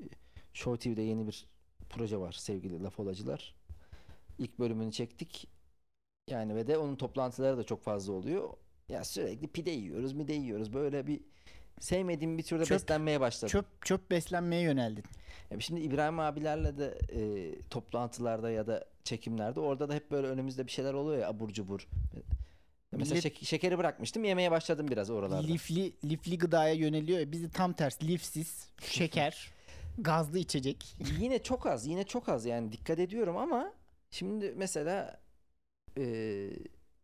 Show 0.52 0.78
TV'de 0.90 1.02
yeni 1.02 1.26
bir 1.26 1.46
proje 1.92 2.18
var 2.18 2.33
sevgili 2.33 2.83
laf 2.83 3.00
olacılar. 3.00 3.55
İlk 4.38 4.59
bölümünü 4.59 4.92
çektik. 4.92 5.48
Yani 6.31 6.55
ve 6.57 6.66
de 6.66 6.78
onun 6.78 6.96
toplantıları 6.96 7.59
da 7.59 7.64
çok 7.64 7.83
fazla 7.83 8.12
oluyor. 8.12 8.50
Ya 8.88 9.05
sürekli 9.05 9.48
pide 9.48 9.70
yiyoruz, 9.70 10.12
mide 10.12 10.33
yiyoruz. 10.33 10.72
Böyle 10.72 11.07
bir 11.07 11.20
sevmediğim 11.81 12.38
bir 12.38 12.42
türde 12.42 12.62
Çöp- 12.62 12.74
beslenmeye 12.74 13.20
başladım. 13.20 13.52
Çöp 13.52 13.66
çöp 13.85 14.11
beslenmeye 14.11 14.62
yöneldin. 14.62 15.05
Ya 15.50 15.61
şimdi 15.61 15.81
İbrahim 15.81 16.20
abilerle 16.20 16.78
de 16.78 16.98
e, 17.12 17.20
toplantılarda 17.70 18.50
ya 18.50 18.66
da 18.66 18.85
çekimlerde 19.05 19.61
orada 19.61 19.88
da 19.88 19.94
hep 19.94 20.11
böyle 20.11 20.26
önümüzde 20.26 20.66
bir 20.66 20.72
şeyler 20.72 20.94
oluyor 20.94 21.20
ya 21.22 21.28
abur 21.28 21.50
cubur. 21.50 21.88
Mesela 22.92 23.20
şek- 23.20 23.44
şekeri 23.44 23.78
bırakmıştım 23.78 24.24
yemeye 24.24 24.50
başladım 24.50 24.88
biraz 24.88 25.11
oralarda. 25.11 25.46
Lifli 25.46 25.92
lifli 26.05 26.38
gıdaya 26.38 26.74
yöneliyor 26.74 27.18
ya. 27.18 27.33
Bizde 27.33 27.48
tam 27.48 27.72
ters 27.72 28.02
lifsiz, 28.02 28.68
şeker, 28.83 29.50
gazlı 29.98 30.38
içecek. 30.38 30.96
Yine 31.20 31.42
çok 31.42 31.66
az 31.66 31.86
yine 31.86 32.04
çok 32.04 32.28
az 32.28 32.46
yani 32.46 32.72
dikkat 32.72 32.98
ediyorum 32.98 33.36
ama 33.36 33.72
şimdi 34.10 34.52
mesela 34.56 35.20
e, 35.98 36.50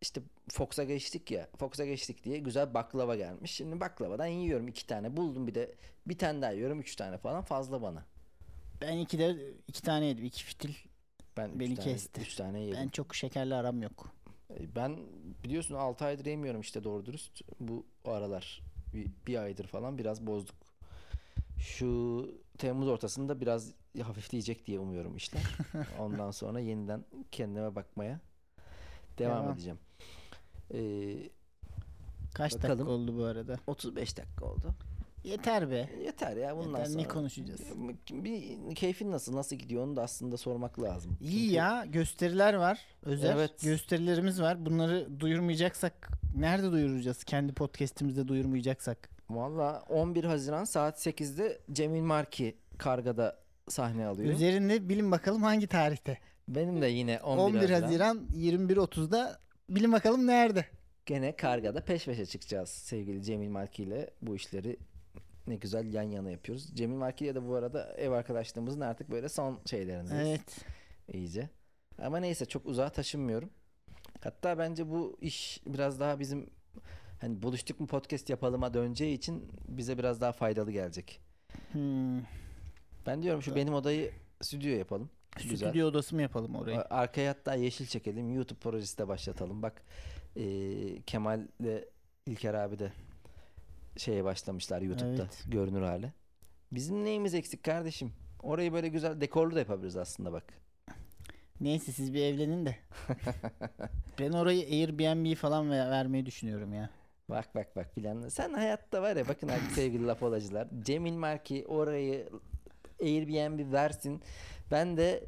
işte 0.01 0.21
Fox'a 0.51 0.85
geçtik 0.85 1.31
ya 1.31 1.49
Fox'a 1.59 1.85
geçtik 1.87 2.25
diye 2.25 2.39
güzel 2.39 2.75
baklava 2.75 3.17
gelmiş. 3.17 3.51
Şimdi 3.51 3.81
baklavadan 3.81 4.27
yiyorum 4.27 4.69
iki 4.69 4.87
tane 4.87 5.17
buldum 5.17 5.47
bir 5.47 5.55
de 5.55 5.75
bir 6.07 6.19
tane 6.19 6.43
daha 6.43 6.51
yiyorum 6.51 6.81
üç 6.81 6.97
tane 6.97 7.19
falan 7.19 7.43
fazla 7.43 7.83
bana. 7.83 8.05
Ben 8.81 8.99
iki 8.99 9.19
de 9.19 9.37
iki 9.69 9.83
tane 9.83 10.07
yedim. 10.07 10.25
iki 10.25 10.45
fitil. 10.45 10.75
Ben 11.37 11.49
üç 11.49 11.61
Beni 11.61 11.77
tane, 11.77 11.93
kesti. 11.93 12.21
üç 12.21 12.35
tane 12.35 12.61
yedim. 12.61 12.79
Ben 12.83 12.89
çok 12.89 13.15
şekerli 13.15 13.55
aram 13.55 13.83
yok. 13.83 14.13
E, 14.51 14.75
Ben 14.77 14.99
biliyorsun 15.45 15.75
6 15.75 16.05
aydır 16.05 16.27
yemiyorum 16.27 16.61
işte 16.61 16.85
doğru 16.85 17.07
dürüst. 17.07 17.43
Bu 17.61 17.87
aralar 18.05 18.63
bir, 18.95 19.07
bir 19.27 19.37
aydır 19.43 19.67
falan 19.67 19.99
biraz 19.99 20.27
bozduk. 20.27 20.57
Şu 21.59 22.29
Temmuz 22.59 22.89
ortasında 22.89 23.41
biraz 23.41 23.73
hafifleyecek 24.03 24.67
diye 24.67 24.79
umuyorum 24.81 25.17
işler. 25.17 25.43
Ondan 25.99 26.31
sonra 26.31 26.61
yeniden 26.61 27.05
kendime 27.33 27.75
bakmaya 27.75 28.21
devam, 29.19 29.43
Devam. 29.43 29.53
edeceğim. 29.53 29.79
Ee, 30.75 31.17
Kaç 32.35 32.53
dakika 32.53 32.69
Bakalım. 32.69 32.89
oldu 32.89 33.19
bu 33.19 33.25
arada? 33.25 33.57
35 33.67 34.17
dakika 34.19 34.45
oldu. 34.45 34.75
Yeter 35.25 35.71
be. 35.71 35.91
Yeter 36.05 36.37
ya 36.37 36.57
bundan 36.57 36.79
Yeter, 36.79 36.85
sonra. 36.85 37.03
ne 37.03 37.09
konuşacağız? 37.09 37.61
Bir 38.11 38.75
keyfin 38.75 39.11
nasıl 39.11 39.37
nasıl 39.37 39.57
gidiyor 39.57 39.85
onu 39.85 39.97
da 39.97 40.03
aslında 40.03 40.37
sormak 40.37 40.83
lazım. 40.83 41.17
İyi 41.21 41.41
Çünkü 41.41 41.55
ya 41.55 41.85
gösteriler 41.85 42.55
var. 42.55 42.81
Özel 43.03 43.37
Evet. 43.37 43.63
gösterilerimiz 43.63 44.41
var. 44.43 44.67
Bunları 44.67 45.21
duyurmayacaksak 45.21 46.09
nerede 46.37 46.73
duyuracağız? 46.73 47.25
Kendi 47.25 47.53
podcast'imizde 47.53 48.29
duyurmayacaksak. 48.29 49.11
Valla 49.31 49.85
11 49.89 50.25
Haziran 50.25 50.65
saat 50.65 51.07
8'de 51.07 51.61
Cemil 51.73 52.03
Marki 52.03 52.57
Karga'da 52.79 53.39
sahne 53.69 54.07
alıyor. 54.07 54.35
Üzerinde 54.35 54.89
bilin 54.89 55.11
bakalım 55.11 55.43
hangi 55.43 55.67
tarihte? 55.67 56.19
Benim 56.49 56.83
de 56.83 56.87
yine 56.87 57.21
11, 57.21 57.43
11, 57.43 57.59
Haziran. 57.59 57.83
Haziran 57.83 58.27
21.30'da 58.35 59.41
bilin 59.69 59.93
bakalım 59.93 60.27
nerede? 60.27 60.67
Gene 61.07 61.37
Karga'da 61.37 61.85
peş 61.85 62.05
peşe 62.05 62.27
çıkacağız 62.27 62.69
sevgili 62.69 63.23
Cemil 63.23 63.49
Marki 63.49 63.83
ile 63.83 64.11
bu 64.23 64.37
işleri 64.37 64.77
ne 65.47 65.57
güzel 65.57 65.93
yan 65.93 66.03
yana 66.03 66.31
yapıyoruz. 66.31 66.75
Cemil 66.75 66.97
Marki 66.97 67.25
ile 67.25 67.35
de 67.35 67.49
bu 67.49 67.55
arada 67.55 67.93
ev 67.93 68.11
arkadaşlığımızın 68.11 68.81
artık 68.81 69.11
böyle 69.11 69.29
son 69.29 69.61
şeylerindeyiz. 69.67 70.29
Evet. 70.29 70.65
iyice. 71.13 71.49
Ama 72.03 72.19
neyse 72.19 72.45
çok 72.45 72.67
uzağa 72.67 72.89
taşınmıyorum. 72.89 73.51
Hatta 74.21 74.59
bence 74.59 74.91
bu 74.91 75.17
iş 75.21 75.61
biraz 75.67 76.01
daha 76.01 76.21
bizim 76.21 76.51
hani 77.21 77.43
buluştuk 77.43 77.81
mu 77.81 77.87
podcast 77.87 78.31
yapalıma 78.31 78.75
döneceği 78.75 79.15
için 79.17 79.49
bize 79.69 79.99
biraz 79.99 80.21
daha 80.21 80.33
faydalı 80.33 80.73
gelecek. 80.73 81.21
Hmm. 81.73 82.19
Ben 83.07 83.23
diyorum 83.23 83.43
şu 83.43 83.55
benim 83.57 83.75
odayı 83.75 84.11
stüdyo 84.43 84.71
yapalım. 84.71 85.11
Güzel. 85.51 85.69
Stüdyo 85.69 85.89
odası 85.89 86.15
mı 86.15 86.23
yapalım 86.23 86.55
orayı? 86.55 86.81
Arkaya 86.81 87.31
hatta 87.31 87.55
yeşil 87.55 87.87
çekelim. 87.87 88.35
YouTube 88.35 88.59
projesi 88.59 88.99
de 88.99 89.09
başlatalım. 89.09 89.63
Bak 89.63 89.83
eee 90.37 91.03
Kemal 91.07 91.41
ile 91.61 91.85
İlker 92.27 92.55
abi 92.55 92.79
de 92.79 92.93
şeye 93.97 94.25
başlamışlar 94.25 94.83
YouTube'da 94.83 95.23
Evet. 95.23 95.45
görünür 95.49 95.83
hale. 95.83 96.13
Bizim 96.73 97.05
neyimiz 97.05 97.35
eksik 97.35 97.63
kardeşim? 97.63 98.13
Orayı 98.43 98.73
böyle 98.73 98.89
güzel 98.89 99.21
dekorlu 99.21 99.55
da 99.55 99.59
yapabiliriz 99.59 99.97
aslında 99.97 100.33
bak. 100.33 100.45
Neyse 101.61 101.93
siz 101.93 102.15
bir 102.15 102.23
evlenin 102.23 102.67
de. 102.67 102.77
ben 104.19 104.33
orayı 104.33 104.67
Airbnb 104.67 105.37
falan 105.37 105.71
ver- 105.71 105.91
vermeyi 105.91 106.27
düşünüyorum 106.27 106.75
ya. 106.75 106.91
Bak 107.29 107.55
bak 107.55 107.77
bak 107.77 107.95
planlı. 107.95 108.31
Sen 108.31 108.53
hayatta 108.53 109.03
var 109.03 109.17
ya 109.17 109.29
bakın 109.29 109.49
artık 109.49 109.73
sevgili 109.73 110.07
laf 110.07 110.23
olacılar. 110.23 110.69
Cemil 110.83 111.13
Marki 111.17 111.65
orayı 111.69 112.29
Airbnb 113.03 113.73
versin. 113.73 114.23
Ben 114.71 114.97
de 114.97 115.25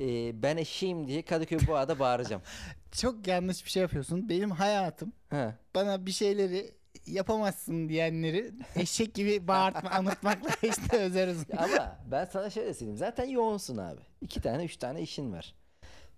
e, 0.00 0.42
ben 0.42 0.56
eşeğim 0.56 1.06
diye 1.08 1.22
Kadıköy 1.22 1.58
Boğa'da 1.66 1.98
bağıracağım. 1.98 2.42
Çok 2.92 3.26
yanlış 3.26 3.64
bir 3.64 3.70
şey 3.70 3.82
yapıyorsun. 3.82 4.28
Benim 4.28 4.50
hayatım 4.50 5.12
Ha. 5.30 5.54
bana 5.74 6.06
bir 6.06 6.10
şeyleri 6.12 6.70
yapamazsın 7.06 7.88
diyenleri 7.88 8.52
eşek 8.76 9.14
gibi 9.14 9.48
bağırtma 9.48 9.90
anlatmakla 9.98 10.68
işte 10.68 10.96
özeriz. 10.96 11.44
Ama 11.56 11.98
ben 12.10 12.24
sana 12.24 12.50
şöyle 12.50 12.74
söyleyeyim. 12.74 12.98
Zaten 12.98 13.24
yoğunsun 13.24 13.76
abi. 13.76 14.00
İki 14.20 14.40
tane 14.42 14.64
üç 14.64 14.76
tane 14.76 15.02
işin 15.02 15.32
var. 15.32 15.54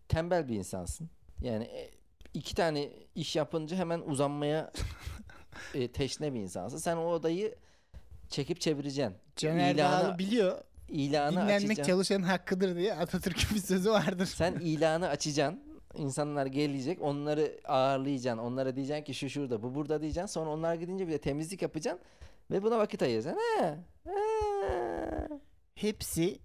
Tembel 0.09 0.49
bir 0.49 0.55
insansın. 0.55 1.11
Yani 1.43 1.65
e, 1.65 1.91
iki 2.35 2.55
tane 2.55 2.89
iş 3.15 3.37
yapınca 3.37 3.77
hemen 3.77 4.01
uzanmaya 4.01 4.73
e, 5.75 5.89
teşne 5.93 6.35
bir 6.35 6.41
insansın. 6.41 6.79
Sen 6.79 6.97
o 6.97 7.05
odayı 7.07 7.55
çekip 8.29 8.61
çevireceksin. 8.61 9.17
Caner 9.37 9.75
İlanı- 9.75 10.05
Dağlı 10.05 10.19
biliyor. 10.19 10.59
İlanı 10.89 11.33
Dinlenmek 11.33 11.57
açacaksın. 11.57 11.83
çalışanın 11.93 12.23
hakkıdır 12.23 12.77
diye 12.77 12.95
Atatürk'ün 12.95 13.57
bir 13.57 13.61
sözü 13.63 13.91
vardır. 13.91 14.27
Sen 14.27 14.53
ilanı 14.61 15.09
açacaksın. 15.09 15.63
İnsanlar 15.95 16.47
gelecek. 16.47 17.03
Onları 17.03 17.61
ağırlayacaksın. 17.65 18.43
Onlara 18.43 18.77
diyeceksin 18.77 19.05
ki 19.05 19.15
şu 19.15 19.31
şurada 19.31 19.63
bu 19.63 19.75
burada 19.75 20.01
diyeceksin. 20.01 20.27
Sonra 20.27 20.51
onlar 20.51 20.75
gidince 20.75 21.07
bir 21.09 21.13
de 21.13 21.19
temizlik 21.19 21.63
yapacaksın. 21.63 22.03
Ve 22.51 22.63
buna 22.63 22.79
vakit 22.79 23.03
ayıracaksın. 23.03 23.41
He. 23.59 23.75
He. 24.05 25.29
Hepsi 25.75 26.39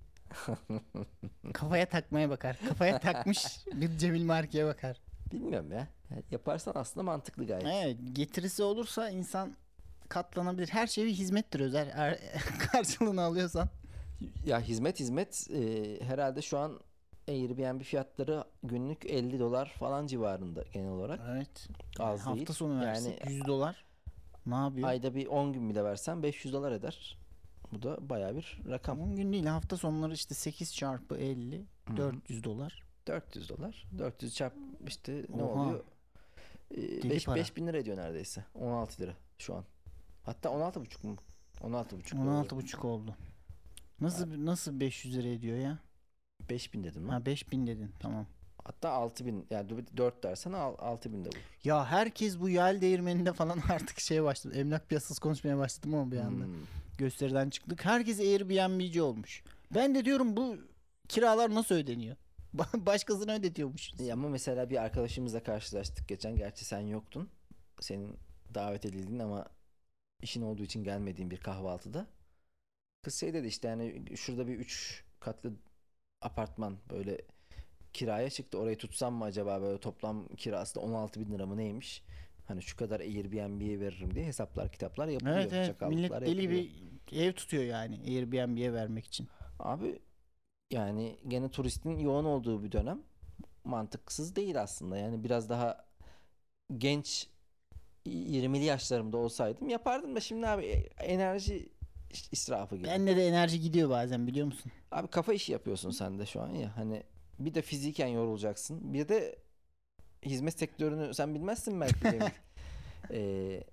kafaya 1.54 1.86
takmaya 1.86 2.30
bakar. 2.30 2.58
Kafaya 2.70 3.00
takmış 3.00 3.46
bir 3.74 3.98
Cemil 3.98 4.24
Marki'ye 4.24 4.66
bakar. 4.66 4.98
Bilmiyorum 5.32 5.72
ya. 5.72 5.88
Yaparsan 6.32 6.72
aslında 6.76 7.04
mantıklı 7.04 7.48
gayet. 7.48 7.66
Evet, 7.66 7.98
getirisi 8.14 8.64
olursa 8.64 9.10
insan 9.10 9.54
katlanabilir. 10.10 10.68
Her 10.68 10.88
şey 10.88 11.06
bir 11.06 11.14
hizmettir 11.14 11.60
özel. 11.60 11.92
Er- 11.96 12.20
karşılığını 12.72 13.22
alıyorsan. 13.22 13.70
Ya 14.46 14.60
hizmet 14.62 15.00
hizmet 15.00 15.48
e, 15.54 16.00
herhalde 16.04 16.42
şu 16.42 16.58
an 16.58 16.80
Airbnb 17.28 17.82
fiyatları 17.82 18.44
günlük 18.64 19.06
50 19.06 19.40
dolar 19.40 19.74
falan 19.80 20.08
civarında 20.08 20.64
genel 20.74 20.92
olarak. 20.92 21.20
Evet. 21.32 21.68
Az 22.00 22.20
Hafta 22.20 22.36
değil. 22.36 22.52
sonu 22.54 22.82
versek 22.82 23.26
Yani 23.26 23.34
100 23.34 23.46
dolar. 23.46 23.86
Ne 24.46 24.56
yapıyor? 24.56 24.88
ayda 24.88 25.16
bir 25.16 25.28
10 25.28 25.54
gün 25.54 25.70
bile 25.70 25.84
versen 25.84 26.24
500 26.24 26.54
dolar 26.54 26.72
eder. 26.72 27.18
Bu 27.72 27.84
da 27.84 28.10
baya 28.10 28.36
bir 28.36 28.60
rakam. 28.70 29.02
10 29.02 29.16
gün 29.16 29.34
değil 29.34 29.46
hafta 29.46 29.78
sonları 29.78 30.14
işte 30.14 30.36
8 30.36 30.76
çarpı 30.76 31.18
50 31.18 31.58
Hı 31.88 31.94
hı. 31.94 31.98
400 31.98 32.44
dolar. 32.44 32.84
400 33.12 33.50
dolar. 33.50 33.88
400 33.98 34.36
çarp 34.36 34.54
işte 34.88 35.26
ne 35.36 35.44
Oha. 35.44 35.62
oluyor? 35.62 35.84
Ee, 36.72 36.78
Deli 36.78 37.10
5 37.10 37.26
para. 37.26 37.36
5000 37.36 37.68
lira 37.68 37.78
ediyor 37.78 37.98
neredeyse. 37.98 38.46
16 38.56 39.02
lira 39.02 39.14
şu 39.38 39.56
an. 39.56 39.64
Hatta 40.24 40.50
16,5 40.50 41.08
mu? 41.08 41.16
16,5 41.62 42.16
16,5 42.16 42.88
oldu. 42.88 43.16
Nasıl 44.02 44.46
nasıl 44.46 44.80
500 44.80 45.18
lira 45.18 45.28
ediyor 45.28 45.58
ya? 45.58 45.80
5000 46.50 46.84
dedim 46.84 47.08
lan. 47.08 47.14
Ha 47.14 47.26
5000 47.26 47.68
dedin 47.68 47.92
tamam. 48.00 48.26
Hatta 48.66 48.90
6000 48.90 49.46
yani 49.50 49.70
4 49.98 50.24
dersen 50.24 50.52
al- 50.52 50.76
6000 50.80 51.26
de 51.26 51.30
vur. 51.30 51.34
Ya 51.64 51.86
herkes 51.86 52.40
bu 52.40 52.50
yel 52.50 52.82
değirmeninde 52.82 53.34
falan 53.34 53.60
artık 53.70 54.00
şeye 54.00 54.24
başladı. 54.24 54.56
Emlak 54.56 54.90
piyasası 54.90 55.22
konuşmaya 55.22 55.58
başladım 55.58 55.94
ama 55.96 56.12
bir 56.12 56.18
anda. 56.18 56.46
Hmm. 56.46 56.54
Gösteriden 56.98 57.50
çıktık. 57.50 57.86
Herkes 57.86 58.20
Airbnb'ci 58.20 59.02
olmuş. 59.02 59.44
Ben 59.76 59.96
de 59.96 60.06
diyorum 60.06 60.38
bu 60.38 60.56
kiralar 61.08 61.54
nasıl 61.56 61.76
ödeniyor? 61.76 62.16
Ba- 62.58 62.86
Başkasına 62.86 63.36
ödetiyormuş. 63.36 63.94
Ya 64.00 64.14
Ama 64.14 64.30
mesela 64.30 64.70
bir 64.70 64.84
arkadaşımızla 64.84 65.44
karşılaştık 65.44 66.08
geçen. 66.08 66.36
Gerçi 66.36 66.66
sen 66.66 66.80
yoktun. 66.80 67.30
Senin 67.80 68.18
davet 68.54 68.86
edildin 68.86 69.20
ama 69.20 69.46
işin 70.22 70.42
olduğu 70.42 70.64
için 70.64 70.84
gelmediğin 70.84 71.32
bir 71.32 71.38
kahvaltıda. 71.38 72.08
Kız 73.02 73.16
şey 73.16 73.34
dedi 73.34 73.48
işte 73.48 73.68
yani 73.68 74.18
şurada 74.18 74.48
bir 74.48 74.56
üç 74.56 75.04
katlı 75.20 75.54
apartman 76.22 76.78
böyle 76.90 77.22
kiraya 77.94 78.30
çıktı. 78.30 78.58
Orayı 78.58 78.78
tutsam 78.78 79.14
mı 79.14 79.24
acaba 79.24 79.62
böyle 79.62 79.80
toplam 79.80 80.28
kirası 80.28 80.76
da 80.76 80.80
16 80.80 81.20
bin 81.20 81.34
lira 81.34 81.46
mı 81.46 81.58
neymiş? 81.58 82.04
Hani 82.48 82.62
şu 82.62 82.78
kadar 82.78 83.00
Airbnb'ye 83.00 83.80
veririm 83.80 84.16
diye 84.16 84.26
hesaplar 84.26 84.72
kitaplar 84.72 85.08
yapılıyor. 85.08 85.38
Evet 85.38 85.54
evet 85.54 85.82
millet 85.82 86.12
deli 86.12 86.44
yapılıyor. 86.44 86.52
bir 87.10 87.18
ev 87.18 87.34
tutuyor 87.34 87.64
yani 87.64 88.00
Airbnb'ye 88.06 88.74
vermek 88.74 89.06
için. 89.06 89.28
Abi 89.60 90.00
yani 90.72 91.18
gene 91.28 91.50
turistin 91.50 92.00
yoğun 92.00 92.26
olduğu 92.26 92.64
bir 92.64 92.72
dönem 92.72 93.02
mantıksız 93.64 94.36
değil 94.36 94.62
aslında. 94.62 94.98
Yani 94.98 95.24
biraz 95.24 95.50
daha 95.50 95.86
genç 96.78 97.28
20'li 98.06 98.64
yaşlarımda 98.64 99.18
olsaydım 99.18 99.70
yapardım 99.70 100.16
da 100.16 100.20
şimdi 100.20 100.48
abi 100.48 100.66
enerji 101.00 101.70
israfı 102.32 102.76
gibi. 102.76 102.88
Bende 102.88 103.16
de 103.16 103.28
enerji 103.28 103.60
gidiyor 103.60 103.90
bazen 103.90 104.28
biliyor 104.28 104.46
musun? 104.46 104.72
Abi 104.92 105.08
kafa 105.08 105.34
işi 105.34 105.52
yapıyorsun 105.52 105.92
sen 105.92 106.20
de 106.20 106.26
şu 106.26 106.42
an 106.42 106.50
ya. 106.50 106.78
Hani 106.78 107.04
bir 107.40 107.54
de 107.54 107.62
fiziken 107.62 108.08
yorulacaksın. 108.08 108.94
Bir 108.94 109.08
de 109.08 109.36
hizmet 110.26 110.60
sektörünü 110.60 111.14
sen 111.14 111.36
bilmezsin 111.36 111.82
belki. 111.82 112.20
Ee, 113.14 113.64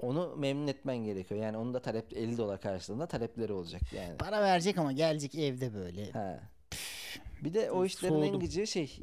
onu 0.00 0.36
memnun 0.36 0.66
etmen 0.66 0.96
gerekiyor. 0.96 1.40
Yani 1.40 1.56
onun 1.56 1.74
da 1.74 1.82
talep 1.82 2.12
50 2.12 2.38
dolar 2.38 2.60
karşılığında 2.60 3.06
talepleri 3.06 3.52
olacak 3.52 3.92
yani. 3.92 4.16
Para 4.16 4.42
verecek 4.42 4.78
ama 4.78 4.92
gelecek 4.92 5.34
evde 5.34 5.74
böyle. 5.74 6.12
He. 6.12 6.40
Bir 7.44 7.54
de 7.54 7.70
o 7.70 7.84
işlerin 7.84 8.22
en 8.22 8.40
gıcığı 8.40 8.66
şey 8.66 8.98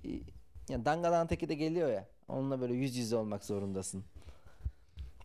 ya 0.69 0.85
dangalan 0.85 1.27
teki 1.27 1.49
de 1.49 1.53
geliyor 1.53 1.91
ya. 1.91 2.07
Onunla 2.27 2.61
böyle 2.61 2.73
yüz 2.73 2.95
yüze 2.95 3.15
olmak 3.15 3.45
zorundasın. 3.45 4.03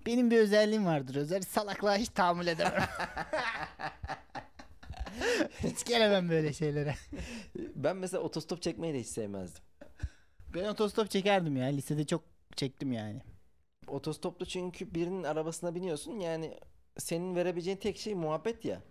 Benim 0.07 0.31
bir 0.31 0.39
özelliğim 0.39 0.87
vardır 0.87 1.15
özel. 1.15 1.43
Salaklığa 1.43 1.97
hiç 1.97 2.09
tahammül 2.09 2.47
edemem. 2.47 2.83
hiç 5.63 5.85
gelemem 5.85 6.29
böyle 6.29 6.53
şeylere. 6.53 6.95
Ben 7.57 7.97
mesela 7.97 8.23
otostop 8.23 8.63
çekmeyi 8.63 8.95
de 8.95 9.01
hiç 9.01 9.07
sevmezdim. 9.07 9.63
Ben 10.55 10.65
otostop 10.65 11.11
çekerdim 11.11 11.57
ya. 11.57 11.67
Lisede 11.67 12.07
çok 12.07 12.23
çektim 12.57 12.93
yani. 12.93 13.23
Otostopta 13.89 14.45
çünkü 14.45 14.95
birinin 14.95 15.25
arabasına 15.25 15.75
biniyorsun 15.75 16.21
yani 16.21 16.55
senin 16.99 17.37
verebileceğin 17.37 17.77
tek 17.77 17.99
şey 17.99 18.15
muhabbet 18.15 18.65
ya. 18.65 18.83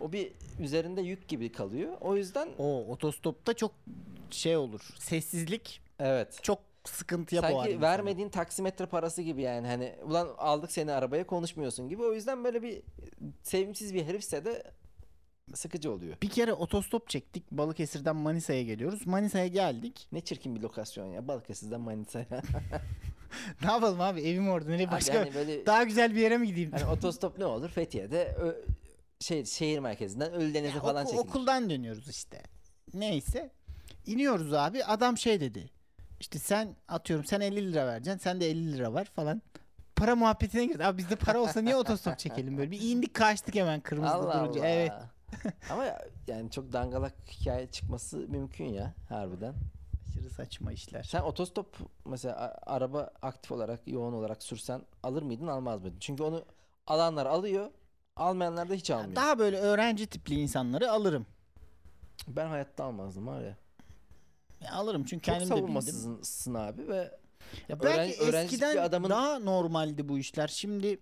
O 0.00 0.12
bir 0.12 0.32
üzerinde 0.60 1.00
yük 1.00 1.28
gibi 1.28 1.52
kalıyor. 1.52 1.92
O 2.00 2.16
yüzden 2.16 2.48
O 2.58 2.84
otostopta 2.88 3.54
çok 3.54 3.72
şey 4.30 4.56
olur. 4.56 4.94
Sessizlik 4.98 5.80
evet. 5.98 6.38
çok 6.42 6.58
sıkıntıya 6.84 7.42
boğar. 7.42 7.64
Sanki 7.64 7.80
vermediğin 7.80 8.28
taksimetre 8.28 8.86
parası 8.86 9.22
gibi 9.22 9.42
yani 9.42 9.66
hani 9.66 9.94
ulan 10.04 10.28
aldık 10.38 10.72
seni 10.72 10.92
arabaya 10.92 11.26
konuşmuyorsun 11.26 11.88
gibi. 11.88 12.02
O 12.02 12.12
yüzden 12.12 12.44
böyle 12.44 12.62
bir 12.62 12.82
sevimsiz 13.42 13.94
bir 13.94 14.04
herifse 14.04 14.44
de 14.44 14.62
sıkıcı 15.54 15.92
oluyor. 15.92 16.16
Bir 16.22 16.28
kere 16.28 16.52
otostop 16.52 17.08
çektik. 17.08 17.50
Balıkesir'den 17.50 18.16
Manisa'ya 18.16 18.62
geliyoruz. 18.62 19.06
Manisa'ya 19.06 19.46
geldik. 19.46 20.08
Ne 20.12 20.20
çirkin 20.20 20.56
bir 20.56 20.60
lokasyon 20.60 21.06
ya. 21.06 21.28
Balıkesir'den 21.28 21.80
Manisa'ya. 21.80 22.26
ne 23.64 23.70
yapalım 23.70 24.00
abi? 24.00 24.20
Evim 24.20 24.48
orada. 24.48 24.70
Nereye 24.70 24.90
başka 24.90 25.20
hani 25.20 25.34
böyle 25.34 25.66
daha 25.66 25.82
güzel 25.82 26.14
bir 26.14 26.20
yere 26.20 26.38
mi 26.38 26.46
gideyim? 26.46 26.72
hani 26.72 26.84
otostop 26.86 27.38
ne 27.38 27.44
olur? 27.44 27.68
Fethiye'de 27.68 28.24
ö- 28.40 28.64
şey 29.20 29.44
şehir 29.44 29.78
merkezinden 29.78 30.32
Ölüdeniz'e 30.32 30.80
falan 30.80 31.04
çekilir. 31.04 31.20
okuldan 31.22 31.70
dönüyoruz 31.70 32.08
işte. 32.08 32.42
Neyse. 32.94 33.50
İniyoruz 34.06 34.52
abi. 34.52 34.84
Adam 34.84 35.18
şey 35.18 35.40
dedi. 35.40 35.70
İşte 36.20 36.38
sen 36.38 36.76
atıyorum 36.88 37.24
sen 37.24 37.40
50 37.40 37.72
lira 37.72 37.86
vereceksin. 37.86 38.18
Sen 38.18 38.40
de 38.40 38.50
50 38.50 38.72
lira 38.72 38.92
var 38.92 39.04
falan. 39.04 39.42
Para 39.96 40.16
muhabbetine 40.16 40.64
girdi. 40.66 40.84
Abi 40.84 40.98
bizde 40.98 41.16
para 41.16 41.40
olsa 41.40 41.60
niye 41.60 41.76
otostop 41.76 42.18
çekelim 42.18 42.58
böyle? 42.58 42.70
Bir 42.70 42.80
indik 42.80 43.14
kaçtık 43.14 43.54
hemen 43.54 43.80
kırmızıda 43.80 44.14
Allah 44.16 44.44
durunca. 44.44 44.60
Allah. 44.60 44.68
Evet. 44.68 44.92
Ama 45.70 45.84
ya- 45.84 46.04
yani 46.26 46.50
çok 46.50 46.72
dangalak 46.72 47.14
hikaye 47.30 47.66
çıkması 47.66 48.16
mümkün 48.16 48.64
ya 48.64 48.94
harbiden. 49.08 49.54
Aşırı 50.12 50.30
saçma 50.30 50.72
işler. 50.72 51.02
Sen 51.02 51.20
otostop 51.22 51.76
mesela 52.04 52.58
araba 52.66 53.10
aktif 53.22 53.52
olarak 53.52 53.80
yoğun 53.88 54.12
olarak 54.12 54.42
sürsen 54.42 54.82
alır 55.02 55.22
mıydın 55.22 55.46
almaz 55.46 55.80
mıydın? 55.82 55.98
Çünkü 56.00 56.22
onu 56.22 56.44
alanlar 56.86 57.26
alıyor 57.26 57.70
almayanlar 58.16 58.70
da 58.70 58.74
hiç 58.74 58.90
almıyor. 58.90 59.16
Daha 59.16 59.38
böyle 59.38 59.56
öğrenci 59.58 60.06
tipli 60.06 60.34
insanları 60.40 60.90
alırım. 60.90 61.26
Ben 62.28 62.46
hayatta 62.46 62.84
almazdım 62.84 63.26
var 63.26 63.40
ya. 63.40 63.56
Ya 64.60 64.72
alırım 64.72 65.04
çünkü 65.04 65.22
Çok 65.26 65.34
kendim 65.34 65.48
de 65.50 65.54
bildim. 65.54 65.62
savunmasızsın 65.82 66.54
abi 66.54 66.88
ve 66.88 67.18
Ya 67.68 67.80
belki 67.82 68.22
Öğren- 68.22 68.28
öğrenci 68.28 68.54
eskiden 68.54 68.70
tipli 68.70 68.80
adamın- 68.80 69.10
daha 69.10 69.38
normaldi 69.38 70.08
bu 70.08 70.18
işler. 70.18 70.48
Şimdi 70.48 70.98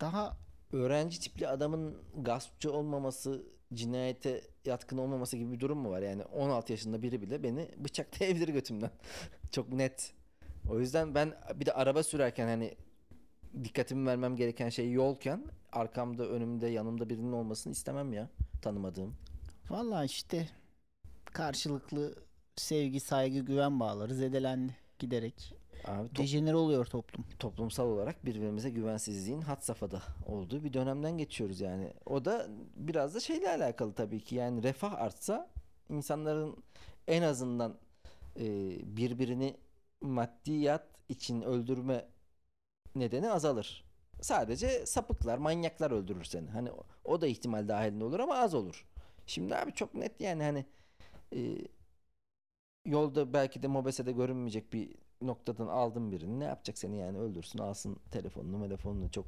daha 0.00 0.36
öğrenci 0.72 1.20
tipli 1.20 1.48
adamın 1.48 1.98
gaspçı 2.16 2.72
olmaması, 2.72 3.42
cinayete 3.74 4.40
yatkın 4.64 4.98
olmaması 4.98 5.36
gibi 5.36 5.52
bir 5.52 5.60
durum 5.60 5.78
mu 5.78 5.90
var? 5.90 6.02
Yani 6.02 6.24
16 6.24 6.72
yaşında 6.72 7.02
biri 7.02 7.22
bile 7.22 7.42
beni 7.42 7.68
bıçaklayabilir 7.76 8.48
götümden. 8.48 8.90
Çok 9.52 9.72
net. 9.72 10.12
O 10.70 10.80
yüzden 10.80 11.14
ben 11.14 11.34
bir 11.54 11.66
de 11.66 11.72
araba 11.72 12.02
sürerken 12.02 12.46
hani 12.46 12.74
dikkatimi 13.64 14.06
vermem 14.06 14.36
gereken 14.36 14.68
şey 14.68 14.92
yolken 14.92 15.44
arkamda, 15.72 16.28
önümde, 16.28 16.66
yanımda 16.66 17.08
birinin 17.08 17.32
olmasını 17.32 17.72
istemem 17.72 18.12
ya 18.12 18.28
tanımadığım. 18.62 19.14
Valla 19.70 20.04
işte 20.04 20.48
karşılıklı 21.24 22.14
sevgi, 22.56 23.00
saygı, 23.00 23.38
güven 23.38 23.80
bağları 23.80 24.14
zedelendi 24.14 24.76
giderek. 24.98 25.57
Abi 25.84 26.08
top- 26.08 26.16
Dejenere 26.18 26.56
oluyor 26.56 26.86
toplum. 26.86 27.24
toplumsal 27.38 27.86
olarak 27.86 28.24
birbirimize 28.24 28.70
güvensizliğin 28.70 29.40
had 29.40 29.60
safhada 29.60 30.02
olduğu 30.26 30.64
bir 30.64 30.72
dönemden 30.72 31.18
geçiyoruz 31.18 31.60
yani. 31.60 31.92
O 32.06 32.24
da 32.24 32.46
biraz 32.76 33.14
da 33.14 33.20
şeyle 33.20 33.50
alakalı 33.50 33.92
tabii 33.94 34.20
ki 34.20 34.34
yani 34.34 34.62
refah 34.62 34.92
artsa 34.94 35.50
insanların 35.88 36.56
en 37.08 37.22
azından 37.22 37.78
e, 38.40 38.46
birbirini 38.96 39.56
maddiyat 40.00 40.86
için 41.08 41.42
öldürme 41.42 42.08
nedeni 42.94 43.30
azalır. 43.30 43.84
Sadece 44.20 44.86
sapıklar, 44.86 45.38
manyaklar 45.38 45.90
öldürür 45.90 46.24
seni. 46.24 46.50
Hani 46.50 46.70
o, 46.72 46.82
o 47.04 47.20
da 47.20 47.26
ihtimal 47.26 47.68
dahilinde 47.68 48.04
olur 48.04 48.20
ama 48.20 48.34
az 48.36 48.54
olur. 48.54 48.86
Şimdi 49.26 49.56
abi 49.56 49.72
çok 49.72 49.94
net 49.94 50.20
yani 50.20 50.42
hani 50.42 50.64
e, 51.34 51.38
yolda 52.90 53.32
belki 53.32 53.62
de 53.62 53.66
mobesede 53.66 54.12
görünmeyecek 54.12 54.72
bir 54.72 54.88
noktadan 55.22 55.66
aldın 55.66 56.12
birini 56.12 56.40
ne 56.40 56.44
yapacak 56.44 56.78
seni 56.78 56.98
yani 56.98 57.18
öldürsün 57.18 57.58
alsın 57.58 57.96
telefonunu 58.10 58.64
telefonunu 58.68 59.10
çok 59.10 59.26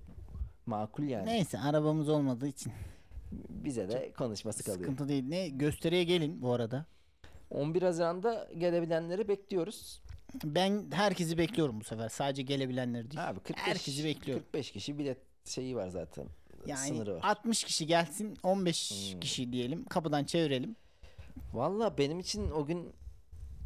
makul 0.67 1.03
yani. 1.03 1.27
Neyse 1.27 1.59
arabamız 1.59 2.09
olmadığı 2.09 2.47
için 2.49 2.73
Bize 3.49 3.89
de 3.89 4.13
konuşması 4.19 4.63
kalıyor. 4.65 4.81
sıkıntı 4.81 5.09
değil. 5.09 5.25
Ne 5.29 5.49
gösteriye 5.49 6.05
gelin 6.05 6.43
bu 6.43 6.53
arada. 6.53 6.87
11 7.51 7.83
Haziran'da 7.83 8.49
gelebilenleri 8.59 9.29
bekliyoruz. 9.29 10.03
Ben 10.45 10.85
herkesi 10.93 11.39
bekliyorum 11.39 11.81
bu 11.81 11.85
sefer. 11.85 12.09
Sadece 12.09 12.43
gelebilenleri 12.43 13.11
değil. 13.11 13.29
Abi 13.29 13.41
45, 13.41 13.67
Herkesi 13.67 14.05
bekliyorum. 14.05 14.45
45 14.45 14.71
kişi 14.73 14.99
bilet 14.99 15.19
şeyi 15.45 15.77
var 15.77 15.89
zaten. 15.89 16.27
Yani 16.67 16.89
sınırı 16.89 17.15
var. 17.15 17.21
60 17.23 17.65
kişi 17.65 17.87
gelsin 17.87 18.37
15 18.43 18.91
Hmm. 19.13 19.21
kişi 19.21 19.53
diyelim. 19.53 19.85
Kapıdan 19.85 20.25
çevirelim. 20.25 20.77
Valla 21.53 21.99
benim 21.99 22.21
için 22.21 22.51
o 22.51 22.67
gün 22.67 22.93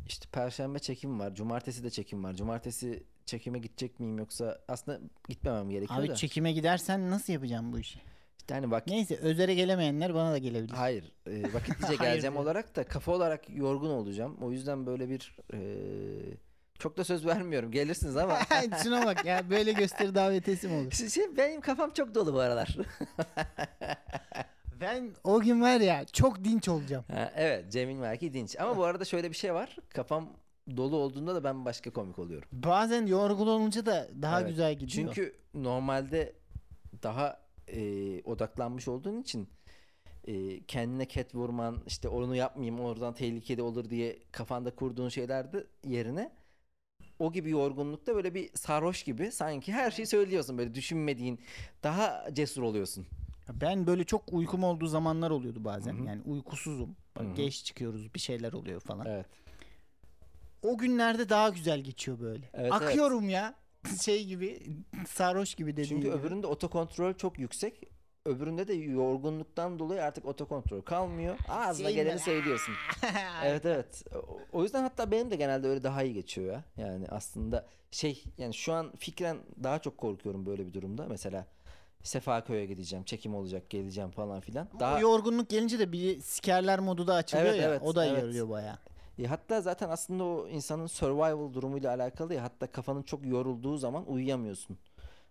işte 0.06 0.26
perşembe 0.32 0.78
çekim 0.78 1.20
var. 1.20 1.34
Cumartesi 1.34 1.84
de 1.84 1.90
çekim 1.90 2.24
var. 2.24 2.34
Cumartesi 2.34 3.02
çekime 3.26 3.58
gidecek 3.58 4.00
miyim 4.00 4.18
yoksa 4.18 4.58
aslında 4.68 5.00
gitmemem 5.28 5.70
gerekiyor 5.70 6.00
Abi 6.00 6.08
da. 6.08 6.14
çekime 6.14 6.52
gidersen 6.52 7.10
nasıl 7.10 7.32
yapacağım 7.32 7.72
bu 7.72 7.78
işi? 7.78 8.00
İşte 8.38 8.54
hani 8.54 8.70
bak 8.70 8.86
Neyse 8.86 9.16
özere 9.16 9.54
gelemeyenler 9.54 10.14
bana 10.14 10.32
da 10.32 10.38
gelebilir. 10.38 10.72
Hayır. 10.74 11.12
E, 11.26 11.52
vakitlice 11.52 11.96
geleceğim 12.00 12.36
olarak 12.36 12.76
da 12.76 12.84
kafa 12.84 13.12
olarak 13.12 13.50
yorgun 13.50 13.90
olacağım. 13.90 14.36
O 14.42 14.50
yüzden 14.52 14.86
böyle 14.86 15.08
bir 15.08 15.36
e, 15.52 15.58
çok 16.78 16.96
da 16.96 17.04
söz 17.04 17.26
vermiyorum. 17.26 17.70
Gelirsiniz 17.70 18.16
ama 18.16 18.38
Şuna 18.82 19.06
bak 19.06 19.24
ya 19.24 19.50
böyle 19.50 19.72
gösteri 19.72 20.14
davetiyesi 20.14 20.68
mi 20.68 20.74
olur? 20.74 20.90
Şey- 20.90 21.08
şey, 21.08 21.36
benim 21.36 21.60
kafam 21.60 21.90
çok 21.90 22.14
dolu 22.14 22.34
bu 22.34 22.38
aralar. 22.38 22.76
Ben 24.80 25.10
o 25.24 25.40
gün 25.40 25.60
var 25.60 25.80
ya 25.80 26.04
çok 26.04 26.44
dinç 26.44 26.68
olacağım. 26.68 27.04
Ha, 27.12 27.32
evet 27.36 27.72
Cemil 27.72 27.96
Merki 27.96 28.32
Dinç. 28.32 28.56
Ama 28.60 28.76
bu 28.76 28.84
arada 28.84 29.04
şöyle 29.04 29.30
bir 29.30 29.36
şey 29.36 29.54
var. 29.54 29.76
Kafam 29.88 30.28
dolu 30.76 30.96
olduğunda 30.96 31.34
da 31.34 31.44
ben 31.44 31.64
başka 31.64 31.90
komik 31.90 32.18
oluyorum. 32.18 32.48
Bazen 32.52 33.06
yorgun 33.06 33.46
olunca 33.46 33.86
da 33.86 34.08
daha 34.22 34.40
Evet. 34.40 34.50
güzel 34.50 34.72
gidiyor. 34.74 34.88
Çünkü 35.14 35.34
normalde 35.54 36.32
daha 37.02 37.40
e, 37.68 38.22
odaklanmış 38.22 38.88
olduğun 38.88 39.20
için 39.22 39.48
e, 40.24 40.64
kendine 40.64 41.04
ket 41.06 41.34
vurman 41.34 41.82
işte 41.86 42.08
onu 42.08 42.36
yapmayayım 42.36 42.80
oradan 42.80 43.14
tehlikeli 43.14 43.62
olur 43.62 43.90
diye 43.90 44.18
kafanda 44.32 44.74
kurduğun 44.74 45.08
şeylerde 45.08 45.66
yerine 45.84 46.32
o 47.18 47.32
gibi 47.32 47.50
yorgunlukta 47.50 48.14
böyle 48.14 48.34
bir 48.34 48.50
sarhoş 48.54 49.02
gibi 49.02 49.32
sanki 49.32 49.72
her 49.72 49.90
şeyi 49.90 50.06
söylüyorsun 50.06 50.58
böyle 50.58 50.74
düşünmediğin 50.74 51.40
daha 51.82 52.34
cesur 52.34 52.62
oluyorsun. 52.62 53.06
Ben 53.52 53.86
böyle 53.86 54.04
çok 54.04 54.32
uykum 54.32 54.64
olduğu 54.64 54.86
zamanlar 54.86 55.30
oluyordu 55.30 55.64
bazen. 55.64 55.98
Hı 55.98 56.02
hı. 56.02 56.06
Yani 56.06 56.22
uykusuzum. 56.24 56.96
Bak 57.16 57.24
Hı 57.24 57.28
hı. 57.28 57.34
Geç 57.34 57.64
çıkıyoruz 57.64 58.14
bir 58.14 58.20
şeyler 58.20 58.52
oluyor 58.52 58.80
falan. 58.80 59.06
Evet. 59.06 59.26
O 60.62 60.78
günlerde 60.78 61.28
daha 61.28 61.48
güzel 61.48 61.80
geçiyor 61.80 62.20
böyle. 62.20 62.50
Evet, 62.54 62.72
Akıyorum 62.72 63.28
ya. 63.28 63.54
Şey 64.02 64.24
gibi 64.26 64.62
sarhoş 65.08 65.54
gibi 65.54 65.72
dediğin 65.72 65.88
Çünkü 65.88 66.02
gibi. 66.02 66.16
öbüründe 66.16 66.46
otokontrol 66.46 67.14
çok 67.14 67.38
yüksek. 67.38 67.94
Öbüründe 68.26 68.68
de 68.68 68.74
yorgunluktan 68.74 69.78
dolayı 69.78 70.02
artık 70.02 70.24
otokontrol 70.24 70.80
kalmıyor. 70.80 71.38
Ağzına 71.48 71.86
Şeyin 71.86 71.96
geleni 71.96 72.08
böyle, 72.08 72.24
söylüyorsun. 72.24 72.74
evet 73.44 73.66
evet. 73.66 74.04
O 74.52 74.62
yüzden 74.62 74.82
hatta 74.82 75.10
benim 75.10 75.30
de 75.30 75.36
genelde 75.36 75.68
öyle 75.68 75.82
daha 75.82 76.02
iyi 76.02 76.14
geçiyor 76.14 76.52
ya. 76.52 76.64
Yani 76.76 77.06
aslında 77.08 77.66
şey 77.90 78.24
yani 78.38 78.54
şu 78.54 78.72
an 78.72 78.92
fikren 78.98 79.38
daha 79.62 79.78
çok 79.78 79.98
korkuyorum 79.98 80.46
böyle 80.46 80.66
bir 80.66 80.72
durumda. 80.72 81.06
Mesela 81.08 81.46
Sefaköy'e 82.04 82.66
gideceğim, 82.66 83.04
çekim 83.04 83.34
olacak, 83.34 83.70
geleceğim 83.70 84.10
falan 84.10 84.40
filan. 84.40 84.68
O 84.76 84.80
Daha 84.80 85.00
yorgunluk 85.00 85.48
gelince 85.48 85.78
de 85.78 85.92
bir 85.92 86.20
sikerler 86.20 86.78
modu 86.78 87.06
da 87.06 87.14
açılıyor 87.14 87.46
Evet, 87.48 87.60
ya. 87.62 87.68
evet, 87.68 87.82
o 87.84 87.94
da 87.94 88.06
evet. 88.06 88.22
yarıyor 88.22 88.48
baya. 88.48 88.78
E, 89.18 89.24
hatta 89.26 89.60
zaten 89.60 89.88
aslında 89.88 90.24
o 90.24 90.48
insanın 90.48 90.86
survival 90.86 91.54
durumuyla 91.54 91.94
alakalı 91.94 92.34
ya. 92.34 92.42
Hatta 92.42 92.66
kafanın 92.66 93.02
çok 93.02 93.26
yorulduğu 93.26 93.76
zaman 93.76 94.06
uyuyamıyorsun. 94.12 94.78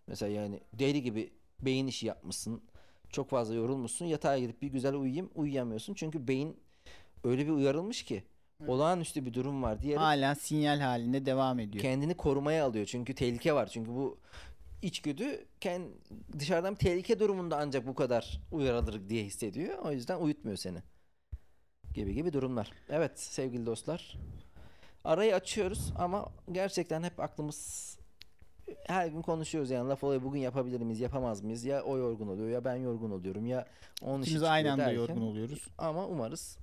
Mesela 0.07 0.31
yani 0.31 0.59
deli 0.73 1.03
gibi 1.03 1.31
beyin 1.61 1.87
işi 1.87 2.05
yapmışsın. 2.07 2.61
Çok 3.09 3.29
fazla 3.29 3.55
yorulmuşsun. 3.55 4.05
Yatağa 4.05 4.37
gidip 4.39 4.61
bir 4.61 4.67
güzel 4.67 4.95
uyuyayım 4.95 5.29
uyuyamıyorsun. 5.35 5.93
Çünkü 5.93 6.27
beyin 6.27 6.57
öyle 7.23 7.45
bir 7.45 7.51
uyarılmış 7.51 8.03
ki 8.03 8.23
olağanüstü 8.67 9.25
bir 9.25 9.33
durum 9.33 9.63
var 9.63 9.81
diyerek 9.81 10.01
Hala 10.01 10.35
sinyal 10.35 10.79
halinde 10.79 11.25
devam 11.25 11.59
ediyor. 11.59 11.81
kendini 11.81 12.13
korumaya 12.17 12.65
alıyor. 12.65 12.85
Çünkü 12.85 13.15
tehlike 13.15 13.53
var. 13.53 13.67
Çünkü 13.67 13.91
bu 13.91 14.17
içgüdü 14.83 15.45
kend, 15.61 15.85
dışarıdan 16.39 16.73
bir 16.73 16.79
tehlike 16.79 17.19
durumunda 17.19 17.57
ancak 17.57 17.87
bu 17.87 17.95
kadar 17.95 18.41
uyarılır 18.51 19.09
diye 19.09 19.23
hissediyor. 19.23 19.77
O 19.77 19.91
yüzden 19.91 20.19
uyutmuyor 20.19 20.57
seni. 20.57 20.77
Gibi 21.93 22.13
gibi 22.13 22.33
durumlar. 22.33 22.71
Evet 22.89 23.19
sevgili 23.19 23.65
dostlar. 23.65 24.17
Arayı 25.03 25.35
açıyoruz 25.35 25.93
ama 25.97 26.29
gerçekten 26.51 27.03
hep 27.03 27.19
aklımız 27.19 27.93
her 28.87 29.07
gün 29.07 29.21
konuşuyoruz 29.21 29.69
yani 29.71 29.89
laf 29.89 30.03
olayı 30.03 30.23
bugün 30.23 30.39
yapabilir 30.39 30.81
miyiz 30.81 30.99
yapamaz 30.99 31.41
mıyız 31.41 31.63
ya 31.63 31.81
o 31.83 31.97
yorgun 31.97 32.27
oluyor 32.27 32.49
ya 32.49 32.65
ben 32.65 32.75
yorgun 32.75 33.11
oluyorum 33.11 33.45
ya 33.45 33.67
onun 34.01 34.21
işi 34.21 34.29
İkimiz 34.31 34.43
aynı 34.43 34.71
anda 34.71 34.83
derken- 34.85 34.95
yorgun 34.99 35.21
oluyoruz. 35.21 35.67
ama 35.77 36.07
umarız 36.07 36.57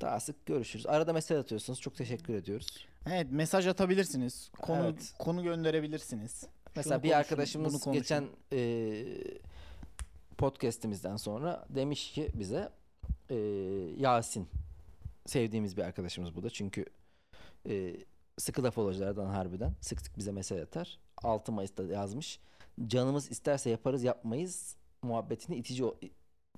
daha 0.00 0.20
sık 0.20 0.46
görüşürüz. 0.46 0.86
Arada 0.86 1.12
mesaj 1.12 1.38
atıyorsunuz 1.38 1.80
çok 1.80 1.96
teşekkür 1.96 2.34
ediyoruz. 2.34 2.86
Evet 3.06 3.26
mesaj 3.30 3.66
atabilirsiniz. 3.66 4.50
Konu 4.58 4.84
Evet. 4.84 5.14
konu 5.18 5.42
gönderebilirsiniz. 5.42 6.44
Mesela 6.78 6.94
Şunu 6.96 7.02
bir 7.02 7.08
konuşun, 7.08 7.18
arkadaşımız 7.20 7.72
bunu 7.74 7.80
konuşun. 7.80 7.92
geçen 8.02 8.28
e, 8.52 9.04
podcast'imizden 10.38 11.16
sonra 11.16 11.66
demiş 11.68 12.12
ki 12.12 12.28
bize 12.34 12.68
e, 13.30 13.36
Yasin 13.96 14.48
sevdiğimiz 15.26 15.76
bir 15.76 15.82
arkadaşımız 15.82 16.36
bu 16.36 16.42
da 16.42 16.50
çünkü 16.50 16.84
e, 17.68 17.96
sıkı 18.38 18.62
lafolojlardan 18.62 19.26
harbiden 19.26 19.74
sık 19.80 20.00
sık 20.00 20.18
bize 20.18 20.32
mesaj 20.32 20.60
atar. 20.60 20.98
6 21.22 21.52
Mayıs'ta 21.52 21.82
yazmış. 21.82 22.40
Canımız 22.86 23.30
isterse 23.30 23.70
yaparız 23.70 24.02
yapmayız 24.04 24.76
muhabbetini 25.02 25.56
itici 25.56 25.84
o- 25.84 25.98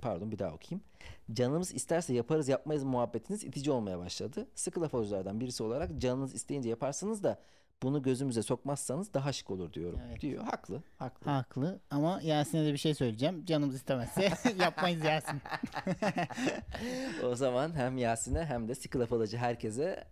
pardon 0.03 0.33
bir 0.33 0.39
daha 0.39 0.53
okuyayım. 0.55 0.85
Canımız 1.33 1.75
isterse 1.75 2.15
yaparız 2.15 2.49
yapmayız 2.49 2.85
muhabbetiniz 2.85 3.45
itici 3.45 3.71
olmaya 3.71 3.99
başladı. 3.99 4.49
Sıkı 4.55 4.81
laf 4.81 4.95
birisi 5.41 5.63
olarak 5.63 5.99
canınız 5.99 6.35
isteyince 6.35 6.69
yaparsınız 6.69 7.23
da 7.23 7.39
bunu 7.83 8.03
gözümüze 8.03 8.43
sokmazsanız 8.43 9.15
daha 9.15 9.33
şık 9.33 9.51
olur 9.51 9.73
diyorum 9.73 10.01
Evet. 10.09 10.21
diyor. 10.21 10.45
Haklı, 10.45 10.83
haklı. 10.99 11.31
Haklı 11.31 11.81
ama 11.91 12.21
Yasin'e 12.23 12.67
de 12.67 12.73
bir 12.73 12.79
şey 12.79 12.95
söyleyeceğim. 12.95 13.45
Canımız 13.45 13.75
istemezse 13.75 14.23
yapmayız 14.59 15.05
Yasin. 15.05 15.41
O 17.25 17.35
zaman 17.35 17.75
hem 17.77 17.99
Yasin'e 17.99 18.45
hem 18.45 18.69
de 18.69 18.75
sıkı 18.75 19.01
laf 19.01 19.13
olacı 19.13 19.37
herkese 19.37 20.05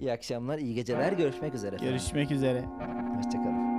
iyi 0.00 0.12
akşamlar, 0.12 0.58
iyi 0.58 0.74
geceler. 0.74 1.12
Görüşmek 1.12 1.54
üzere. 1.54 1.76
Görüşmek 1.76 2.30
üzere. 2.30 2.60
Hoşçakalın. 3.16 3.69